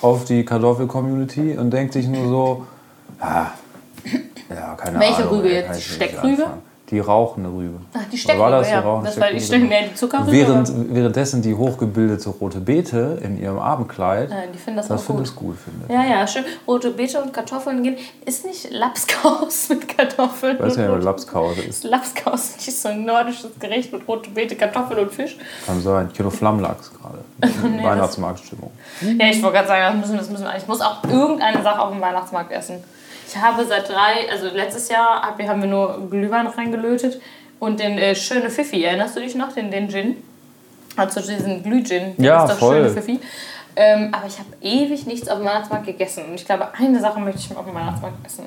auf 0.00 0.24
die 0.24 0.44
Kartoffel-Community 0.44 1.56
und 1.58 1.70
denkt 1.70 1.92
sich 1.92 2.06
nur 2.08 2.28
so, 2.28 2.66
ah, 3.20 3.46
ja, 4.50 4.74
keine 4.76 4.98
Welche 5.00 5.16
Ahnung. 5.22 5.34
Rübe 5.40 5.48
ey, 5.48 5.54
jetzt? 5.62 5.78
ich 5.78 5.94
Steckrübe? 5.94 6.44
anfangen. 6.44 6.62
Die 6.94 7.00
rauchende 7.00 7.50
Rübe. 7.50 7.80
Ach, 7.92 7.98
die 8.12 8.16
Steckrübe, 8.16 8.44
war 8.44 8.50
das 8.52 8.68
die 8.68 8.72
ja. 8.72 8.80
rauchende 8.80 9.10
Das 9.10 9.20
war 9.20 9.30
die? 9.32 9.40
Steck- 9.40 9.68
nee, 9.68 9.88
die 9.90 9.94
Zuckerrübe. 9.96 10.30
Während, 10.30 10.70
währenddessen 10.94 11.42
die 11.42 11.52
hochgebildete 11.54 12.28
rote 12.30 12.60
Beete 12.60 13.18
in 13.20 13.36
ihrem 13.36 13.58
Abendkleid 13.58 14.30
Nein, 14.30 14.50
die 14.54 14.58
finden 14.58 14.76
das, 14.76 14.86
das 14.86 15.02
auch 15.10 15.16
gut. 15.16 15.34
gut 15.34 15.56
findet. 15.58 15.90
Ja, 15.90 16.04
ja, 16.04 16.24
schön. 16.26 16.44
Rote 16.68 16.92
Beete 16.92 17.20
und 17.20 17.32
Kartoffeln 17.32 17.82
gehen. 17.82 17.96
Ist 18.24 18.44
nicht 18.44 18.70
Lapskaus 18.70 19.68
mit 19.70 19.88
Kartoffeln? 19.88 20.56
Ich 20.56 20.62
weiß 20.62 20.76
ja 20.76 20.82
nicht, 20.86 20.96
was 20.98 21.04
Lapskause 21.04 21.60
ist. 21.62 21.68
Ist 21.68 21.84
Lapskaus 21.90 22.52
nicht 22.56 22.78
so 22.78 22.88
ein 22.90 23.04
nordisches 23.04 23.50
Gericht 23.58 23.92
mit 23.92 24.06
rote 24.06 24.30
Beete, 24.30 24.54
Kartoffeln 24.54 25.00
und 25.00 25.12
Fisch? 25.12 25.36
Kann 25.66 25.80
sein. 25.82 26.12
Kilo 26.12 26.30
Flammlachs 26.30 26.92
gerade. 26.92 27.18
das- 27.40 27.50
Weihnachtsmarktstimmung. 27.84 28.70
Ja, 29.18 29.26
ich 29.26 29.42
wollte 29.42 29.56
gerade 29.56 29.68
sagen, 29.68 30.00
das 30.00 30.10
müssen, 30.10 30.16
das 30.18 30.30
müssen. 30.30 30.46
Ich 30.56 30.68
muss 30.68 30.80
auch 30.80 31.02
irgendeine 31.04 31.60
Sache 31.64 31.80
auf 31.80 31.90
dem 31.90 32.00
Weihnachtsmarkt 32.00 32.52
essen. 32.52 32.76
Ich 33.34 33.40
habe 33.42 33.64
seit 33.64 33.88
drei, 33.88 34.30
also 34.30 34.46
letztes 34.54 34.88
Jahr 34.88 35.22
hab- 35.22 35.42
haben 35.42 35.60
wir 35.60 35.68
nur 35.68 36.08
Glühwein 36.08 36.46
reingelötet 36.46 37.20
und 37.58 37.80
den 37.80 37.98
äh, 37.98 38.14
Schöne 38.14 38.48
Pfiffi, 38.50 38.84
erinnerst 38.84 39.16
du 39.16 39.20
dich 39.20 39.34
noch, 39.34 39.52
den, 39.52 39.70
den 39.70 39.88
Gin? 39.88 40.16
Also 40.96 41.20
diesen 41.20 41.62
Glühgin, 41.62 42.14
der 42.16 42.24
Ja, 42.24 42.44
ist 42.44 42.52
doch 42.52 42.58
voll. 42.58 42.76
Schöne 42.76 42.90
Pfiffi. 42.90 43.20
Ähm, 43.76 44.10
aber 44.12 44.26
ich 44.28 44.38
habe 44.38 44.48
ewig 44.60 45.06
nichts 45.06 45.28
auf 45.28 45.38
dem 45.38 45.46
Weihnachtsmarkt 45.46 45.86
gegessen 45.86 46.24
und 46.28 46.34
ich 46.34 46.44
glaube, 46.44 46.68
eine 46.78 47.00
Sache 47.00 47.18
möchte 47.18 47.40
ich 47.40 47.56
auf 47.56 47.64
dem 47.66 47.74
Weihnachtsmarkt 47.74 48.24
essen. 48.24 48.44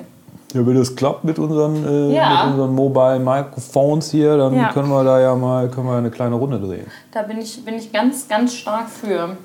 Ja, 0.53 0.65
wenn 0.65 0.75
das 0.77 0.95
klappt 0.95 1.25
mit 1.25 1.37
unseren, 1.37 1.85
äh, 1.85 2.15
Ja. 2.15 2.45
mit 2.45 2.53
unseren 2.53 2.73
Mobile 2.73 3.19
Microphones 3.19 4.09
hier, 4.11 4.37
dann 4.37 4.55
Ja. 4.55 4.71
können 4.71 4.87
wir 4.87 5.03
da 5.03 5.19
ja 5.19 5.35
mal 5.35 5.67
können 5.69 5.87
wir 5.87 5.97
eine 5.97 6.09
kleine 6.09 6.35
Runde 6.35 6.57
drehen. 6.59 6.89
Da 7.11 7.23
bin 7.23 7.37
ich, 7.41 7.65
bin 7.65 7.75
ich 7.75 7.91
ganz, 7.91 8.25
ganz 8.29 8.53
stark 8.53 8.87
für. 8.89 9.35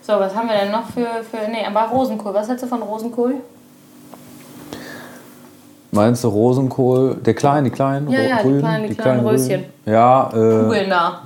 So, 0.00 0.14
was 0.14 0.34
haben 0.34 0.48
wir 0.48 0.56
denn 0.56 0.72
noch 0.72 0.88
für, 0.90 1.06
für 1.30 1.48
nee, 1.48 1.64
aber 1.64 1.82
Rosenkohl. 1.82 2.34
Was 2.34 2.48
hältst 2.48 2.64
du 2.64 2.68
von 2.68 2.82
Rosenkohl? 2.82 3.34
Meinst 5.94 6.24
du 6.24 6.28
Rosenkohl, 6.28 7.16
der 7.16 7.34
kleine, 7.34 7.64
die 7.68 7.70
kleinen, 7.74 8.08
Ja, 8.08 8.20
ja, 8.20 8.36
die 8.38 8.42
grünen, 8.44 8.58
kleinen- 8.60 8.88
die 8.88 8.94
kleinen 8.94 9.22
grünen? 9.24 9.36
Röschen. 9.40 9.64
Ja, 9.84 10.28
äh, 10.30 10.62
Kugeln 10.64 10.88
da. 10.90 11.20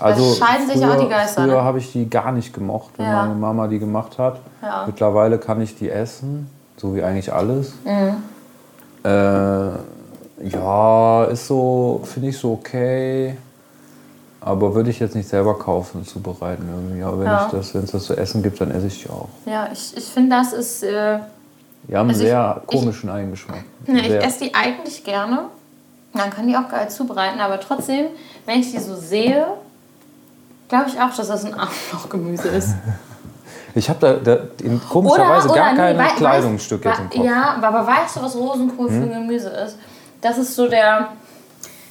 also 0.00 0.34
scheiden 0.34 0.66
sich 0.66 0.76
früher, 0.78 0.92
auch 0.94 1.00
die 1.00 1.08
Geister, 1.08 1.42
Früher 1.44 1.54
ne? 1.54 1.62
habe 1.62 1.78
ich 1.78 1.92
die 1.92 2.10
gar 2.10 2.32
nicht 2.32 2.52
gemocht, 2.52 2.90
wenn 2.96 3.06
Ja. 3.06 3.22
meine 3.22 3.34
Mama 3.36 3.68
die 3.68 3.78
gemacht 3.78 4.18
hat. 4.18 4.40
Ja. 4.60 4.84
Mittlerweile 4.86 5.38
kann 5.38 5.60
ich 5.60 5.76
die 5.76 5.88
essen, 5.88 6.50
so 6.76 6.96
wie 6.96 7.02
eigentlich 7.04 7.32
alles. 7.32 7.72
Mhm. 7.84 8.16
Äh, 9.08 10.48
ja, 10.50 11.24
ist 11.26 11.46
so, 11.46 12.00
finde 12.02 12.30
ich 12.30 12.38
so 12.38 12.54
okay. 12.54 13.36
Aber 14.40 14.74
würde 14.74 14.90
ich 14.90 14.98
jetzt 14.98 15.14
nicht 15.14 15.28
selber 15.28 15.56
kaufen 15.58 15.98
und 15.98 16.08
zubereiten 16.08 16.68
irgendwie. 16.72 17.02
Aber 17.04 17.20
wenn 17.20 17.26
Ja. 17.26 17.46
ich 17.46 17.52
das, 17.52 17.72
wenn 17.74 17.84
es 17.84 17.92
das 17.92 18.04
zu 18.04 18.16
essen 18.16 18.42
gibt, 18.42 18.60
dann 18.60 18.70
esse 18.72 18.86
ich 18.88 19.02
die 19.04 19.10
auch. 19.10 19.28
Ja, 19.46 19.68
ich, 19.72 19.96
ich 19.96 20.04
finde, 20.06 20.36
das 20.36 20.52
ist. 20.52 20.82
Äh, 20.82 21.18
Die 21.86 21.96
haben 21.96 22.08
Also 22.08 22.20
einen 22.20 22.26
ich- 22.28 22.32
sehr 22.32 22.60
ich- 22.62 22.66
komischen 22.66 23.10
Eigengeschmack. 23.10 23.64
ne, 23.86 24.00
ich 24.00 24.24
esse 24.24 24.44
die 24.44 24.54
eigentlich 24.54 25.04
gerne. 25.04 25.44
Man 26.12 26.30
kann 26.30 26.46
die 26.48 26.56
auch 26.56 26.68
geil 26.68 26.88
zubereiten, 26.90 27.40
aber 27.40 27.60
trotzdem, 27.60 28.06
wenn 28.46 28.60
ich 28.60 28.70
die 28.72 28.78
so 28.78 28.96
sehe, 28.96 29.46
glaube 30.68 30.86
ich 30.88 31.00
auch, 31.00 31.14
dass 31.14 31.28
das 31.28 31.44
ein 31.44 31.54
Arschlochgemüse 31.54 32.48
ist. 32.48 32.70
Ich 33.74 33.88
habe 33.88 33.98
da, 34.00 34.12
da 34.14 34.38
in, 34.64 34.80
komischerweise 34.88 35.48
gar 35.48 35.70
nee, 35.72 35.76
kein 35.76 35.98
wei- 35.98 36.06
Kleidungsstück 36.16 36.82
weißt- 36.82 36.88
jetzt 36.88 36.98
im 37.00 37.10
Kopf. 37.10 37.18
Hm? 37.18 37.24
Ja, 37.26 37.58
aber 37.62 37.86
weißt 37.86 38.16
du, 38.16 38.22
was 38.22 38.34
Rosenkohl 38.34 38.88
für 38.88 38.94
ein 39.02 39.10
Gemüse 39.12 39.50
ist? 39.50 39.76
Das 40.20 40.36
ist 40.38 40.56
so 40.56 40.66
der. 40.68 41.08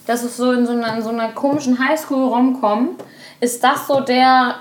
Das 0.05 0.23
ist 0.23 0.35
so 0.35 0.51
in 0.51 0.65
so 0.65 0.73
einer, 0.73 0.97
in 0.97 1.03
so 1.03 1.09
einer 1.09 1.29
komischen 1.29 1.77
Highschool-Romcom. 1.79 2.89
Ist 3.39 3.63
das 3.63 3.88
so 3.88 4.01
der, 4.01 4.55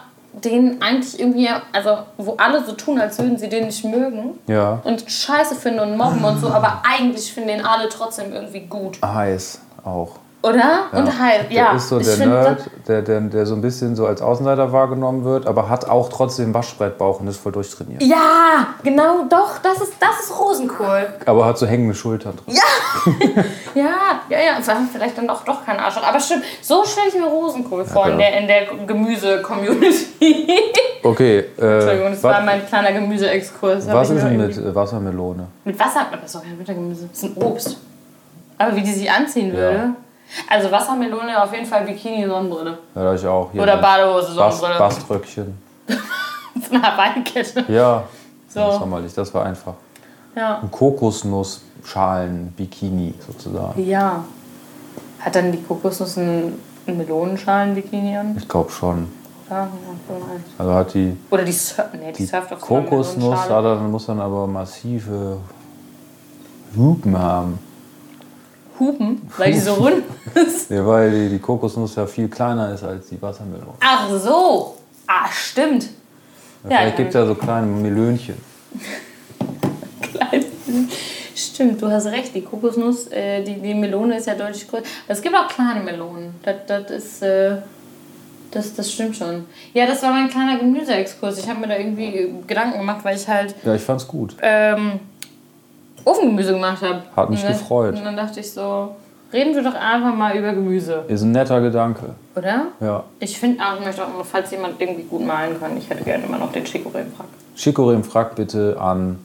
den 0.45 0.83
eigentlich 0.83 1.19
irgendwie. 1.19 1.49
Also, 1.73 1.99
wo 2.19 2.35
alle 2.37 2.65
so 2.65 2.73
tun, 2.73 3.01
als 3.01 3.19
würden 3.19 3.39
sie 3.39 3.49
den 3.49 3.67
nicht 3.67 3.85
mögen. 3.85 4.39
Ja. 4.47 4.81
Und 4.85 5.11
scheiße 5.11 5.55
finden 5.55 5.81
und 5.81 5.97
mobben 5.97 6.25
und 6.25 6.41
so, 6.41 6.49
aber 6.49 6.83
eigentlich 6.89 7.33
finden 7.33 7.49
den 7.49 7.65
alle 7.65 7.89
trotzdem 7.89 8.33
irgendwie 8.33 8.61
gut. 8.61 8.99
Heiß 9.03 9.61
auch. 9.85 10.19
Oder? 10.43 10.85
Und 10.93 11.19
halt, 11.19 11.51
Der 11.51 11.57
ja. 11.57 11.73
ist 11.75 11.89
so 11.89 11.99
der 11.99 12.17
Nerd, 12.19 12.71
der, 12.87 13.03
der, 13.03 13.21
der 13.21 13.47
so 13.47 13.55
ein 13.55 13.63
bisschen 13.63 13.97
so 13.97 14.07
als 14.07 14.23
Außenseiter 14.23 14.71
wahrgenommen 14.71 15.25
wird, 15.25 15.47
aber 15.47 15.69
hat 15.69 15.89
auch 15.89 16.09
trotzdem 16.09 16.55
Waschbrettbauch 16.55 17.21
und 17.21 17.27
ist 17.27 17.39
voll 17.39 17.53
durchtrainiert. 17.53 18.03
Ja, 18.03 18.69
genau, 18.85 19.25
doch, 19.29 19.59
das 19.59 19.81
ist, 19.81 19.95
das 19.99 20.27
ist 20.27 20.39
Rosenkohl. 20.39 21.09
Aber 21.25 21.47
hat 21.47 21.59
so 21.59 21.67
hängende 21.67 21.95
Schultern 21.95 22.35
drin. 22.37 22.57
Ja, 23.75 24.23
ja, 24.31 24.39
ja, 24.39 24.87
vielleicht 24.91 25.19
dann 25.19 25.29
doch, 25.29 25.45
doch 25.45 25.65
kein 25.65 25.79
Arschloch. 25.79 26.05
Aber 26.05 26.19
stimmt, 26.19 26.45
so 26.63 26.83
stelle 26.85 27.09
ich 27.09 27.15
mir 27.15 27.27
Rosenkohl 27.27 27.85
vor 27.85 28.09
in 28.09 28.17
der, 28.17 28.39
in 28.39 28.47
der 28.47 28.67
Gemüse-Community. 28.87 30.49
Okay, 31.03 31.45
äh, 31.57 31.75
Entschuldigung, 31.75 32.11
das 32.11 32.25
was, 32.25 32.35
war 32.35 32.43
mein 32.43 32.67
kleiner 32.67 32.93
Gemüseexkurs. 32.93 33.87
Was 33.93 34.11
ist 34.11 34.25
denn 34.25 34.39
mit 34.39 34.75
Wassermelone? 34.75 35.47
Mit 35.65 35.79
was 35.79 35.95
hat 35.95 36.11
man 36.11 36.21
das 36.21 36.33
doch 36.33 36.43
kein 36.43 36.59
Wintergemüse? 36.59 37.09
Das 37.13 37.23
ist 37.23 37.37
ein 37.37 37.43
Obst. 37.43 37.77
Aber 38.59 38.75
wie 38.75 38.83
die 38.83 38.93
sich 38.93 39.09
anziehen 39.09 39.53
würde. 39.53 39.95
Also 40.49 40.71
Wassermelone 40.71 41.43
auf 41.43 41.53
jeden 41.53 41.67
Fall 41.67 41.85
Bikini-Sonnenbrille. 41.85 42.79
Ja, 42.95 43.03
da 43.03 43.15
ich 43.15 43.27
auch 43.27 43.51
hier. 43.53 43.63
Oder 43.63 43.75
mit 43.75 43.83
Badehose, 43.83 44.35
Bast, 44.35 44.59
Sonnenbrille. 44.59 44.79
Baströckchen. 44.79 45.59
So 46.69 46.75
eine 46.75 46.83
Hawaiiankette. 46.83 47.65
Ja, 47.69 48.03
So. 48.49 48.73
sommerlich, 48.79 49.13
das 49.13 49.33
war 49.35 49.45
einfach. 49.45 49.75
Ja. 50.35 50.59
Ein 50.63 50.71
Kokosnuss-Schalen, 50.71 52.53
Bikini 52.57 53.15
sozusagen. 53.27 53.87
ja. 53.87 54.25
Hat 55.21 55.35
dann 55.35 55.51
die 55.53 55.63
Kokosnuss 55.63 56.19
einen, 56.19 56.61
einen 56.87 56.99
Melonenschalen-Bikini 56.99 58.17
an? 58.17 58.37
Ich 58.39 58.49
glaube 58.49 58.71
schon. 58.71 59.09
Ja. 59.51 59.69
Also 60.59 60.73
hat 60.75 60.95
die, 60.95 61.17
Oder 61.31 61.45
die, 61.45 61.53
Sur 61.53 61.85
nee, 61.93 62.13
die, 62.13 62.19
die 62.19 62.27
surft 62.27 62.53
auf 62.53 62.71
einer 62.71 62.83
Kokosnuss, 62.83 63.39
hat 63.49 63.65
dann, 63.65 63.91
muss 63.91 64.07
dann 64.07 64.21
aber 64.21 64.47
massive 64.47 65.39
Hupen 66.77 67.19
haben. 67.19 67.59
Hupen, 68.79 69.23
weil 69.39 69.53
die 69.53 69.59
so 69.61 69.75
rund 69.75 70.03
ist. 70.35 70.71
Ja, 70.71 70.87
weil 70.87 71.11
die, 71.11 71.29
die 71.31 71.39
Kokosnuss 71.39 71.95
ja 71.97 72.07
viel 72.07 72.29
kleiner 72.29 72.73
ist 72.75 72.83
als 72.85 73.09
die 73.09 73.21
Wassermelone. 73.21 73.75
Ach 73.81 74.09
so. 74.19 74.77
Ah, 75.07 75.29
stimmt. 75.31 75.85
Ja, 76.69 76.79
Vielleicht 76.79 76.97
gibt 76.97 77.09
es 77.11 77.15
ja 77.15 77.27
so 77.27 77.35
kleine 77.35 77.67
Melönchen. 77.67 78.35
klein. 80.03 80.45
Stimmt, 81.35 81.81
du 81.81 81.91
hast 81.91 82.07
recht. 82.07 82.35
Die 82.35 82.43
Kokosnuss, 82.43 83.09
äh, 83.09 83.43
die, 83.43 83.55
die 83.61 83.75
Melone 83.75 84.17
ist 84.17 84.27
ja 84.27 84.35
deutlich 84.35 84.67
größer. 84.69 84.85
Es 85.07 85.21
gibt 85.23 85.35
auch 85.35 85.49
kleine 85.49 85.81
Melonen. 85.81 86.35
Das, 86.43 86.57
das 86.67 86.91
ist. 86.91 87.23
Äh, 87.23 87.57
Das, 88.51 88.75
das 88.75 88.91
stimmt 88.93 89.17
schon. 89.17 89.45
Ja, 89.75 89.87
das 89.87 90.03
war 90.03 90.13
mein 90.13 90.29
kleiner 90.31 90.59
Gemüseexkurs. 90.59 91.39
Ich 91.39 91.49
habe 91.49 91.61
mir 91.61 91.69
da 91.69 91.77
irgendwie 91.77 92.33
Gedanken 92.47 92.79
gemacht, 92.79 93.05
weil 93.05 93.17
ich 93.17 93.27
halt 93.29 93.55
Ja, 93.65 93.75
ich 93.75 93.83
fand's 93.83 94.07
gut. 94.07 94.37
ähm, 94.41 95.01
Ofengemüse 96.07 96.53
gemacht 96.53 96.83
habe. 96.83 97.03
Hat 97.17 97.31
mich 97.31 97.41
und 97.43 97.51
dann, 97.51 97.59
gefreut. 97.59 97.95
Und 97.97 98.05
dann 98.05 98.17
dachte 98.17 98.41
ich 98.41 98.51
so, 98.53 98.95
reden 99.33 99.55
wir 99.55 99.63
doch 99.63 99.75
einfach 99.75 100.15
mal 100.15 100.37
über 100.37 100.53
Gemüse, 100.53 101.05
Ist 101.09 101.23
ein 101.23 101.33
netter 101.33 101.61
Gedanke. 101.61 102.15
oder? 102.35 102.69
Ja. 102.81 103.05
Ich 103.19 103.39
finde 103.39 103.63
auch, 103.63 103.79
ich 103.79 103.85
möchte 103.85 104.05
auch, 104.05 104.13
nur, 104.13 104.25
falls 104.25 104.51
jemand 104.53 104.81
irgendwie 104.81 105.03
gut 105.03 105.27
malen 105.27 105.59
kann, 105.61 105.77
ich 105.77 105.91
hätte 105.91 106.05
gerne 106.05 106.25
immer 106.25 106.39
noch 106.39 106.53
den 106.53 106.65
Chicorée-Frack. 106.65 107.27
Chicoré 107.57 108.03
fragt 108.05 108.37
bitte 108.37 108.77
an 108.81 109.19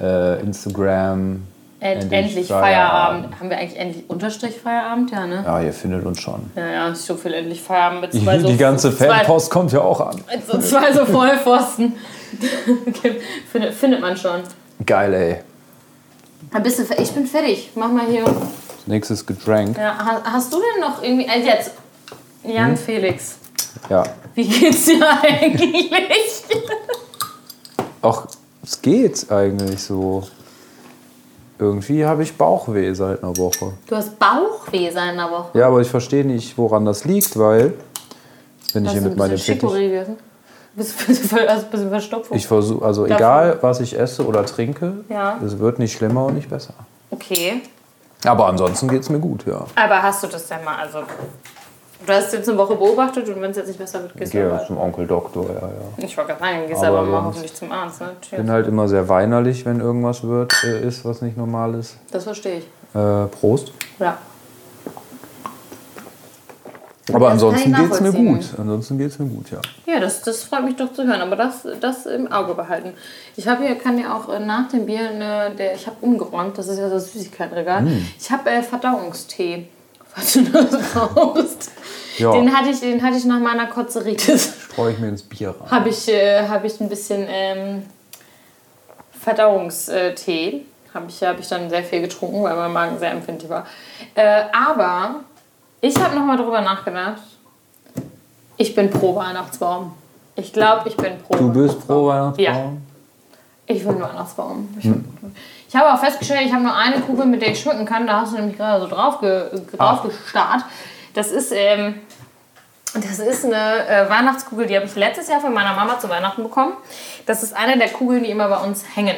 äh, 0.00 0.40
Instagram. 0.40 1.42
End, 1.78 2.12
endlich 2.12 2.48
Feierabend. 2.48 3.38
Haben 3.38 3.50
wir 3.50 3.58
eigentlich 3.58 3.78
endlich 3.78 4.04
Unterstrich 4.08 4.58
Feierabend? 4.58 5.10
Ja, 5.10 5.26
ne? 5.26 5.42
Ja, 5.44 5.60
ihr 5.60 5.72
findet 5.72 6.04
uns 6.04 6.20
schon. 6.20 6.50
Ja, 6.56 6.66
ja, 6.66 6.88
ist 6.88 7.06
so 7.06 7.16
viel 7.16 7.32
endlich 7.34 7.62
Feierabend 7.62 8.00
mit 8.02 8.14
Die, 8.14 8.22
zwei 8.22 8.38
so 8.38 8.48
die 8.48 8.56
ganze 8.56 8.96
zwei, 8.96 9.08
Fanpost 9.08 9.50
kommt 9.50 9.72
ja 9.72 9.80
auch 9.80 10.00
an. 10.00 10.20
So 10.46 10.58
zwei 10.58 10.92
so 10.92 11.04
Vollpfosten. 11.06 11.94
findet, 13.52 13.74
findet 13.74 14.00
man 14.00 14.16
schon. 14.16 14.40
Geil, 14.84 15.14
ey. 15.14 15.36
Bist 16.62 16.78
du, 16.78 16.84
ich 17.02 17.12
bin 17.12 17.26
fertig. 17.26 17.70
Mach 17.74 17.90
mal 17.90 18.06
hier. 18.06 18.24
Nächstes 18.86 19.24
Getränk. 19.26 19.76
Ja, 19.76 19.96
ha- 19.98 20.22
hast 20.24 20.52
du 20.52 20.58
denn 20.58 20.80
noch 20.80 21.02
irgendwie. 21.02 21.28
Also 21.28 21.46
jetzt, 21.46 21.70
Jan 22.44 22.70
Hm? 22.70 22.76
Felix, 22.76 23.36
Ja. 23.90 24.04
wie 24.34 24.44
geht's 24.48 24.86
dir 24.86 25.04
eigentlich? 25.22 25.90
Auch 28.02 28.26
es 28.62 28.80
geht 28.80 29.30
eigentlich 29.30 29.80
so. 29.82 30.26
Irgendwie 31.58 32.04
habe 32.04 32.22
ich 32.22 32.36
Bauchweh 32.36 32.92
seit 32.92 33.22
einer 33.22 33.34
Woche. 33.38 33.72
Du 33.86 33.96
hast 33.96 34.18
Bauchweh 34.18 34.90
seit 34.90 35.10
einer 35.10 35.30
Woche. 35.30 35.58
Ja, 35.58 35.68
aber 35.68 35.80
ich 35.80 35.88
verstehe 35.88 36.24
nicht, 36.24 36.56
woran 36.58 36.84
das 36.84 37.04
liegt, 37.06 37.38
weil 37.38 37.72
wenn 38.74 38.84
ich 38.84 38.88
Hast 38.90 38.92
hier 38.94 39.02
du 39.02 39.08
mit 39.08 39.14
ein 39.14 39.18
meinem 39.18 39.36
gegessen? 39.38 40.16
Bist, 40.76 40.94
du- 41.08 41.36
ein 41.48 41.64
bisschen 41.70 41.88
Verstopfung? 41.90 42.36
ich 42.36 42.46
versuche, 42.46 42.84
also 42.84 43.02
Davon- 43.06 43.16
egal, 43.16 43.58
was 43.62 43.80
ich 43.80 43.98
esse 43.98 44.26
oder 44.26 44.44
trinke, 44.44 44.92
Ja. 45.08 45.38
es 45.44 45.58
wird 45.58 45.78
nicht 45.78 45.96
schlimmer 45.96 46.26
und 46.26 46.34
nicht 46.34 46.50
besser. 46.50 46.74
Okay. 47.10 47.62
Aber 48.24 48.46
ansonsten 48.46 48.86
geht 48.88 49.02
es 49.02 49.08
mir 49.10 49.18
gut, 49.20 49.46
ja. 49.46 49.64
Aber 49.74 50.02
hast 50.02 50.22
du 50.22 50.26
das 50.26 50.46
denn 50.48 50.62
mal, 50.64 50.76
also. 50.76 50.98
Du 52.06 52.12
hast 52.12 52.32
jetzt 52.34 52.48
eine 52.48 52.58
Woche 52.58 52.76
beobachtet 52.76 53.26
und 53.28 53.40
wenn 53.40 53.50
es 53.50 53.56
jetzt 53.56 53.66
nicht 53.68 53.78
besser 53.78 54.02
wird, 54.02 54.14
gehst 54.16 54.32
du 54.34 54.46
aber. 54.52 54.64
zum 54.66 54.78
Onkel 54.78 55.06
Doktor, 55.06 55.46
ja, 55.48 55.54
ja. 55.60 56.04
Ich 56.04 56.16
wollte 56.16 56.34
gerade 56.34 56.44
sagen, 56.44 56.66
gehst 56.68 56.84
Aber 56.84 56.98
aber 56.98 57.06
mal 57.08 57.24
hoffentlich 57.24 57.54
zum 57.54 57.72
Arzt. 57.72 58.00
Ne? 58.00 58.10
Ich 58.22 58.30
bin 58.30 58.50
halt 58.50 58.66
immer 58.68 58.86
sehr 58.86 59.08
weinerlich, 59.08 59.64
wenn 59.64 59.80
irgendwas 59.80 60.22
wird, 60.22 60.52
äh, 60.62 60.86
ist, 60.86 61.04
was 61.04 61.22
nicht 61.22 61.36
normal 61.36 61.74
ist. 61.74 61.96
Das 62.12 62.24
verstehe 62.24 62.58
ich. 62.58 62.64
Äh, 62.94 63.26
Prost. 63.26 63.72
Ja. 63.98 64.18
Aber 67.12 67.30
ansonsten 67.30 67.72
geht 67.72 67.92
es 67.92 68.00
mir 68.00 68.12
gut. 68.12 68.44
Ansonsten 68.58 68.98
geht 68.98 69.18
mir 69.20 69.26
gut, 69.26 69.46
ja. 69.50 69.60
Ja, 69.86 70.00
das, 70.00 70.22
das 70.22 70.42
freut 70.42 70.64
mich 70.64 70.76
doch 70.76 70.92
zu 70.92 71.06
hören, 71.06 71.20
aber 71.20 71.36
das, 71.36 71.66
das 71.80 72.06
im 72.06 72.30
Auge 72.32 72.54
behalten. 72.54 72.94
Ich 73.36 73.46
habe 73.46 73.64
hier, 73.64 73.76
kann 73.76 73.98
ja 73.98 74.16
auch 74.16 74.28
äh, 74.28 74.40
nach 74.40 74.68
dem 74.68 74.86
Bier, 74.86 75.10
eine, 75.10 75.52
der, 75.56 75.74
ich 75.74 75.86
habe 75.86 75.96
umgeräumt, 76.00 76.58
das 76.58 76.66
ist 76.66 76.78
ja 76.78 76.88
das 76.88 77.12
Süßigkeitenregal. 77.12 77.82
Mm. 77.82 78.06
Ich 78.18 78.30
habe 78.30 78.50
äh, 78.50 78.62
Verdauungstee, 78.62 79.68
falls 80.14 80.32
du 80.32 80.42
das 80.44 80.92
brauchst. 80.92 81.70
Ja. 82.18 82.32
Den, 82.32 82.52
hatte 82.56 82.70
ich, 82.70 82.80
den 82.80 83.02
hatte 83.02 83.16
ich 83.16 83.24
nach 83.24 83.40
meiner 83.40 83.66
Kotzeritis. 83.66 84.54
Streue 84.72 84.92
ich 84.92 84.98
mir 84.98 85.08
ins 85.08 85.22
Bier 85.22 85.50
rein. 85.60 85.70
habe 85.70 85.88
ich, 85.90 86.08
äh, 86.08 86.48
hab 86.48 86.64
ich 86.64 86.80
ein 86.80 86.88
bisschen 86.88 87.26
ähm, 87.28 87.82
Verdauungstee. 89.20 90.64
Habe 90.92 91.06
ich, 91.08 91.22
hab 91.22 91.38
ich 91.38 91.46
dann 91.46 91.68
sehr 91.68 91.84
viel 91.84 92.00
getrunken, 92.00 92.42
weil 92.42 92.56
mein 92.56 92.72
Magen 92.72 92.98
sehr 92.98 93.12
empfindlich 93.12 93.50
war. 93.50 93.66
Äh, 94.14 94.44
aber 94.50 95.20
ich 95.86 95.96
habe 96.00 96.14
nochmal 96.14 96.36
drüber 96.36 96.60
nachgedacht. 96.60 97.22
Ich 98.56 98.74
bin 98.74 98.90
pro 98.90 99.14
Weihnachtsbaum. 99.14 99.92
Ich 100.34 100.52
glaube, 100.52 100.88
ich 100.88 100.96
bin 100.96 101.18
pro 101.18 101.36
Du 101.36 101.52
bist 101.52 101.86
pro 101.86 102.06
Weihnachtsbaum? 102.06 102.44
Ja. 102.44 102.72
Ich 103.66 103.84
will 103.84 103.92
einen 103.92 104.02
Weihnachtsbaum. 104.02 104.68
Ich, 104.78 104.90
ich 105.68 105.76
habe 105.76 105.92
auch 105.92 105.98
festgestellt, 105.98 106.42
ich 106.46 106.52
habe 106.52 106.62
nur 106.62 106.74
eine 106.74 107.00
Kugel, 107.00 107.26
mit 107.26 107.42
der 107.42 107.50
ich 107.50 107.60
schmücken 107.60 107.84
kann. 107.84 108.06
Da 108.06 108.20
hast 108.20 108.32
du 108.32 108.36
nämlich 108.36 108.56
gerade 108.56 108.80
so 108.82 108.88
drauf, 108.88 109.20
ge, 109.20 109.44
drauf 109.76 110.02
gestarrt. 110.02 110.64
Das 111.14 111.30
ist, 111.30 111.52
ähm, 111.52 111.96
das 112.94 113.18
ist 113.18 113.44
eine 113.44 113.88
äh, 113.88 114.08
Weihnachtskugel, 114.08 114.66
die 114.66 114.76
habe 114.76 114.86
ich 114.86 114.94
letztes 114.94 115.28
Jahr 115.28 115.40
von 115.40 115.52
meiner 115.52 115.74
Mama 115.74 115.98
zu 115.98 116.08
Weihnachten 116.08 116.42
bekommen. 116.42 116.72
Das 117.26 117.42
ist 117.42 117.54
eine 117.54 117.78
der 117.78 117.88
Kugeln, 117.88 118.22
die 118.22 118.30
immer 118.30 118.48
bei 118.48 118.58
uns 118.58 118.84
hängen. 118.94 119.16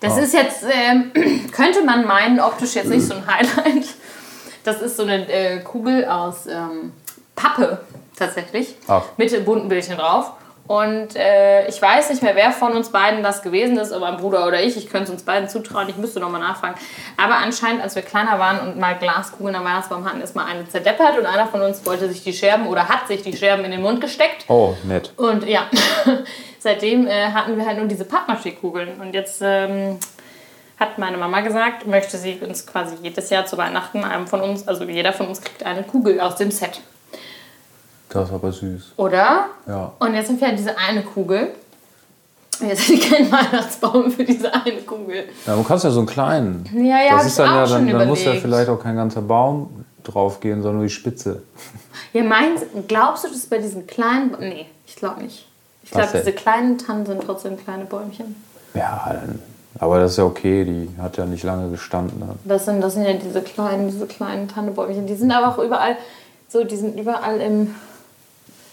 Das 0.00 0.16
ist 0.16 0.34
jetzt, 0.34 0.64
ähm, 0.70 1.12
könnte 1.52 1.82
man 1.84 2.06
meinen, 2.06 2.40
optisch 2.40 2.74
jetzt 2.74 2.88
nicht 2.88 3.06
so 3.06 3.14
ein 3.14 3.26
Highlight. 3.26 3.86
Das 4.68 4.82
ist 4.82 4.98
so 4.98 5.04
eine 5.04 5.26
äh, 5.32 5.60
Kugel 5.60 6.04
aus 6.04 6.46
ähm, 6.46 6.92
Pappe 7.34 7.80
tatsächlich. 8.14 8.74
Ach. 8.86 9.02
Mit 9.16 9.32
bunten 9.46 9.66
Bildchen 9.66 9.96
drauf. 9.96 10.32
Und 10.66 11.16
äh, 11.16 11.66
ich 11.68 11.80
weiß 11.80 12.10
nicht 12.10 12.22
mehr, 12.22 12.36
wer 12.36 12.52
von 12.52 12.72
uns 12.72 12.90
beiden 12.90 13.22
das 13.22 13.40
gewesen 13.40 13.78
ist, 13.78 13.92
ob 13.92 14.02
mein 14.02 14.18
Bruder 14.18 14.46
oder 14.46 14.60
ich. 14.62 14.76
Ich 14.76 14.90
könnte 14.90 15.04
es 15.04 15.10
uns 15.10 15.22
beiden 15.22 15.48
zutrauen, 15.48 15.88
ich 15.88 15.96
müsste 15.96 16.20
nochmal 16.20 16.42
nachfragen. 16.42 16.74
Aber 17.16 17.38
anscheinend, 17.38 17.82
als 17.82 17.94
wir 17.94 18.02
kleiner 18.02 18.38
waren 18.38 18.60
und 18.60 18.78
mal 18.78 18.94
Glaskugeln 18.98 19.56
am 19.56 19.64
Weihnachtsbaum 19.64 20.04
hatten, 20.04 20.20
ist 20.20 20.36
mal 20.36 20.44
eine 20.44 20.68
zerdeppert 20.68 21.16
und 21.18 21.24
einer 21.24 21.46
von 21.46 21.62
uns 21.62 21.86
wollte 21.86 22.06
sich 22.10 22.22
die 22.22 22.34
Scherben 22.34 22.66
oder 22.66 22.90
hat 22.90 23.08
sich 23.08 23.22
die 23.22 23.34
Scherben 23.34 23.64
in 23.64 23.70
den 23.70 23.80
Mund 23.80 24.02
gesteckt. 24.02 24.44
Oh, 24.48 24.74
nett. 24.84 25.14
Und 25.16 25.48
ja, 25.48 25.62
seitdem 26.58 27.06
äh, 27.06 27.32
hatten 27.32 27.56
wir 27.56 27.64
halt 27.64 27.78
nur 27.78 27.86
diese 27.86 28.04
Pappmaché-Kugeln. 28.04 29.00
Und 29.00 29.14
jetzt 29.14 29.40
ähm, 29.42 29.98
hat 30.78 30.98
meine 30.98 31.16
Mama 31.16 31.40
gesagt, 31.40 31.86
möchte 31.86 32.18
sie 32.18 32.38
uns 32.40 32.66
quasi 32.66 32.96
jedes 33.02 33.30
Jahr 33.30 33.46
zu 33.46 33.56
Weihnachten 33.56 34.04
einem 34.04 34.26
von 34.26 34.40
uns, 34.40 34.66
also 34.68 34.84
jeder 34.84 35.12
von 35.12 35.28
uns 35.28 35.40
kriegt 35.40 35.64
eine 35.64 35.82
Kugel 35.82 36.20
aus 36.20 36.36
dem 36.36 36.50
Set. 36.50 36.80
Das 38.08 38.28
ist 38.28 38.34
aber 38.34 38.52
süß. 38.52 38.92
Oder? 38.96 39.46
Ja. 39.66 39.92
Und 39.98 40.14
jetzt 40.14 40.28
haben 40.28 40.40
wir 40.40 40.48
halt 40.48 40.58
diese 40.58 40.76
eine 40.78 41.02
Kugel. 41.02 41.48
Jetzt 42.60 42.84
habe 42.84 42.94
ich 42.94 43.10
keinen 43.10 43.30
Weihnachtsbaum 43.30 44.10
für 44.10 44.24
diese 44.24 44.52
eine 44.52 44.80
Kugel. 44.82 45.28
Ja, 45.46 45.54
du 45.54 45.62
kannst 45.62 45.84
ja 45.84 45.90
so 45.90 46.00
einen 46.00 46.08
kleinen. 46.08 46.68
Ja, 46.74 47.02
ja, 47.02 47.10
das 47.16 47.22
ich 47.22 47.28
ist 47.28 47.38
dann 47.38 47.50
auch 47.50 47.54
ja, 47.56 47.66
schon 47.66 47.86
dann, 47.86 47.98
dann 47.98 48.08
muss 48.08 48.24
ja 48.24 48.32
vielleicht 48.34 48.68
auch 48.68 48.82
kein 48.82 48.96
ganzer 48.96 49.22
Baum 49.22 49.84
draufgehen, 50.02 50.62
sondern 50.62 50.78
nur 50.78 50.86
die 50.86 50.92
Spitze. 50.92 51.42
Ja, 52.12 52.22
meinst, 52.24 52.64
glaubst 52.88 53.24
du, 53.24 53.28
dass 53.28 53.46
bei 53.46 53.58
diesen 53.58 53.86
kleinen. 53.86 54.34
Nee, 54.40 54.66
ich 54.86 54.96
glaube 54.96 55.22
nicht. 55.22 55.46
Ich 55.82 55.90
glaube, 55.90 56.08
diese 56.14 56.32
kleinen 56.32 56.78
Tannen 56.78 57.06
sind 57.06 57.22
trotzdem 57.24 57.56
kleine 57.62 57.84
Bäumchen. 57.84 58.36
Ja, 58.74 59.08
dann, 59.12 59.40
aber 59.78 60.00
das 60.00 60.12
ist 60.12 60.16
ja 60.18 60.24
okay, 60.24 60.64
die 60.64 60.88
hat 61.00 61.16
ja 61.16 61.26
nicht 61.26 61.44
lange 61.44 61.70
gestanden. 61.70 62.18
ne? 62.18 62.34
Das 62.44 62.64
sind, 62.64 62.80
das 62.80 62.94
sind 62.94 63.04
ja 63.04 63.12
diese 63.12 63.42
kleinen, 63.42 63.88
diese 63.90 64.06
kleinen 64.06 64.48
Tannebäumchen. 64.48 65.06
Die 65.06 65.14
sind 65.14 65.30
aber 65.30 65.48
auch 65.48 65.62
überall, 65.62 65.96
so, 66.48 66.64
die 66.64 66.76
sind 66.76 66.98
überall 66.98 67.40
im, 67.40 67.74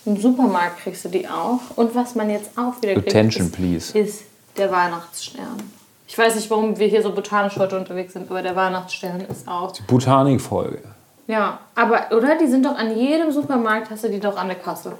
im 0.05 0.17
Supermarkt 0.17 0.79
kriegst 0.79 1.05
du 1.05 1.09
die 1.09 1.27
auch. 1.27 1.59
Und 1.75 1.93
was 1.95 2.15
man 2.15 2.29
jetzt 2.29 2.51
auch 2.57 2.81
wieder 2.81 2.93
kriegt, 2.93 3.09
Attention, 3.09 3.47
ist, 3.47 3.55
please. 3.55 3.97
ist 3.97 4.23
der 4.57 4.71
Weihnachtsstern. 4.71 5.61
Ich 6.07 6.17
weiß 6.17 6.35
nicht, 6.35 6.49
warum 6.49 6.77
wir 6.77 6.87
hier 6.87 7.01
so 7.01 7.11
botanisch 7.11 7.57
heute 7.57 7.77
unterwegs 7.77 8.13
sind, 8.13 8.29
aber 8.29 8.41
der 8.41 8.55
Weihnachtsstern 8.55 9.21
ist 9.21 9.47
auch. 9.47 9.73
Botanikfolge. 9.87 10.79
Ja, 11.27 11.59
aber, 11.73 12.15
oder? 12.15 12.37
Die 12.37 12.47
sind 12.47 12.65
doch 12.65 12.75
an 12.77 12.95
jedem 12.95 13.31
Supermarkt, 13.31 13.89
hast 13.89 14.03
du 14.03 14.09
die 14.09 14.19
doch 14.19 14.37
an 14.37 14.47
der 14.47 14.57
Kasse. 14.57 14.93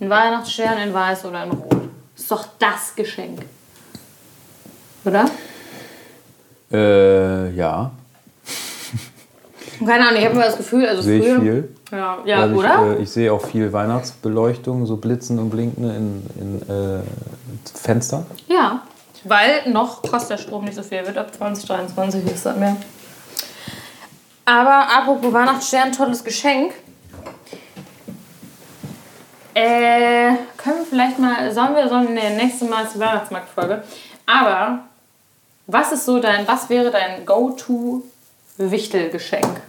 Ein 0.00 0.08
Weihnachtsstern 0.10 0.78
in 0.78 0.94
weiß 0.94 1.24
oder 1.26 1.44
in 1.44 1.50
rot. 1.50 1.88
Ist 2.16 2.30
doch 2.30 2.46
das 2.58 2.94
Geschenk. 2.96 3.40
Oder? 5.08 5.24
Äh, 6.70 7.50
ja, 7.54 7.90
Keine 9.86 10.08
Ahnung, 10.08 10.18
ich 10.18 10.24
habe 10.24 10.34
immer 10.34 10.44
das 10.44 10.56
Gefühl, 10.56 10.86
also 10.86 11.02
sehe 11.02 11.20
ich 11.20 11.26
früher. 11.26 11.40
viel. 11.40 11.76
Ja, 11.92 12.18
ja 12.24 12.40
Also 12.40 12.56
oder? 12.56 12.92
Ich, 12.92 12.98
äh, 12.98 13.02
ich 13.02 13.10
sehe 13.10 13.32
auch 13.32 13.44
viel 13.44 13.72
Weihnachtsbeleuchtung, 13.72 14.86
so 14.86 14.96
blitzen 14.96 15.38
und 15.38 15.50
blinken 15.50 15.84
in, 15.84 16.26
in 16.40 16.62
äh, 16.68 17.00
Fenstern. 17.74 18.26
Ja, 18.46 18.82
weil 19.24 19.70
noch 19.70 20.02
kostet 20.02 20.30
der 20.30 20.38
Strom 20.38 20.64
nicht 20.64 20.74
so 20.74 20.82
viel, 20.82 21.06
wird 21.06 21.16
ab 21.16 21.34
2023 21.34 22.24
ist 22.26 22.46
das 22.46 22.56
mehr. 22.56 22.76
Aber 24.44 24.88
apropos 24.88 25.32
Weihnachtsstern, 25.32 25.92
tolles 25.92 26.24
Geschenk. 26.24 26.72
Äh, 29.54 30.34
können 30.56 30.78
wir 30.78 30.86
vielleicht 30.88 31.18
mal, 31.18 31.52
sollen 31.52 31.74
wir, 31.74 31.88
sollen 31.88 32.14
wir 32.14 32.30
nächste 32.30 32.64
Mal 32.66 32.88
zur 32.88 33.00
Weihnachtsmarktfolge. 33.00 33.82
Aber 34.24 34.87
was 35.68 35.92
ist 35.92 36.04
so 36.06 36.18
dein, 36.18 36.48
was 36.48 36.68
wäre 36.70 36.90
dein 36.90 37.24
Go-To-Wichtelgeschenk? 38.58 39.60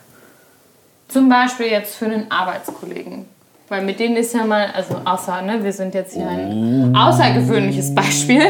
Zum 1.07 1.29
Beispiel 1.29 1.67
jetzt 1.67 1.95
für 1.95 2.05
einen 2.05 2.31
Arbeitskollegen. 2.31 3.25
Weil 3.67 3.83
mit 3.83 3.99
denen 3.99 4.15
ist 4.17 4.33
ja 4.33 4.45
mal, 4.45 4.67
also 4.73 4.95
außer, 5.05 5.41
ne, 5.43 5.63
wir 5.63 5.73
sind 5.73 5.93
jetzt 5.93 6.13
hier 6.15 6.27
ein 6.27 6.95
außergewöhnliches 6.95 7.93
Beispiel, 7.93 8.41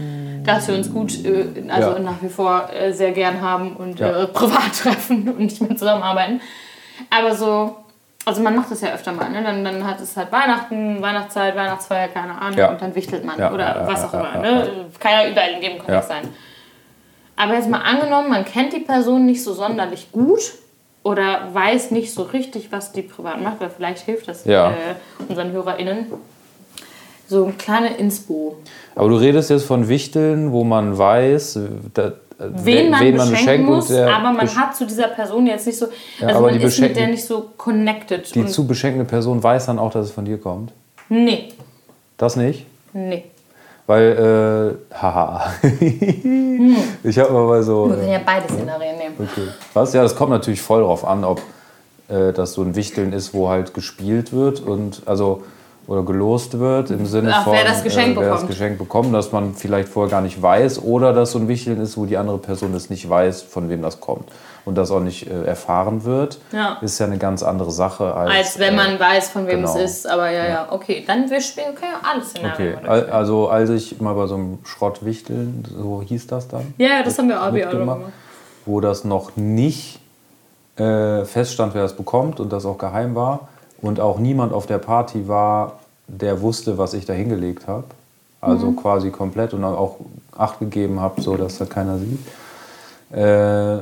dass 0.44 0.68
wir 0.68 0.76
uns 0.76 0.92
gut, 0.92 1.24
äh, 1.24 1.46
also 1.68 1.90
Ja. 1.94 1.98
nach 1.98 2.20
wie 2.22 2.28
vor 2.28 2.68
äh, 2.72 2.92
sehr 2.92 3.10
gern 3.12 3.40
haben 3.40 3.74
und 3.76 3.98
Ja. 3.98 4.22
äh, 4.22 4.26
privat 4.28 4.72
treffen 4.80 5.28
und 5.28 5.38
nicht 5.40 5.60
mehr 5.60 5.76
zusammenarbeiten. 5.76 6.40
Aber 7.10 7.34
so, 7.34 7.76
also 8.24 8.40
man 8.42 8.54
macht 8.56 8.70
das 8.70 8.80
ja 8.82 8.90
öfter 8.92 9.12
mal, 9.12 9.30
ne? 9.30 9.42
Dann, 9.42 9.64
dann 9.64 9.84
hat 9.86 10.00
es 10.00 10.16
halt 10.16 10.30
Weihnachten, 10.30 11.00
Weihnachtszeit, 11.02 11.56
Weihnachtsfeier, 11.56 12.08
keine 12.08 12.40
Ahnung, 12.40 12.58
Ja. 12.58 12.70
und 12.70 12.80
dann 12.82 12.94
wichtelt 12.94 13.24
man 13.24 13.34
oder 13.52 13.82
was 13.86 14.04
auch 14.04 14.12
immer. 14.14 14.36
ne? 14.38 14.68
Kann 15.00 15.12
ja 15.12 15.28
überall 15.30 15.50
in 15.52 15.60
dem 15.60 15.78
Kontext 15.78 16.08
sein. 16.08 16.28
Aber 17.40 17.54
jetzt 17.54 17.68
mal 17.70 17.78
angenommen, 17.82 18.28
man 18.30 18.44
kennt 18.44 18.72
die 18.72 18.80
Person 18.80 19.24
nicht 19.26 19.42
so 19.44 19.52
sonderlich 19.54 20.10
gut 20.10 20.40
oder 21.04 21.48
weiß 21.52 21.92
nicht 21.92 22.12
so 22.12 22.22
richtig, 22.24 22.72
was 22.72 22.90
die 22.92 23.02
privat 23.02 23.40
macht, 23.40 23.60
weil 23.60 23.70
vielleicht 23.70 24.00
hilft 24.04 24.26
das 24.28 24.44
Ja. 24.44 24.70
äh, 24.70 24.74
unseren 25.28 25.52
HörerInnen. 25.52 26.06
So 27.28 27.44
eine 27.44 27.52
kleine 27.54 27.96
Inspo. 27.96 28.56
Aber 28.96 29.08
du 29.10 29.16
redest 29.16 29.50
jetzt 29.50 29.64
von 29.66 29.86
Wichteln, 29.88 30.50
wo 30.50 30.64
man 30.64 30.96
weiß, 30.98 31.56
äh, 31.56 31.60
da, 31.94 32.12
Wen 32.40 32.90
man 32.90 33.00
beschenken 33.00 33.30
beschenkt 33.32 33.66
muss, 33.68 33.90
und 33.90 33.96
der 33.96 34.14
aber 34.14 34.32
man 34.32 34.56
hat 34.56 34.76
zu 34.76 34.86
dieser 34.86 35.08
Person 35.08 35.46
jetzt 35.48 35.66
nicht 35.66 35.76
so, 35.78 35.86
Ja, 36.20 36.28
also 36.28 36.40
man 36.42 36.56
die 36.56 36.64
ist 36.64 36.78
mit 36.78 36.90
der 36.90 36.94
beschenken- 36.94 37.10
nicht 37.10 37.24
so 37.24 37.50
connected. 37.56 38.32
die 38.34 38.46
zu 38.46 38.64
beschenkende 38.66 39.04
Person 39.04 39.42
weiß 39.42 39.66
dann 39.66 39.78
auch, 39.80 39.90
dass 39.92 40.06
es 40.06 40.12
von 40.12 40.24
dir 40.24 40.38
kommt. 40.38 40.72
nee, 41.08 41.48
Das 42.16 42.36
nicht? 42.36 42.64
nee. 42.92 43.24
Weil, 43.88 44.76
äh, 44.92 44.94
haha. 44.94 45.50
ich 47.02 47.18
habe 47.18 47.32
mal 47.32 47.62
so. 47.62 47.88
Wir 47.88 47.96
können 47.96 48.08
Äh, 48.08 48.12
ja 48.12 48.20
beide 48.24 48.52
Szenarien 48.52 48.98
nehmen. 48.98 49.14
okay. 49.18 49.48
Was? 49.72 49.94
Ja, 49.94 50.02
das 50.02 50.14
kommt 50.14 50.30
natürlich 50.30 50.60
voll 50.60 50.82
drauf 50.82 51.06
an, 51.06 51.24
ob 51.24 51.40
äh, 52.08 52.34
das 52.34 52.52
so 52.52 52.60
ein 52.60 52.76
Wichteln 52.76 53.14
ist, 53.14 53.32
wo 53.32 53.48
halt 53.48 53.72
gespielt 53.72 54.34
wird 54.34 54.60
und 54.60 55.02
also 55.06 55.42
oder 55.86 56.02
gelost 56.02 56.58
wird 56.58 56.90
im 56.90 57.06
Sinne 57.06 57.32
Ach, 57.34 57.44
von 57.44 57.54
wer 57.54 57.64
das 57.64 57.82
Geschenk 57.82 58.18
äh, 58.18 58.20
wer 58.20 58.28
das. 58.32 58.46
Geschenk 58.46 58.76
bekommt, 58.76 59.14
dass 59.14 59.32
man 59.32 59.54
vielleicht 59.54 59.88
vorher 59.88 60.10
gar 60.10 60.20
nicht 60.20 60.42
weiß 60.42 60.82
oder 60.82 61.14
dass 61.14 61.30
so 61.32 61.38
ein 61.38 61.48
Wichteln 61.48 61.80
ist, 61.80 61.96
wo 61.96 62.04
die 62.04 62.18
andere 62.18 62.36
Person 62.36 62.74
es 62.74 62.90
nicht 62.90 63.08
weiß, 63.08 63.40
von 63.40 63.70
wem 63.70 63.80
das 63.80 63.98
kommt 64.00 64.28
und 64.64 64.76
das 64.76 64.90
auch 64.90 65.00
nicht 65.00 65.26
äh, 65.30 65.44
erfahren 65.44 66.04
wird, 66.04 66.38
Ja. 66.52 66.78
ist 66.80 66.98
ja 66.98 67.06
eine 67.06 67.18
ganz 67.18 67.42
andere 67.42 67.70
Sache 67.70 68.14
als, 68.14 68.30
Als 68.34 68.58
wenn 68.58 68.74
man 68.76 68.98
weiß, 69.00 69.30
von 69.30 69.46
wem 69.46 69.60
genau. 69.62 69.74
es 69.76 69.82
ist. 70.00 70.06
Aber 70.08 70.30
ja, 70.30 70.46
ja, 70.46 70.66
okay. 70.70 71.04
Dann 71.06 71.28
wir 71.30 71.40
spielen, 71.40 71.68
okay, 71.76 71.86
alle 72.02 72.22
Szenarien. 72.24 72.74
Okay, 72.74 72.82
oder? 72.82 72.90
al- 72.90 73.10
also 73.10 73.48
als 73.48 73.70
ich 73.70 74.00
mal 74.00 74.14
bei 74.14 74.26
so 74.26 74.34
einem 74.34 74.58
Schrottwichteln, 74.64 75.64
so 75.76 76.02
hieß 76.06 76.26
das 76.26 76.48
dann, 76.48 76.74
Ja, 76.78 76.88
ja, 76.88 77.02
das 77.02 77.18
haben 77.18 77.28
wir 77.28 77.42
auch 77.42 77.52
gemacht. 77.52 78.00
wo 78.66 78.80
das 78.80 79.04
noch 79.04 79.36
nicht 79.36 80.00
äh, 80.76 81.24
feststand, 81.24 81.74
wer 81.74 81.82
das 81.82 81.94
bekommt 81.96 82.38
und 82.40 82.52
das 82.52 82.64
auch 82.66 82.78
geheim 82.78 83.14
war 83.14 83.48
und 83.82 84.00
auch 84.00 84.18
niemand 84.18 84.52
auf 84.52 84.66
der 84.66 84.78
Party 84.78 85.26
war, 85.28 85.78
der 86.06 86.40
wusste, 86.40 86.78
was 86.78 86.94
ich 86.94 87.04
da 87.04 87.12
hingelegt 87.12 87.66
habe. 87.66 87.84
Also 88.40 88.70
quasi 88.72 89.10
komplett 89.10 89.52
und 89.52 89.64
auch 89.64 89.96
Acht 90.36 90.60
gegeben 90.60 91.00
habe, 91.00 91.20
so 91.20 91.36
dass 91.36 91.58
das 91.58 91.68
keiner 91.68 91.98
sieht. 91.98 92.20
Äh, 93.10 93.78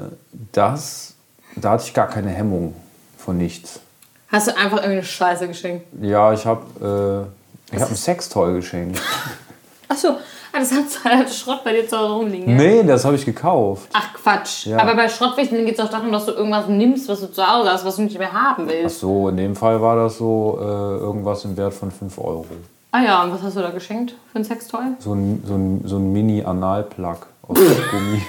das, 0.52 1.14
da 1.56 1.70
hatte 1.70 1.84
ich 1.86 1.94
gar 1.94 2.08
keine 2.08 2.30
Hemmung 2.30 2.74
von 3.18 3.36
nichts. 3.36 3.80
Hast 4.28 4.48
du 4.48 4.52
einfach 4.56 4.78
irgendeine 4.78 5.04
Scheiße 5.04 5.48
geschenkt? 5.48 5.86
Ja, 6.00 6.32
ich 6.32 6.44
habe 6.46 7.28
äh, 7.72 7.74
ich 7.76 7.80
hab 7.82 7.90
ein 7.90 7.96
Sextoy 7.96 8.54
geschenkt. 8.54 9.00
Achso, 9.88 10.08
ah, 10.08 10.58
das 10.58 10.72
hat 10.72 10.84
halt 11.04 11.32
Schrott 11.32 11.62
bei 11.64 11.72
dir 11.72 11.86
zu 11.88 11.96
Hause 11.96 12.14
rumliegen. 12.14 12.56
Nee, 12.56 12.82
das 12.82 13.04
habe 13.04 13.14
ich 13.16 13.24
gekauft. 13.24 13.88
Ach 13.92 14.14
Quatsch. 14.14 14.66
Ja. 14.66 14.78
Aber 14.78 14.94
bei 14.96 15.08
Schrottwichteln 15.08 15.64
geht 15.64 15.78
es 15.78 15.84
auch 15.84 15.90
darum, 15.90 16.10
dass 16.12 16.26
du 16.26 16.32
irgendwas 16.32 16.66
nimmst, 16.68 17.08
was 17.08 17.20
du 17.20 17.32
zu 17.32 17.46
Hause 17.46 17.70
hast, 17.70 17.84
was 17.84 17.96
du 17.96 18.02
nicht 18.02 18.18
mehr 18.18 18.32
haben 18.32 18.64
Ach 18.66 18.72
willst. 18.72 19.00
so, 19.00 19.28
in 19.28 19.36
dem 19.36 19.54
Fall 19.54 19.80
war 19.80 19.96
das 19.96 20.18
so 20.18 20.58
äh, 20.60 20.64
irgendwas 20.64 21.44
im 21.44 21.56
Wert 21.56 21.74
von 21.74 21.90
5 21.90 22.18
Euro. 22.18 22.46
Ah 22.92 23.02
ja, 23.02 23.22
und 23.22 23.32
was 23.32 23.42
hast 23.42 23.56
du 23.56 23.60
da 23.60 23.70
geschenkt 23.70 24.14
für 24.32 24.38
ein 24.38 24.44
Sextoy? 24.44 24.84
So 24.98 25.12
ein, 25.14 25.42
so 25.46 25.54
ein, 25.54 25.82
so 25.84 25.96
ein 25.96 26.12
Mini-Anal-Plug 26.12 27.18
aus 27.46 27.58
Gummi. 27.90 28.22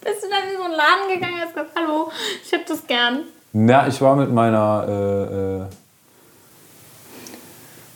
Bist 0.00 0.22
du 0.24 0.28
dann 0.30 0.48
in 0.50 0.56
so 0.56 0.64
einen 0.64 0.67
Laden 0.78 1.12
gegangen 1.12 1.34
und 1.34 1.40
hast 1.40 1.54
gesagt, 1.54 1.70
hallo, 1.76 2.10
ich 2.44 2.52
hätte 2.52 2.72
das 2.72 2.86
gern. 2.86 3.24
Na, 3.52 3.88
ich 3.88 4.00
war 4.00 4.14
mit 4.14 4.32
meiner, 4.32 4.84
äh, 4.88 5.62
äh, 5.62 5.62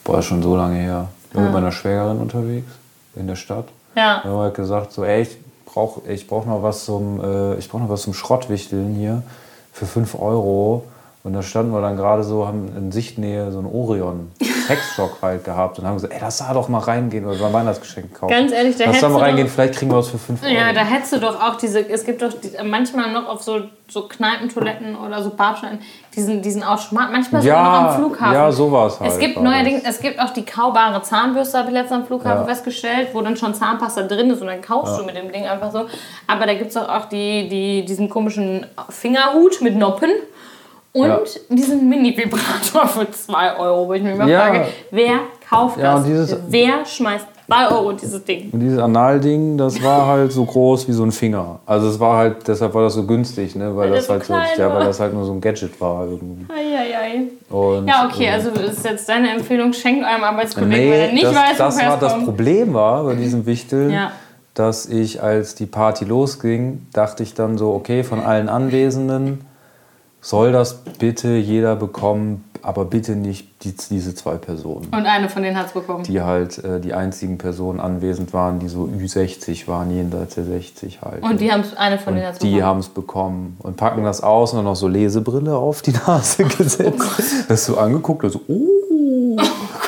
boah, 0.03 0.21
schon 0.21 0.43
so 0.43 0.55
lange 0.55 0.79
her, 0.79 1.07
war 1.31 1.43
mit 1.43 1.53
meiner 1.53 1.71
Schwägerin 1.71 2.19
unterwegs 2.19 2.71
in 3.15 3.27
der 3.27 3.35
Stadt. 3.35 3.67
Ja. 3.95 4.23
Haben 4.23 4.37
halt 4.37 4.55
gesagt, 4.55 4.91
so, 4.91 5.03
ey, 5.03 5.21
ich 5.21 5.37
brauche 5.65 6.11
ich 6.11 6.27
brauch 6.27 6.45
noch 6.45 6.61
was 6.61 6.85
zum, 6.85 7.23
äh, 7.23 7.55
ich 7.55 7.69
brauch 7.69 7.79
noch 7.79 7.89
was 7.89 8.01
zum 8.01 8.13
Schrottwichteln 8.13 8.95
hier 8.95 9.23
für 9.71 9.85
5 9.85 10.15
Euro. 10.19 10.83
Und 11.25 11.31
da 11.31 11.41
standen 11.41 11.71
wir 11.71 11.79
dann 11.79 11.95
gerade 11.95 12.21
so, 12.21 12.45
haben 12.45 12.69
in 12.75 12.91
Sichtnähe 12.91 13.49
so 13.49 13.59
einen 13.59 13.67
Orion 13.73 14.29
Sexshop 14.67 15.21
halt 15.21 15.45
gehabt 15.45 15.79
und 15.79 15.85
haben 15.87 15.93
gesagt, 15.95 16.13
ey, 16.13 16.19
lass 16.21 16.39
da 16.39 16.53
doch 16.53 16.67
mal 16.67 16.79
reingehen 16.79 17.25
oder 17.25 17.37
beim 17.37 17.53
Weihnachtsgeschenk 17.53 18.13
kaufen. 18.13 18.29
Ganz 18.33 18.51
ehrlich, 18.51 18.75
da 18.75 18.85
Lass 18.87 18.99
da 18.99 19.07
mal 19.07 19.19
reingehen, 19.21 19.47
doch- 19.47 19.53
vielleicht 19.53 19.75
kriegen 19.75 19.89
wir 19.91 19.99
was 19.99 20.09
für 20.09 20.17
5 20.17 20.43
Euro. 20.43 20.51
Ja, 20.53 20.73
da 20.73 20.81
hättest 20.81 21.13
du 21.13 21.19
doch 21.19 21.41
auch 21.41 21.55
diese, 21.55 21.79
es 21.89 22.03
gibt 22.05 22.21
doch 22.21 22.33
die, 22.33 22.51
manchmal 22.65 23.13
noch 23.13 23.29
auf 23.29 23.41
so, 23.41 23.61
so 23.87 24.01
Kneipentoiletten 24.09 24.97
oder 24.97 25.23
so 25.23 25.29
Bartoiletten 25.29 25.79
diesen, 26.13 26.41
diesen 26.41 26.61
Automat, 26.61 27.13
manchmal 27.13 27.41
sogar 27.41 27.57
Ja, 27.57 27.81
noch 27.83 27.89
am 27.91 27.95
Flughafen. 27.95 28.33
ja, 28.33 28.51
sowas 28.51 28.99
halt 28.99 29.11
Es 29.13 29.19
gibt 29.19 29.37
war 29.37 29.43
neuerdings, 29.43 29.83
es 29.87 29.99
gibt 30.01 30.19
auch 30.19 30.31
die 30.31 30.43
kaubare 30.43 31.01
Zahnbürste, 31.03 31.57
habe 31.57 31.69
ich 31.69 31.73
letztens 31.73 32.01
am 32.01 32.05
Flughafen 32.05 32.41
Ja. 32.41 32.45
festgestellt, 32.45 33.09
wo 33.13 33.21
dann 33.21 33.37
schon 33.37 33.53
Zahnpasta 33.53 34.01
drin 34.03 34.29
ist 34.29 34.41
und 34.41 34.47
dann 34.47 34.61
kaufst 34.61 34.99
du 34.99 35.05
mit 35.05 35.15
dem 35.15 35.31
Ding 35.31 35.45
einfach 35.45 35.71
so. 35.71 35.85
Aber 36.27 36.45
da 36.45 36.53
gibt 36.53 36.71
es 36.71 36.75
auch, 36.77 36.89
auch 36.89 37.05
die, 37.05 37.47
die, 37.47 37.85
diesen 37.85 38.09
komischen 38.09 38.65
Fingerhut 38.89 39.61
mit 39.61 39.77
Noppen. 39.77 40.09
Und 40.95 41.07
Ja. 41.07 41.19
diesen 41.49 41.89
Mini-Vibrator 41.89 42.87
für 42.87 43.09
2 43.09 43.57
Euro, 43.57 43.87
wo 43.87 43.93
ich 43.93 44.03
mich 44.03 44.15
mal 44.15 44.29
Ja. 44.29 44.41
frage, 44.41 44.65
wer 44.91 45.13
kauft 45.49 45.79
Ja, 45.79 45.95
das? 45.95 46.05
dieses- 46.05 46.37
wer 46.49 46.85
schmeißt 46.85 47.25
2 47.47 47.67
Euro 47.69 47.89
in 47.89 47.97
dieses 47.97 48.23
Ding? 48.23 48.51
Und 48.51 48.59
dieses 48.59 48.77
Analding, 48.77 49.57
das 49.57 49.81
war 49.81 50.05
halt 50.05 50.31
so 50.31 50.45
groß 50.45 50.87
wie 50.87 50.91
so 50.91 51.03
ein 51.03 51.11
Finger. 51.11 51.59
Also 51.65 51.87
es 51.87 51.99
war 51.99 52.17
halt, 52.17 52.47
deshalb 52.47 52.75
war 52.75 52.83
das 52.83 52.93
so 52.93 53.03
günstig, 53.07 53.55
ne? 53.55 53.75
weil, 53.75 53.89
Weil 53.89 53.95
das 53.97 54.05
der 54.05 54.15
halt 54.17 54.25
so 54.25 54.33
ja, 54.61 54.73
weil 54.73 54.85
das 54.85 54.99
halt 54.99 55.13
nur 55.15 55.25
so 55.25 55.31
ein 55.31 55.41
Gadget 55.41 55.81
war 55.81 56.05
irgendwie. 56.05 56.45
Eieiei. 56.53 57.23
Und, 57.49 57.87
Ja, 57.87 58.07
okay, 58.07 58.29
also 58.29 58.51
ist 58.51 58.85
jetzt 58.85 59.09
deine 59.09 59.31
Empfehlung, 59.31 59.73
schenkt 59.73 60.05
eurem 60.05 60.23
Arbeitskollegen, 60.23 60.91
wenn 60.91 60.99
er 60.99 61.07
Nee, 61.07 61.13
nicht 61.13 61.23
das, 61.25 61.35
weiß, 61.35 61.57
das 61.57 61.85
war 61.85 61.97
das 61.99 62.13
kommt. 62.13 62.25
Problem 62.25 62.73
war 62.75 63.03
bei 63.03 63.15
diesem 63.15 63.47
Wichteln, 63.47 63.89
Ja. 63.89 64.11
dass 64.53 64.85
ich, 64.85 65.23
als 65.23 65.55
die 65.55 65.65
Party 65.65 66.05
losging, 66.05 66.85
dachte 66.93 67.23
ich 67.23 67.33
dann 67.33 67.57
so, 67.57 67.73
okay, 67.73 68.03
von 68.03 68.19
allen 68.19 68.47
Anwesenden 68.47 69.43
soll 70.23 70.53
das 70.53 70.75
bitte 70.97 71.35
jeder 71.35 71.75
bekommen, 71.75 72.45
aber 72.61 72.85
bitte 72.85 73.17
nicht 73.17 73.49
die, 73.65 73.75
diese 73.89 74.15
zwei 74.15 74.35
Personen. 74.35 74.85
Und 74.85 75.05
eine 75.05 75.27
von 75.27 75.43
denen 75.43 75.57
hat 75.57 75.67
es 75.67 75.73
bekommen. 75.73 76.03
Die 76.05 76.21
halt 76.21 76.63
äh, 76.63 76.79
die 76.79 76.93
einzigen 76.93 77.37
Personen 77.37 77.81
anwesend 77.81 78.33
waren, 78.33 78.59
die 78.59 78.69
so 78.69 78.85
Ü60 78.85 79.67
waren, 79.67 79.91
jenseits 79.93 80.35
der 80.35 80.45
60 80.45 81.01
halt. 81.01 81.23
Und 81.23 81.41
die 81.41 81.51
haben 81.51 81.63
eine 81.75 81.99
von 81.99 82.15
denen 82.15 82.25
hat 82.27 82.33
es 82.35 82.39
Die 82.39 82.51
bekommen. 82.51 82.65
haben 82.65 82.79
es 82.79 82.87
bekommen 82.87 83.57
und 83.59 83.75
packen 83.75 84.05
das 84.05 84.21
aus 84.23 84.53
und 84.53 84.59
dann 84.59 84.65
noch 84.65 84.77
so 84.77 84.87
Lesebrille 84.87 85.55
auf 85.57 85.81
die 85.81 85.91
Nase 85.91 86.45
gesetzt. 86.45 87.45
Das 87.49 87.65
so 87.65 87.77
angeguckt 87.77 88.23
und 88.23 88.31
so, 88.31 88.41
oh. 88.47 89.37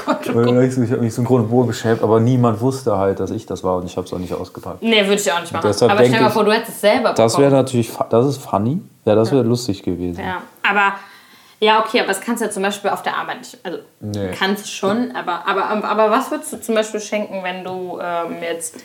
Und 0.08 0.46
dann 0.46 0.56
hab 0.58 0.64
ich, 0.64 0.92
habe 0.92 1.02
mich 1.02 1.14
so 1.14 1.22
im 1.22 1.28
Grunde 1.28 1.50
wohl 1.50 1.68
geschämt, 1.68 2.02
aber 2.04 2.20
niemand 2.20 2.62
wusste 2.62 2.98
halt, 2.98 3.20
dass 3.20 3.32
ich 3.32 3.46
das 3.46 3.64
war 3.64 3.78
und 3.78 3.86
ich 3.86 3.96
habe 3.98 4.06
es 4.06 4.14
auch 4.14 4.18
nicht 4.18 4.34
ausgepackt. 4.34 4.82
Nee, 4.82 5.02
würde 5.08 5.22
ich 5.22 5.32
auch 5.32 5.40
nicht 5.42 5.52
machen. 5.54 5.68
Deshalb 5.68 5.92
Aber 5.92 6.02
stell 6.06 6.18
dir 6.18 6.22
mal 6.24 6.30
vor, 6.30 6.44
du 6.44 6.52
hättest 6.52 6.72
es 6.76 6.82
selber 6.82 7.10
bekommen. 7.10 7.16
Das 7.18 7.38
wäre 7.38 7.52
natürlich, 7.52 7.92
das 8.10 8.26
ist 8.28 8.38
funny. 8.38 8.80
Ja, 9.06 9.16
das 9.16 9.32
wäre 9.32 9.44
lustig 9.44 9.84
gewesen. 9.84 10.22
Ja, 10.24 10.42
aber... 10.64 10.96
Ja, 11.62 11.80
okay, 11.80 12.00
aber 12.00 12.10
das 12.10 12.20
kannst 12.20 12.42
du 12.42 12.46
ja 12.48 12.52
zum 12.52 12.64
Beispiel 12.64 12.90
auf 12.92 13.02
der 13.02 13.16
Arbeit 13.18 13.38
nicht. 13.40 13.58
Also, 13.64 13.80
Nee. 14.02 14.32
kannst 14.38 14.70
schon, 14.70 15.16
aber, 15.16 15.48
aber, 15.48 15.70
aber, 15.70 15.88
aber 15.88 16.12
was 16.12 16.30
würdest 16.30 16.52
du 16.52 16.60
zum 16.62 16.76
Beispiel 16.76 17.00
schenken, 17.00 17.44
wenn 17.44 17.64
du 17.64 17.98
ähm, 18.04 18.36
jetzt 18.44 18.76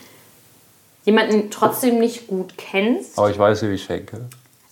jemanden 1.05 1.51
trotzdem 1.51 1.99
nicht 1.99 2.29
gut 2.29 2.55
kennst? 2.57 3.19
Aber 3.19 3.29
ich 3.29 3.39
weiß, 3.39 3.63
wie 3.63 3.75
ich 3.75 3.83
schenke. 3.83 4.21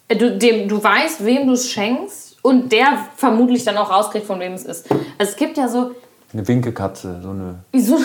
Äh, 0.07 0.17
Du, 0.17 0.39
dem, 0.39 0.69
du 0.69 0.83
weißt, 0.83 1.25
wem 1.25 1.49
du 1.49 1.53
es 1.55 1.69
schenkst 1.71 2.37
und 2.43 2.71
der 2.73 2.87
vermutlich 3.17 3.65
dann 3.65 3.77
auch 3.77 3.91
rauskriegt, 3.91 4.27
von 4.27 4.39
wem 4.41 4.53
es 4.55 4.65
ist. 4.65 4.91
Also 5.19 5.33
es 5.33 5.37
gibt 5.37 5.57
ja 5.59 5.69
so, 5.69 5.91
Eine 6.33 6.47
Winkekatze, 6.47 7.21
so 7.23 7.31
eine. 7.31 7.55
wieso? 7.73 7.99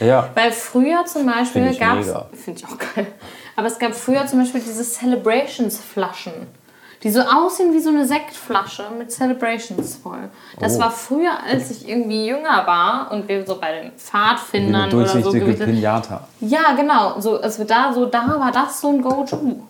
Ja. 0.00 0.30
Weil 0.34 0.50
früher 0.52 1.04
zum 1.04 1.26
Beispiel 1.26 1.74
gab 1.76 1.98
es, 1.98 2.08
finde 2.42 2.60
ich 2.60 2.66
auch 2.66 2.78
geil, 2.94 3.06
aber 3.54 3.66
es 3.66 3.78
gab 3.78 3.94
früher 3.94 4.26
zum 4.26 4.38
Beispiel 4.38 4.62
diese 4.62 4.82
Celebrations-Flaschen, 4.82 6.32
die 7.02 7.10
so 7.10 7.20
aussehen 7.20 7.74
wie 7.74 7.80
so 7.80 7.90
eine 7.90 8.06
Sektflasche 8.06 8.84
mit 8.98 9.12
Celebrations 9.12 9.96
voll. 9.96 10.30
Das 10.58 10.76
Oh. 10.76 10.80
war 10.80 10.90
früher, 10.90 11.32
als 11.46 11.70
ich 11.70 11.86
irgendwie 11.88 12.26
jünger 12.28 12.66
war 12.66 13.10
und 13.12 13.28
wir 13.28 13.44
so 13.46 13.58
bei 13.60 13.80
den 13.82 13.92
Pfadfindern 13.92 14.92
oder 14.92 15.06
so 15.22 15.30
gewesen 15.30 15.66
Pinata. 15.66 16.26
Ja, 16.40 16.72
genau. 16.74 17.20
So, 17.20 17.38
als 17.40 17.58
wir 17.58 17.66
da, 17.66 17.92
so, 17.92 18.06
da 18.06 18.26
war 18.40 18.52
das 18.52 18.80
so 18.80 18.88
ein 18.88 19.02
Go-To. 19.02 19.60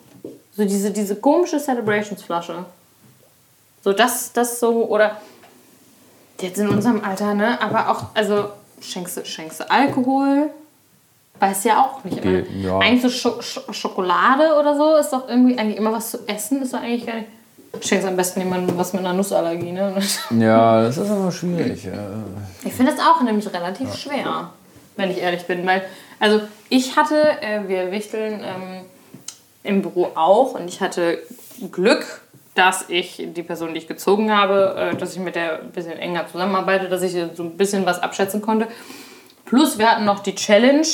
So 0.56 0.64
diese, 0.64 0.92
diese 0.92 1.16
komische 1.16 1.58
Celebrations-Flasche. 1.58 2.64
So 3.82 3.92
das, 3.92 4.32
das 4.32 4.58
so, 4.60 4.86
oder 4.88 5.16
jetzt 6.40 6.58
in 6.58 6.68
unserem 6.68 7.02
Alter, 7.04 7.34
ne? 7.34 7.60
Aber 7.60 7.90
auch, 7.90 8.04
also 8.14 8.50
schenkst 8.80 9.16
du, 9.16 9.24
schenkst 9.24 9.60
du 9.60 9.70
Alkohol? 9.70 10.50
Weiß 11.38 11.64
ja 11.64 11.84
auch 11.84 12.02
nicht. 12.04 12.22
Geht, 12.22 12.50
ja. 12.50 12.78
Eigentlich 12.78 13.02
so 13.02 13.10
Scho 13.10 13.42
Scho 13.42 13.72
Schokolade 13.72 14.54
oder 14.58 14.74
so 14.76 14.96
ist 14.96 15.10
doch 15.10 15.28
irgendwie 15.28 15.58
eigentlich 15.58 15.76
immer 15.76 15.92
was 15.92 16.10
zu 16.10 16.18
essen, 16.26 16.62
ist 16.62 16.72
doch 16.72 16.80
eigentlich 16.80 17.06
gar 17.06 17.16
nicht. 17.16 17.28
Schenkst 17.80 18.08
am 18.08 18.16
besten 18.16 18.40
jemandem 18.40 18.78
was 18.78 18.94
mit 18.94 19.00
einer 19.04 19.12
Nussallergie, 19.12 19.72
ne? 19.72 19.94
Ja, 20.38 20.82
das 20.82 20.96
ist 20.96 21.10
aber 21.10 21.30
schwierig. 21.30 21.84
Ja. 21.84 22.08
Ich 22.64 22.72
finde 22.72 22.92
das 22.92 23.00
auch 23.00 23.20
nämlich 23.22 23.52
relativ 23.52 23.94
schwer, 23.94 24.50
wenn 24.96 25.10
ich 25.10 25.18
ehrlich 25.18 25.46
bin. 25.46 25.66
Weil, 25.66 25.82
also 26.18 26.40
ich 26.70 26.96
hatte, 26.96 27.42
äh, 27.42 27.68
wir 27.68 27.90
wichteln 27.90 28.40
ähm, 28.42 28.86
im 29.62 29.82
Büro 29.82 30.12
auch 30.14 30.54
und 30.54 30.68
ich 30.68 30.80
hatte 30.80 31.18
Glück, 31.70 32.22
dass 32.56 32.86
ich 32.88 33.22
die 33.34 33.42
Person, 33.42 33.72
die 33.74 33.78
ich 33.78 33.86
gezogen 33.88 34.32
habe, 34.32 34.74
äh, 34.92 34.96
dass 34.96 35.12
ich 35.14 35.20
mit 35.20 35.36
der 35.36 35.60
ein 35.60 35.70
bisschen 35.70 35.92
enger 35.98 36.26
zusammenarbeite, 36.26 36.88
dass 36.88 37.02
ich 37.02 37.12
so 37.34 37.42
ein 37.42 37.56
bisschen 37.56 37.86
was 37.86 38.02
abschätzen 38.02 38.42
konnte. 38.42 38.66
Plus 39.44 39.78
wir 39.78 39.90
hatten 39.90 40.04
noch 40.04 40.20
die 40.20 40.34
Challenge, 40.34 40.86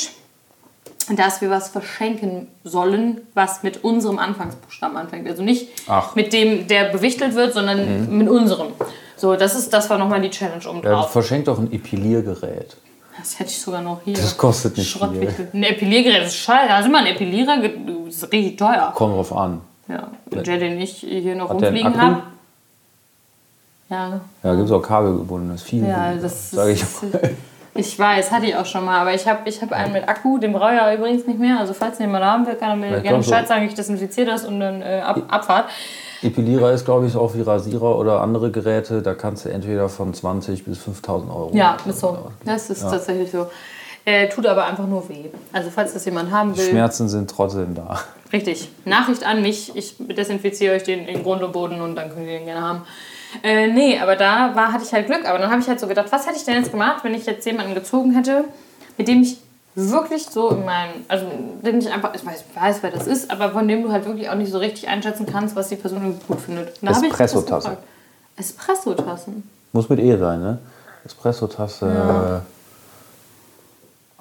dass 1.15 1.41
wir 1.41 1.49
was 1.49 1.69
verschenken 1.69 2.47
sollen, 2.63 3.21
was 3.33 3.63
mit 3.63 3.83
unserem 3.83 4.19
Anfangsbuchstaben 4.19 4.95
anfängt. 4.95 5.27
Also 5.27 5.43
nicht 5.43 5.69
Ach. 5.87 6.15
mit 6.15 6.31
dem, 6.33 6.67
der 6.67 6.85
bewichtelt 6.85 7.35
wird, 7.35 7.53
sondern 7.53 8.15
mit 8.17 8.29
unserem. 8.29 8.67
So, 9.17 9.35
das 9.35 9.55
ist, 9.55 9.71
das 9.73 9.89
war 9.89 9.97
nochmal 9.97 10.21
die 10.21 10.29
Challenge 10.29 10.65
oben 10.69 10.81
Ja, 10.83 10.91
drauf. 10.91 11.11
verschenkt 11.11 11.47
doch 11.47 11.57
ein 11.59 11.71
Epiliergerät. 11.71 12.75
Das 13.17 13.39
hätte 13.39 13.51
ich 13.51 13.59
sogar 13.61 13.81
noch 13.81 14.01
hier. 14.03 14.15
Das 14.15 14.37
kostet 14.37 14.77
nicht 14.77 14.97
viel. 14.97 15.47
Ein 15.53 15.63
Epiliergerät 15.63 16.23
ist 16.25 16.35
scheiße. 16.37 16.73
Also 16.73 16.89
immer 16.89 16.99
ein 16.99 17.05
Epilierer, 17.07 17.57
das 17.57 18.15
ist 18.15 18.31
richtig 18.31 18.57
teuer. 18.57 18.91
Kommt 18.95 19.15
drauf 19.15 19.35
an. 19.35 19.61
Ja. 19.87 20.11
Und 20.31 20.47
der, 20.47 20.57
den 20.57 20.79
ich 20.79 20.97
hier 20.97 21.35
noch 21.35 21.49
Hat 21.49 21.61
rumfliegen 21.61 22.01
habe. 22.01 22.23
Ja, 23.89 24.21
Ja, 24.43 24.55
gibt 24.55 24.65
es 24.65 24.71
auch 24.71 24.81
kabelgebundenes. 24.81 25.61
Viel. 25.61 25.85
ja, 25.87 26.13
das 26.15 26.51
sag 26.51 26.69
ich. 26.69 26.81
ist. 26.81 27.03
Ich 27.75 27.97
weiß, 27.97 28.31
hatte 28.31 28.45
ich 28.45 28.55
auch 28.55 28.65
schon 28.67 28.85
mal, 28.85 28.99
aber 29.01 29.15
ich 29.15 29.27
habe 29.27 29.49
ich 29.49 29.59
hab 29.61 29.71
einen 29.71 29.93
mit 29.93 30.07
Akku, 30.07 30.37
den 30.37 30.53
brauche 30.53 30.71
ich 30.73 30.77
ja 30.77 30.93
übrigens 30.93 31.25
nicht 31.25 31.39
mehr. 31.39 31.59
Also 31.59 31.73
falls 31.73 31.97
jemand 31.97 32.23
haben 32.23 32.45
will, 32.45 32.53
kann 32.53 32.69
er 32.69 32.75
mir 32.75 32.91
Ja, 32.91 32.97
ich 32.97 33.03
gerne. 33.03 33.17
Bescheid 33.17 33.47
sagen, 33.47 33.65
ich 33.65 33.73
desinfiziere 33.73 34.27
das 34.27 34.45
und 34.45 34.59
dann 34.59 34.83
äh, 34.83 35.01
ab, 35.03 35.23
Abfahrt. 35.27 35.65
Epilierer 36.21 36.71
ist, 36.71 36.85
glaube 36.85 37.07
ich, 37.07 37.15
auch 37.15 37.33
wie 37.33 37.41
Rasierer 37.41 37.97
oder 37.97 38.21
andere 38.21 38.51
Geräte. 38.51 39.01
Da 39.01 39.15
kannst 39.15 39.45
du 39.45 39.49
entweder 39.49 39.89
von 39.89 40.13
20 40.13 40.65
bis 40.65 40.77
5000 40.77 41.31
Euro. 41.31 41.51
Ja, 41.53 41.77
ist 41.87 41.99
so. 41.99 42.29
Das 42.45 42.69
ist 42.69 42.81
tatsächlich 42.81 43.31
so. 43.31 43.47
Äh, 44.05 44.29
tut 44.29 44.45
aber 44.45 44.65
einfach 44.65 44.85
nur 44.85 45.09
weh. 45.09 45.29
Also 45.51 45.69
falls 45.71 45.93
das 45.93 46.05
jemand 46.05 46.31
haben 46.31 46.55
will, 46.55 46.69
Schmerzen 46.69 47.09
sind 47.09 47.29
trotzdem 47.29 47.73
da. 47.73 47.99
Richtig. 48.33 48.69
Nachricht 48.85 49.25
an 49.25 49.41
mich, 49.41 49.75
ich 49.75 49.95
desinfiziere 49.99 50.75
euch 50.75 50.83
den 50.83 51.07
in 51.07 51.23
Grund 51.23 51.43
und 51.43 51.53
Boden 51.53 51.79
und 51.79 51.95
dann 51.95 52.09
könnt 52.09 52.25
ihr 52.25 52.39
den 52.39 52.45
gerne 52.45 52.61
haben. 52.61 52.81
Äh, 53.41 53.67
nee, 53.67 53.99
aber 53.99 54.15
da 54.15 54.55
war, 54.55 54.73
hatte 54.73 54.83
ich 54.83 54.93
halt 54.93 55.07
Glück. 55.07 55.27
Aber 55.27 55.39
dann 55.39 55.49
habe 55.49 55.61
ich 55.61 55.67
halt 55.67 55.79
so 55.79 55.87
gedacht, 55.87 56.07
was 56.11 56.27
hätte 56.27 56.37
ich 56.37 56.43
denn 56.43 56.55
jetzt 56.55 56.71
gemacht, 56.71 57.03
wenn 57.03 57.13
ich 57.13 57.25
jetzt 57.25 57.45
jemanden 57.45 57.73
gezogen 57.73 58.13
hätte, 58.13 58.45
mit 58.97 59.07
dem 59.07 59.21
ich 59.21 59.37
wirklich 59.75 60.25
so 60.25 60.49
in 60.49 60.65
meinem, 60.65 60.91
also 61.07 61.25
den 61.63 61.79
ich 61.79 61.91
einfach, 61.91 62.13
ich 62.13 62.25
weiß, 62.25 62.43
weiß, 62.53 62.77
wer 62.83 62.91
das 62.91 63.07
ist, 63.07 63.31
aber 63.31 63.51
von 63.51 63.67
dem 63.67 63.83
du 63.83 63.91
halt 63.91 64.05
wirklich 64.05 64.29
auch 64.29 64.35
nicht 64.35 64.51
so 64.51 64.59
richtig 64.59 64.87
einschätzen 64.87 65.25
kannst, 65.25 65.55
was 65.55 65.69
die 65.69 65.75
Person 65.75 66.19
gut 66.27 66.41
findet. 66.41 66.81
Espresso-Tasse. 66.83 67.77
Espresso-Tassen. 68.37 69.49
Muss 69.71 69.89
mit 69.89 69.99
E 69.99 70.15
sein, 70.17 70.41
ne? 70.41 70.59
Espresso-Tasse. 71.05 72.41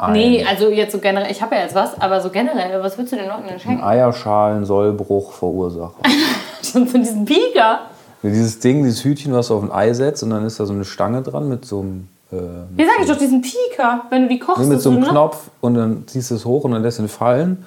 Ein, 0.03 0.13
Nee, 0.15 0.45
also 0.49 0.69
jetzt 0.69 0.93
so 0.93 0.99
generell, 0.99 1.31
ich 1.31 1.41
habe 1.43 1.55
ja 1.55 1.63
jetzt 1.63 1.75
was, 1.75 2.01
aber 2.01 2.21
so 2.21 2.31
generell, 2.31 2.83
was 2.83 2.99
würdest 2.99 3.13
du 3.13 3.17
den 3.17 3.29
Leuten 3.29 3.47
denn 3.49 3.61
schenken? 3.61 3.83
Eierschalen 3.85 4.65
Sollbruch 4.65 5.33
verursachen. 5.33 5.95
Schon 6.63 6.87
von 6.89 7.03
diesem 7.03 7.25
Pika. 7.25 7.81
dieses 8.23 8.59
Ding, 8.59 8.83
dieses 8.83 9.05
Hütchen, 9.05 9.33
was 9.33 9.49
du 9.49 9.57
auf 9.57 9.63
ein 9.63 9.73
Ei 9.73 9.93
setzt 9.93 10.23
und 10.23 10.31
dann 10.31 10.45
ist 10.45 10.59
da 10.61 10.67
so 10.67 10.73
eine 10.73 10.85
Stange 10.85 11.23
dran 11.23 11.49
mit 11.49 11.65
so 11.65 11.81
einem, 11.81 12.09
äh, 12.33 12.37
Wie 12.77 12.85
sag 12.85 12.95
ich 13.01 13.07
doch, 13.07 13.17
diesen 13.19 13.43
Pika, 13.43 14.03
wenn 14.11 14.23
du 14.23 14.29
die 14.29 14.39
kochst. 14.39 14.61
nee, 14.61 14.67
mit 14.67 14.81
so 14.81 14.91
einem 14.91 15.01
ne? 15.01 15.09
Knopf 15.09 15.51
und 15.61 15.75
dann 15.75 16.05
ziehst 16.07 16.31
du 16.31 16.35
es 16.37 16.45
hoch 16.45 16.65
und 16.65 16.73
dann 16.73 16.83
lässt 16.83 16.99
du 16.99 17.03
ihn 17.05 17.09
fallen. 17.09 17.65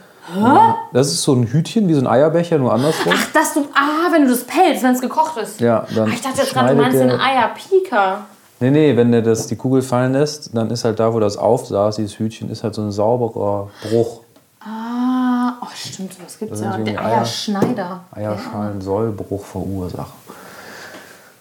Das 0.92 1.08
ist 1.08 1.22
so 1.22 1.34
ein 1.34 1.44
Hütchen, 1.46 1.88
wie 1.88 1.94
so 1.94 2.00
ein 2.02 2.08
Eierbecher, 2.08 2.58
nur 2.58 2.74
andersrum. 2.74 3.14
Ach, 3.16 3.32
dass 3.32 3.54
du, 3.54 3.60
ah, 3.76 4.12
wenn 4.12 4.24
du 4.24 4.30
das 4.32 4.44
pelzt, 4.44 4.82
wenn 4.82 4.94
es 4.96 5.00
gekocht 5.02 5.38
ist. 5.38 5.62
Ja, 5.62 5.86
dann 5.96 6.10
Ah, 6.10 6.14
ich 6.16 6.22
dachte 6.22 6.42
jetzt 6.42 6.52
gerade, 6.52 6.76
du 6.76 6.82
meinst 6.82 7.00
den 7.00 7.12
Eier-Pika. 7.12 8.26
Nee, 8.60 8.72
nee, 8.72 8.96
wenn 8.96 9.12
der 9.12 9.22
das, 9.22 9.48
die 9.48 9.56
Kugel 9.56 9.82
fallen 9.82 10.14
lässt, 10.14 10.56
dann 10.56 10.70
ist 10.72 10.86
halt 10.86 11.00
da, 11.00 11.14
wo 11.14 11.20
das 11.20 11.38
aufsaß, 11.38 11.98
dieses 11.98 12.18
Hütchen, 12.18 12.50
ist 12.50 12.64
halt 12.64 12.74
so 12.74 12.82
ein 12.82 12.92
sauberer 12.92 13.70
Bruch. 13.84 14.22
Ah, 14.62 15.54
oh 15.62 15.68
stimmt, 15.76 16.14
was 16.24 16.40
gibt's 16.40 16.62
Das 16.62 16.78
ja? 16.78 16.84
Der 16.84 17.06
Eierschneider. 17.06 18.02
Eierschalen 18.12 18.82
Sollbruch 18.82 19.44
verursachen. 19.46 20.14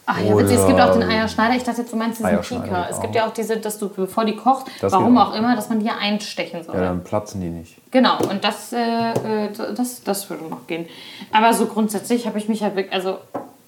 Ach 0.06 0.20
ja, 0.20 0.36
witzig, 0.36 0.58
es 0.58 0.66
gibt 0.66 0.78
auch 0.80 0.92
den 0.92 1.04
Eierschneider. 1.04 1.56
Ich 1.56 1.62
dachte 1.62 1.80
jetzt, 1.80 1.92
du 1.92 1.96
meinst 1.96 2.18
diesen 2.18 2.40
Pika. 2.40 2.88
Es 2.90 3.00
gibt 3.00 3.14
ja 3.14 3.26
auch 3.26 3.32
diese, 3.32 3.56
dass 3.56 3.78
du, 3.78 3.88
bevor 3.88 4.26
die 4.26 4.36
kochst, 4.36 4.66
Das 4.82 4.92
warum 4.92 5.16
auch 5.16 5.30
auch. 5.32 5.34
immer, 5.34 5.56
dass 5.56 5.70
man 5.70 5.80
die 5.80 5.88
einstechen 5.88 6.62
soll. 6.62 6.74
Ja, 6.74 6.82
dann 6.82 7.02
platzen 7.02 7.40
die 7.40 7.48
nicht. 7.48 7.76
Genau, 7.90 8.18
und 8.18 8.44
das, 8.44 8.72
äh, 8.74 9.46
äh, 9.46 9.48
das, 9.74 10.02
das 10.02 10.28
würde 10.28 10.44
noch 10.44 10.66
gehen. 10.66 10.86
Aber 11.32 11.54
so 11.54 11.64
grundsätzlich 11.66 12.26
habe 12.26 12.36
ich 12.36 12.48
mich 12.50 12.62
halt 12.62 12.76
wirklich, 12.76 12.92
also 12.92 13.16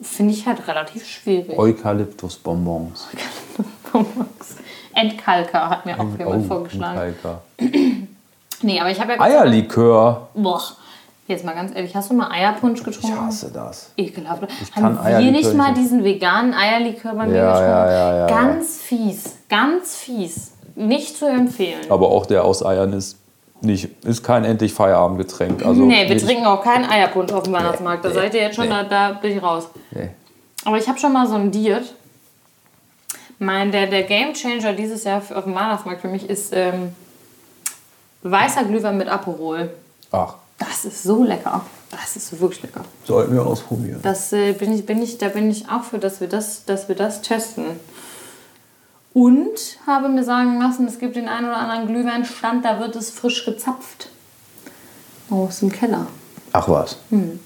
finde 0.01 0.32
ich 0.34 0.47
halt 0.47 0.66
relativ 0.68 1.07
schwierig. 1.07 1.59
Eukalyptusbonbons. 1.59 3.09
Entkalker 4.94 5.70
hat 5.70 5.86
mir 5.86 5.94
auch 5.99 6.18
jemand 6.18 6.44
Oh, 6.44 6.49
vorgeschlagen. 6.49 6.97
Kalker. 6.97 7.42
Nee, 8.62 8.80
aber 8.80 8.90
ich 8.90 8.99
habe 8.99 9.12
ja 9.12 9.20
Eierlikör. 9.20 10.28
Boah, 10.32 10.62
jetzt 11.28 11.44
mal 11.44 11.53
ganz 11.55 11.76
ehrlich, 11.76 11.94
hast 11.94 12.09
du 12.11 12.14
mal 12.14 12.30
Eierpunsch 12.30 12.78
Ich 12.80 12.86
getrunken? 12.86 13.26
hasse 13.26 13.51
das. 13.53 13.90
Ekelhaft. 13.99 14.44
kann 14.74 14.82
Haben 14.82 14.94
wir 14.94 15.03
Eierlikör 15.05 15.32
nicht 15.32 15.55
mal 15.55 15.74
diesen 15.74 16.03
veganen 16.03 16.55
Eierlikör 16.55 17.14
bei 17.14 17.26
mir 17.26 17.36
Ja, 17.36 17.51
getrunken? 17.53 17.70
ja, 17.70 17.90
ja, 17.92 18.16
ja, 18.20 18.26
ganz 18.28 18.78
fies, 18.80 19.36
ganz 19.51 19.97
fies. 19.97 20.53
Nicht 20.74 21.18
zu 21.18 21.26
empfehlen. 21.26 21.80
Aber 21.90 22.09
auch 22.09 22.24
der 22.24 22.44
aus 22.47 22.64
Eiern 22.64 22.94
ist 22.94 23.18
nicht, 23.61 24.04
ist 24.04 24.22
kein 24.22 24.44
endlich 24.44 24.72
Feierabendgetränk. 24.74 25.64
Also 25.64 25.82
nee, 25.84 26.07
wir 26.09 26.14
nicht- 26.14 26.26
trinken 26.26 26.46
auch 26.46 26.62
keinen 26.62 26.84
Eierpunsch 26.84 27.32
auf 27.32 27.44
dem 27.44 27.52
Weihnachtsmarkt. 27.52 28.04
Da 28.04 28.09
nee, 28.11 28.14
seid 28.14 28.34
ihr 28.34 28.42
jetzt 28.42 28.57
schon, 28.57 28.64
nee. 28.64 28.70
da, 28.70 28.84
da 28.84 29.12
bin 29.12 29.36
ich 29.36 29.42
raus. 29.42 29.68
Nee. 29.90 30.11
Aber 30.64 30.78
ich 30.78 30.88
habe 30.88 30.98
schon 30.98 31.12
mal 31.12 31.26
sondiert. 31.26 31.94
Mein, 33.38 33.70
der, 33.70 33.86
der 33.86 34.04
Game 34.04 34.32
Changer 34.32 34.72
dieses 34.72 35.04
Jahr 35.04 35.18
auf 35.18 35.44
dem 35.44 35.54
Weihnachtsmarkt 35.54 36.00
für 36.00 36.09
mich 36.09 36.28
ist 36.28 36.52
ähm, 36.54 36.94
weißer 38.22 38.64
Glühwein 38.64 38.96
mit 38.96 39.09
Aperol. 39.09 39.70
Ach, 40.11 40.34
Das 40.59 40.84
ist 40.84 41.02
so 41.02 41.22
lecker. 41.22 41.61
Das 41.90 42.16
ist 42.16 42.38
wirklich 42.40 42.62
lecker. 42.62 42.80
sollten 43.04 43.34
wir 43.34 43.46
ausprobieren. 43.46 44.00
Das 44.02 44.32
äh, 44.32 44.52
bin 44.52 44.72
ich, 44.72 44.84
bin 44.86 45.02
ich, 45.02 45.18
da 45.18 45.28
bin 45.28 45.50
ich 45.50 45.68
auch 45.70 45.84
für, 45.84 45.98
dass 45.98 46.20
wir 46.20 46.28
das, 46.28 46.64
dass 46.64 46.88
wir 46.88 46.94
das 46.96 47.22
testen. 47.22 47.64
Und 49.17 49.79
habe 49.87 50.11
mir 50.11 50.25
sagen 50.25 50.61
lassen, 50.61 50.87
es 50.87 50.99
gibt 50.99 51.17
den 51.17 51.27
einen 51.27 51.47
oder 51.47 51.57
anderen 51.57 51.87
Glühweinstand, 51.87 52.62
da 52.67 52.79
wird 52.81 52.95
es 52.97 53.09
frisch 53.09 53.47
gezapft. 53.47 54.11
Aus 55.31 55.61
dem 55.61 55.73
Keller. 55.73 56.07
Ach 56.53 56.69
was. 56.69 56.99
Hm. 57.09 57.41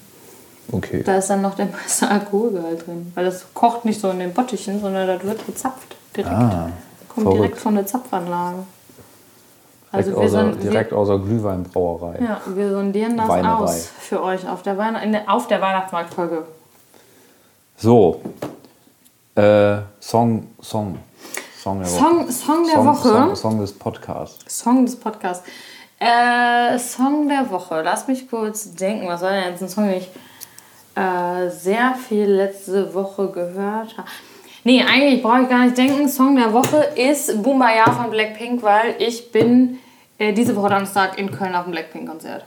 Okay. 0.69 1.01
Da 1.01 1.15
ist 1.15 1.29
dann 1.29 1.41
noch 1.41 1.55
der 1.55 1.67
meiste 1.71 2.09
Alkoholgehalt 2.09 2.85
drin. 2.85 3.13
Weil 3.15 3.23
das 3.23 3.45
kocht 3.53 3.85
nicht 3.85 4.01
so 4.01 4.09
in 4.09 4.19
den 4.19 4.33
Bottichen, 4.33 4.81
sondern 4.81 5.07
das 5.07 5.23
wird 5.23 5.45
gezapft. 5.45 5.95
Direkt. 6.13 6.35
Ah, 6.35 6.71
Kommt 7.07 7.23
verrückt. 7.23 7.37
direkt 7.37 7.57
von 7.59 7.75
der 7.75 7.85
Zapfanlage. 7.85 8.65
Also 9.93 10.11
direkt, 10.11 10.33
wir, 10.33 10.39
außer, 10.39 10.51
direkt 10.57 10.93
außer 10.93 11.19
Glühweinbrauerei. 11.19 12.19
wir, 12.19 12.27
ja, 12.27 12.41
wir 12.53 12.71
sondieren 12.71 13.15
das 13.15 13.29
Weinerei. 13.29 13.63
aus 13.63 13.89
für 13.97 14.21
euch 14.21 14.45
auf 14.45 14.61
der, 14.61 14.77
Weihn 14.77 14.95
in 14.95 15.13
der, 15.13 15.33
auf 15.33 15.47
der 15.47 15.61
Weihnachtsmarktfolge. 15.61 16.43
So. 17.77 18.21
Äh, 19.35 19.77
Song, 20.01 20.47
Song. 20.61 20.97
Song 21.61 21.79
der 21.79 21.91
Woche. 21.91 21.99
Song, 21.99 22.31
Song 22.31 22.65
der 22.65 22.73
Song, 22.73 22.87
Woche. 22.87 23.09
Song, 23.09 23.35
Song 23.35 23.59
des 23.59 23.73
Podcasts. 23.73 24.57
Song 24.57 24.83
des 24.83 24.95
Podcasts. 24.95 25.47
Äh, 25.99 26.79
Song 26.79 27.27
der 27.27 27.51
Woche. 27.51 27.83
Lass 27.83 28.07
mich 28.07 28.27
kurz 28.27 28.73
denken. 28.73 29.07
Was 29.07 29.21
war 29.21 29.29
denn 29.29 29.51
jetzt 29.51 29.61
ein 29.61 29.69
Song, 29.69 29.87
den 29.87 29.99
ich 29.99 30.09
äh, 30.95 31.49
sehr 31.51 31.93
viel 31.93 32.25
letzte 32.25 32.91
Woche 32.95 33.27
gehört 33.27 33.95
habe? 33.95 34.07
Nee, 34.63 34.81
eigentlich 34.81 35.21
brauche 35.21 35.43
ich 35.43 35.49
gar 35.49 35.65
nicht 35.65 35.77
denken. 35.77 36.09
Song 36.09 36.35
der 36.35 36.51
Woche 36.51 36.77
ist 36.95 37.43
Boombayah 37.43 37.91
von 37.91 38.09
Blackpink, 38.09 38.63
weil 38.63 38.95
ich 38.97 39.31
bin 39.31 39.77
äh, 40.17 40.33
diese 40.33 40.55
Woche 40.55 40.69
Donnerstag 40.69 41.19
in 41.19 41.29
Köln 41.29 41.53
auf 41.53 41.65
dem 41.65 41.73
Blackpink-Konzert. 41.73 42.43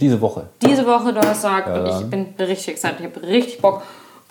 Diese 0.00 0.20
Woche. 0.20 0.48
Diese 0.62 0.84
Woche 0.84 1.12
Donnerstag 1.12 1.66
und 1.68 1.86
ich 1.86 2.10
bin 2.10 2.34
richtig 2.38 2.70
excited. 2.70 2.98
Ich 2.98 3.06
habe 3.06 3.22
richtig 3.22 3.62
Bock 3.62 3.82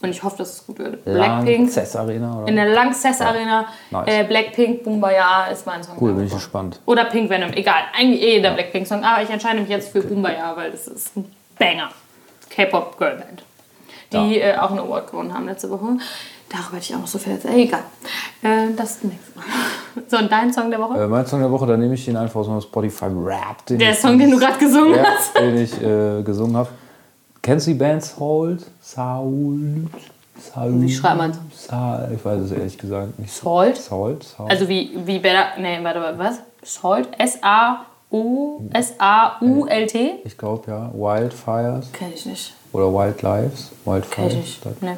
und 0.01 0.09
ich 0.09 0.21
hoffe, 0.21 0.37
dass 0.37 0.53
es 0.53 0.65
gut 0.67 0.79
wird. 0.79 1.03
Blackpink 1.05 1.59
Lanxess 1.59 1.95
Arena, 1.95 2.39
oder? 2.39 2.47
in 2.47 2.55
der 2.55 2.67
Lanxess 2.67 3.19
Arena. 3.19 3.65
Nice. 3.89 4.07
Äh, 4.07 4.23
Blackpink, 4.25 4.83
Boombayah 4.83 5.47
ist 5.51 5.65
mein 5.65 5.83
Song. 5.83 5.97
Cool, 5.99 6.13
bin 6.13 6.25
ich 6.25 6.33
gespannt. 6.33 6.79
Oder 6.85 7.05
Pink 7.05 7.29
Venom, 7.29 7.51
egal. 7.53 7.83
Eigentlich 7.97 8.21
eh 8.21 8.41
der 8.41 8.51
Blackpink-Song, 8.51 9.03
aber 9.03 9.23
ich 9.23 9.29
entscheide 9.29 9.59
mich 9.59 9.69
jetzt 9.69 9.91
für 9.91 10.01
Boombayah, 10.01 10.55
weil 10.55 10.71
das 10.71 10.87
ist 10.87 11.17
ein 11.17 11.25
Banger. 11.57 11.89
K-Pop-Girlband. 12.49 13.43
Die 14.13 14.39
äh, 14.39 14.55
auch 14.57 14.69
einen 14.69 14.79
Award 14.79 15.11
gewonnen 15.11 15.33
haben 15.33 15.45
letzte 15.47 15.69
Woche. 15.69 15.97
Darüber 16.49 16.77
hätte 16.77 16.85
ich 16.85 16.95
auch 16.95 16.99
noch 16.99 17.07
so 17.07 17.17
viel 17.17 17.33
erzählt. 17.33 17.55
Egal. 17.55 17.83
Äh, 18.41 18.73
das 18.75 19.03
nächste 19.03 19.37
Mal. 19.37 19.45
So, 20.07 20.17
und 20.17 20.31
dein 20.31 20.53
Song 20.53 20.69
der 20.69 20.79
Woche? 20.79 21.03
Äh, 21.03 21.07
mein 21.07 21.25
Song 21.25 21.39
der 21.39 21.51
Woche, 21.51 21.65
da 21.65 21.75
nehme 21.75 21.95
ich 21.95 22.05
den 22.05 22.15
einfach 22.15 22.39
aus 22.39 22.47
meinem 22.47 22.61
Spotify 22.61 23.05
Rap. 23.05 23.65
Der 23.67 23.95
Song, 23.95 24.19
den 24.19 24.29
du 24.29 24.37
gerade 24.37 24.59
gesungen 24.59 24.95
ja, 24.95 25.03
hast. 25.03 25.35
den 25.35 25.57
ich 25.57 25.73
äh, 25.81 26.21
gesungen 26.21 26.55
habe. 26.55 26.69
Kennst 27.47 27.65
du 27.65 27.71
die 27.71 27.77
Band 27.77 28.03
Salt? 28.03 28.65
Salt? 28.81 29.87
Salt? 30.37 30.81
Wie 30.81 30.93
schreibt 30.93 31.17
man's? 31.17 31.37
Salt. 31.55 32.11
Ich 32.13 32.25
weiß 32.25 32.41
es 32.41 32.51
ehrlich 32.51 32.77
gesagt 32.77 33.17
nicht. 33.17 33.33
Salt? 33.33 33.77
Salt? 33.77 34.23
Salt? 34.23 34.51
Also 34.51 34.67
wie, 34.67 34.91
wie 35.05 35.17
Bella, 35.19 35.51
nee, 35.57 35.79
warte 35.81 36.01
mal, 36.01 36.19
was? 36.19 36.39
Salt? 36.61 37.07
S-A-U, 37.17 38.67
S-A-U-L-T? 38.73 40.15
ich 40.25 40.37
glaube 40.37 40.69
ja. 40.69 40.91
Wildfires 40.93 41.89
Kenn 41.93 42.11
ich 42.13 42.25
nicht. 42.25 42.53
oder 42.73 42.93
Wildlives. 42.93 43.71
Kenn 43.85 43.93
Wildfires. 43.93 44.33
ich 44.33 44.65
nicht. 44.65 44.83
Nee. 44.83 44.97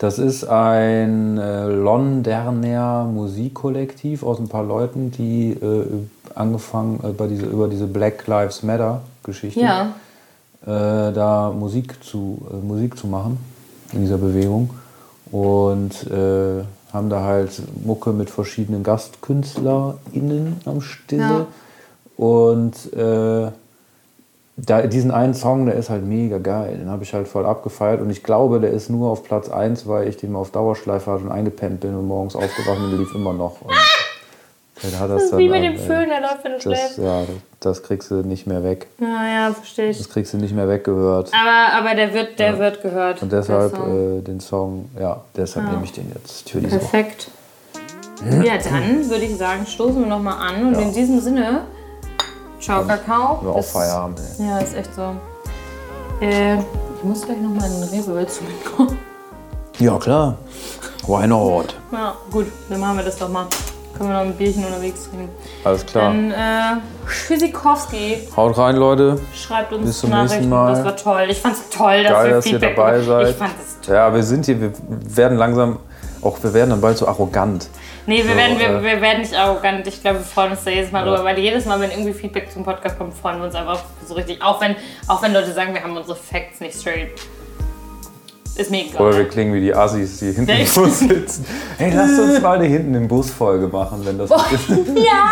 Das 0.00 0.18
ist 0.18 0.42
ein 0.42 1.38
äh, 1.38 1.66
Londoner 1.66 3.04
Musikkollektiv 3.04 4.24
aus 4.24 4.40
ein 4.40 4.48
paar 4.48 4.64
Leuten, 4.64 5.12
die 5.12 5.52
äh, 5.52 5.86
angefangen 6.34 6.98
äh, 7.04 7.12
bei 7.12 7.28
diese, 7.28 7.46
über 7.46 7.68
diese 7.68 7.86
Black 7.86 8.26
Lives 8.26 8.64
Matter 8.64 9.02
Geschichte 9.22 9.60
Ja. 9.60 9.94
Äh, 10.64 11.12
da 11.12 11.52
Musik 11.56 12.02
zu, 12.02 12.46
äh, 12.52 12.56
Musik 12.64 12.96
zu 12.98 13.06
machen 13.06 13.38
in 13.92 14.00
dieser 14.02 14.18
Bewegung 14.18 14.70
und 15.30 16.06
äh, 16.10 16.64
haben 16.92 17.10
da 17.10 17.22
halt 17.22 17.60
Mucke 17.84 18.12
mit 18.12 18.30
verschiedenen 18.30 18.82
GastkünstlerInnen 18.82 20.60
am 20.64 20.80
Stille 20.80 21.22
Ja. 21.22 21.46
und 22.16 22.92
äh, 22.94 23.50
da, 24.56 24.82
diesen 24.82 25.10
einen 25.10 25.34
Song, 25.34 25.66
der 25.66 25.74
ist 25.74 25.90
halt 25.90 26.04
mega 26.06 26.38
geil. 26.38 26.76
Den 26.78 26.88
habe 26.88 27.02
ich 27.02 27.12
halt 27.12 27.26
voll 27.26 27.44
abgefeiert. 27.44 28.00
Und 28.00 28.10
ich 28.10 28.22
glaube, 28.22 28.60
der 28.60 28.70
ist 28.70 28.88
nur 28.88 29.10
auf 29.10 29.24
Platz 29.24 29.48
1, 29.48 29.88
weil 29.88 30.06
ich 30.06 30.16
den 30.16 30.30
mal 30.30 30.38
auf 30.38 30.52
Dauerschleife 30.52 31.10
hatte 31.10 31.24
und 31.24 31.32
eingepennt 31.32 31.80
bin 31.80 31.96
und 31.96 32.06
morgens 32.06 32.36
aufgewacht 32.36 32.78
und 32.78 32.90
der 32.92 33.00
lief 33.00 33.12
immer 33.16 33.32
noch. 33.32 33.62
Und 33.62 33.72
dann 34.90 35.00
hat 35.00 35.10
Das 35.10 35.22
ist 35.24 35.32
dann 35.32 35.38
wie 35.38 35.48
mit 35.48 35.62
dem 35.62 35.76
Föhn, 35.78 36.08
der 36.08 36.20
läuft, 36.20 36.44
wenn 36.44 36.52
du 36.52 36.58
Das, 36.58 36.62
schläfst. 36.62 36.98
ja, 36.98 37.20
das, 37.20 37.28
das 37.60 37.82
kriegst 37.82 38.10
du 38.10 38.16
nicht 38.16 38.46
mehr 38.46 38.62
weg. 38.62 38.86
Ja, 39.00 39.26
ja, 39.48 39.52
verstehe 39.54 39.90
ich. 39.90 39.98
Das 39.98 40.08
kriegst 40.08 40.32
du 40.32 40.38
nicht 40.38 40.54
mehr 40.54 40.68
weggehört. 40.68 41.30
Aber, 41.32 41.72
aber 41.86 41.94
der 41.94 42.12
wird, 42.14 42.38
der 42.38 42.58
wird 42.58 42.82
gehört. 42.82 43.22
Und 43.22 43.32
deshalb 43.32 43.74
Song. 43.76 44.18
äh, 44.18 44.22
den 44.22 44.40
Song, 44.40 44.88
ja, 44.98 45.20
deshalb 45.36 45.70
nehme 45.70 45.84
ich 45.84 45.92
den 45.92 46.10
jetzt 46.14 46.50
für 46.50 46.60
diese 46.60 46.76
Woche. 46.76 46.80
Perfekt. 46.90 47.28
Ja, 48.44 48.54
dann 48.58 49.10
würde 49.10 49.24
ich 49.24 49.36
sagen, 49.36 49.66
stoßen 49.66 50.00
wir 50.00 50.06
nochmal 50.06 50.36
an. 50.48 50.68
Und 50.68 50.80
in 50.80 50.92
diesem 50.92 51.20
Sinne, 51.20 51.62
ciao 52.60 52.84
Kakao. 52.84 53.40
Wir 53.42 53.50
auch 53.50 53.64
Feierabend. 53.64 54.20
Ey. 54.38 54.46
Ja, 54.46 54.58
ist 54.58 54.74
echt 54.76 54.94
so. 54.94 55.14
Äh, 56.20 56.54
ich 56.56 57.02
muss 57.04 57.22
gleich 57.22 57.38
nochmal 57.40 57.68
in 57.70 57.80
den 57.80 57.88
Rewe, 57.90 58.14
willst 58.14 58.40
du 58.40 58.44
mitkommen? 58.44 58.98
Ja, 59.78 59.98
klar. 59.98 60.38
Why 61.06 61.26
not? 61.26 61.74
Ja, 61.92 62.14
gut, 62.30 62.46
dann 62.70 62.80
machen 62.80 62.96
wir 62.98 63.04
das 63.04 63.18
doch 63.18 63.28
mal. 63.28 63.46
Können 63.96 64.08
wir 64.10 64.14
noch 64.14 64.22
ein 64.24 64.34
Bierchen 64.34 64.64
unterwegs 64.64 65.08
trinken. 65.08 65.28
Alles 65.62 65.86
klar. 65.86 66.12
Dann, 66.12 66.30
äh, 66.32 66.80
Tschüssikowski 67.08 68.28
Haut 68.36 68.58
rein, 68.58 68.76
Leute. 68.76 69.20
schreibt 69.34 69.72
uns 69.72 69.86
Bis 69.86 69.98
zum 70.00 70.10
Nachrichten. 70.10 70.34
nächsten 70.36 70.50
Mal. 70.50 70.74
Das 70.74 70.84
war 70.84 70.96
toll. 70.96 71.26
Ich 71.30 71.40
fand's 71.40 71.68
toll, 71.70 72.02
dass 72.02 72.12
Geil, 72.12 72.26
wir 72.28 72.34
dass 72.36 72.46
ihr 72.46 72.58
dabei 72.58 73.00
seid. 73.00 73.28
Ich 73.30 73.36
fand 73.36 73.52
es 73.60 73.80
toll. 73.86 73.94
Ja, 73.94 74.12
wir 74.14 74.22
sind 74.22 74.46
hier, 74.46 74.60
wir 74.60 74.72
werden 75.16 75.38
langsam, 75.38 75.78
auch 76.22 76.42
wir 76.42 76.52
werden 76.54 76.70
dann 76.70 76.80
bald 76.80 76.98
so 76.98 77.06
arrogant. 77.06 77.68
Nee, 78.06 78.22
wir, 78.24 78.32
So, 78.32 78.36
werden, 78.36 78.58
wir, 78.58 78.68
äh, 78.68 78.82
wir 78.82 79.00
werden 79.00 79.20
nicht 79.20 79.34
arrogant. 79.34 79.86
Ich 79.86 80.00
glaube, 80.02 80.18
wir 80.18 80.24
freuen 80.24 80.50
uns 80.52 80.64
da 80.64 80.70
jedes 80.70 80.92
Mal 80.92 81.04
drüber, 81.04 81.24
weil 81.24 81.38
jedes 81.38 81.64
Mal, 81.64 81.80
wenn 81.80 81.90
irgendwie 81.90 82.12
Feedback 82.12 82.50
zum 82.52 82.64
Podcast 82.64 82.98
kommt, 82.98 83.14
freuen 83.14 83.38
wir 83.38 83.44
uns 83.46 83.54
einfach 83.54 83.82
so 84.06 84.14
richtig. 84.14 84.42
Auch 84.42 84.60
wenn, 84.60 84.74
auch 85.08 85.22
wenn 85.22 85.32
Leute 85.32 85.52
sagen, 85.52 85.72
wir 85.72 85.82
haben 85.82 85.96
unsere 85.96 86.16
Facts 86.16 86.60
nicht 86.60 86.78
straight. 86.78 87.10
Ist 88.56 88.70
mir 88.70 88.84
egal. 88.86 89.02
Oder 89.02 89.16
wir 89.18 89.28
klingen 89.28 89.52
wie 89.52 89.60
die 89.60 89.74
Assis, 89.74 90.18
die 90.18 90.30
hinten 90.32 90.50
im 90.50 90.68
Bus 90.68 91.00
sitzen. 91.00 91.44
Hey, 91.76 91.92
lasst 91.94 92.20
uns 92.20 92.40
mal 92.40 92.58
die 92.60 92.68
hinten 92.68 92.94
im 92.94 93.08
Bus 93.08 93.30
Folge 93.30 93.66
machen, 93.66 94.00
wenn 94.04 94.16
das 94.18 94.30
ja! 94.94 95.30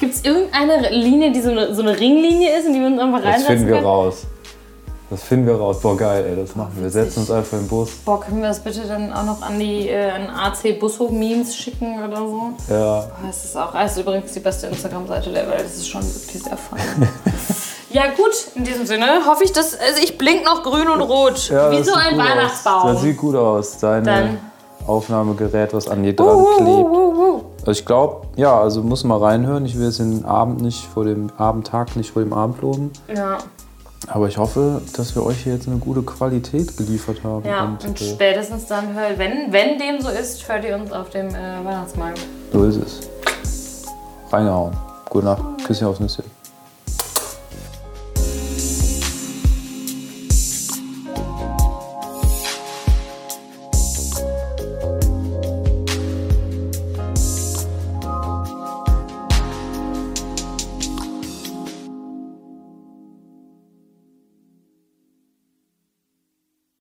Gibt 0.00 0.14
es 0.14 0.24
irgendeine 0.24 0.90
Linie, 0.90 1.32
die 1.32 1.40
so 1.40 1.50
eine, 1.50 1.72
so 1.74 1.82
eine 1.82 1.98
Ringlinie 1.98 2.58
ist 2.58 2.66
und 2.66 2.72
die 2.74 2.80
wir 2.80 2.88
uns 2.88 2.98
einfach 3.00 3.18
Das 3.18 3.26
reinsetzen 3.26 3.46
finden 3.56 3.66
wir 3.68 3.74
können? 3.74 3.86
raus. 3.86 4.26
Das 5.08 5.22
finden 5.24 5.46
wir 5.48 5.54
raus. 5.56 5.80
Boah, 5.80 5.96
geil, 5.96 6.24
ey, 6.28 6.36
das 6.36 6.54
machen 6.54 6.70
wir. 6.76 6.84
Wir 6.84 6.90
setzen 6.90 7.20
uns 7.20 7.30
einfach 7.32 7.58
im 7.58 7.66
Bus. 7.66 7.90
Boah, 8.04 8.20
können 8.20 8.40
wir 8.40 8.48
das 8.48 8.60
bitte 8.60 8.82
dann 8.86 9.12
auch 9.12 9.24
noch 9.24 9.42
an 9.42 9.58
die 9.58 9.88
äh, 9.88 10.08
an 10.10 10.28
AC 10.30 10.78
Bushof-Memes 10.78 11.56
schicken 11.56 12.02
oder 12.04 12.16
so? 12.18 12.52
Ja, 12.68 12.74
Boah, 13.00 13.10
Das 13.26 13.44
ist 13.44 13.56
auch, 13.56 13.72
das 13.72 13.92
ist 13.92 13.98
übrigens 14.02 14.32
die 14.32 14.38
beste 14.40 14.68
Instagram-Seite 14.68 15.30
der 15.32 15.48
Welt. 15.48 15.64
Das 15.64 15.74
ist 15.76 15.88
schon 15.88 16.02
wirklich 16.02 16.42
sehr 16.42 16.56
fein. 16.56 16.80
ja, 17.90 18.02
gut, 18.16 18.32
in 18.54 18.64
diesem 18.64 18.86
Sinne 18.86 19.06
hoffe 19.26 19.44
ich, 19.44 19.52
dass. 19.52 19.78
Also 19.78 20.02
ich 20.02 20.16
blink 20.18 20.44
noch 20.44 20.62
grün 20.62 20.88
und 20.88 21.00
rot. 21.02 21.48
ja 21.50 21.70
wie 21.70 21.82
so 21.82 21.92
ein 21.94 22.16
Weihnachtsbaum. 22.18 22.82
Aus. 22.82 22.92
Das 22.94 23.02
sieht 23.02 23.16
gut 23.16 23.34
aus. 23.36 23.78
Deine 23.78 24.04
Dann- 24.06 24.38
Aufnahmegerät, 24.86 25.72
was 25.74 25.88
an 25.88 26.02
dir 26.02 26.16
dran 26.16 26.26
wuh, 26.36 26.56
klebt. 26.56 26.68
wuh, 26.68 27.16
wuh. 27.16 27.40
Also 27.60 27.72
ich 27.72 27.84
glaube, 27.84 28.26
ja, 28.36 28.58
also 28.58 28.82
muss 28.82 29.04
mal 29.04 29.18
reinhören. 29.18 29.64
Ich 29.66 29.78
will 29.78 29.86
jetzt 29.86 29.98
den 30.00 30.24
Abend 30.24 30.62
nicht 30.62 30.86
vor 30.86 31.04
dem 31.04 31.30
Abendtag 31.36 31.94
nicht 31.96 32.10
vor 32.12 32.22
dem 32.22 32.32
Abend 32.32 32.60
loben. 32.62 32.90
Ja, 33.14 33.38
Aber 34.08 34.26
ich 34.26 34.38
hoffe, 34.38 34.80
dass 34.96 35.14
wir 35.14 35.24
euch 35.24 35.42
hier 35.44 35.52
jetzt 35.54 35.68
eine 35.68 35.76
gute 35.76 36.02
Qualität 36.02 36.76
geliefert 36.78 37.18
haben. 37.22 37.44
ja. 37.46 37.64
Und, 37.64 37.84
Und 37.84 38.00
äh, 38.00 38.04
spätestens 38.04 38.66
dann 38.66 38.94
hört, 38.94 39.18
wenn, 39.18 39.52
wenn 39.52 39.78
dem 39.78 40.00
so 40.00 40.08
ist, 40.08 40.48
hört 40.48 40.64
ihr 40.64 40.74
uns 40.74 40.90
auf 40.92 41.10
dem 41.10 41.28
äh, 41.28 41.32
Weihnachtsmarkt. 41.64 42.20
so 42.52 42.64
ist 42.64 42.76
es. 42.76 43.00
Reingehauen. 44.32 44.72
Gute 45.10 45.26
Nacht. 45.26 45.42
Küsschen 45.66 45.86
aufs 45.88 46.00
Nüsschen. 46.00 46.24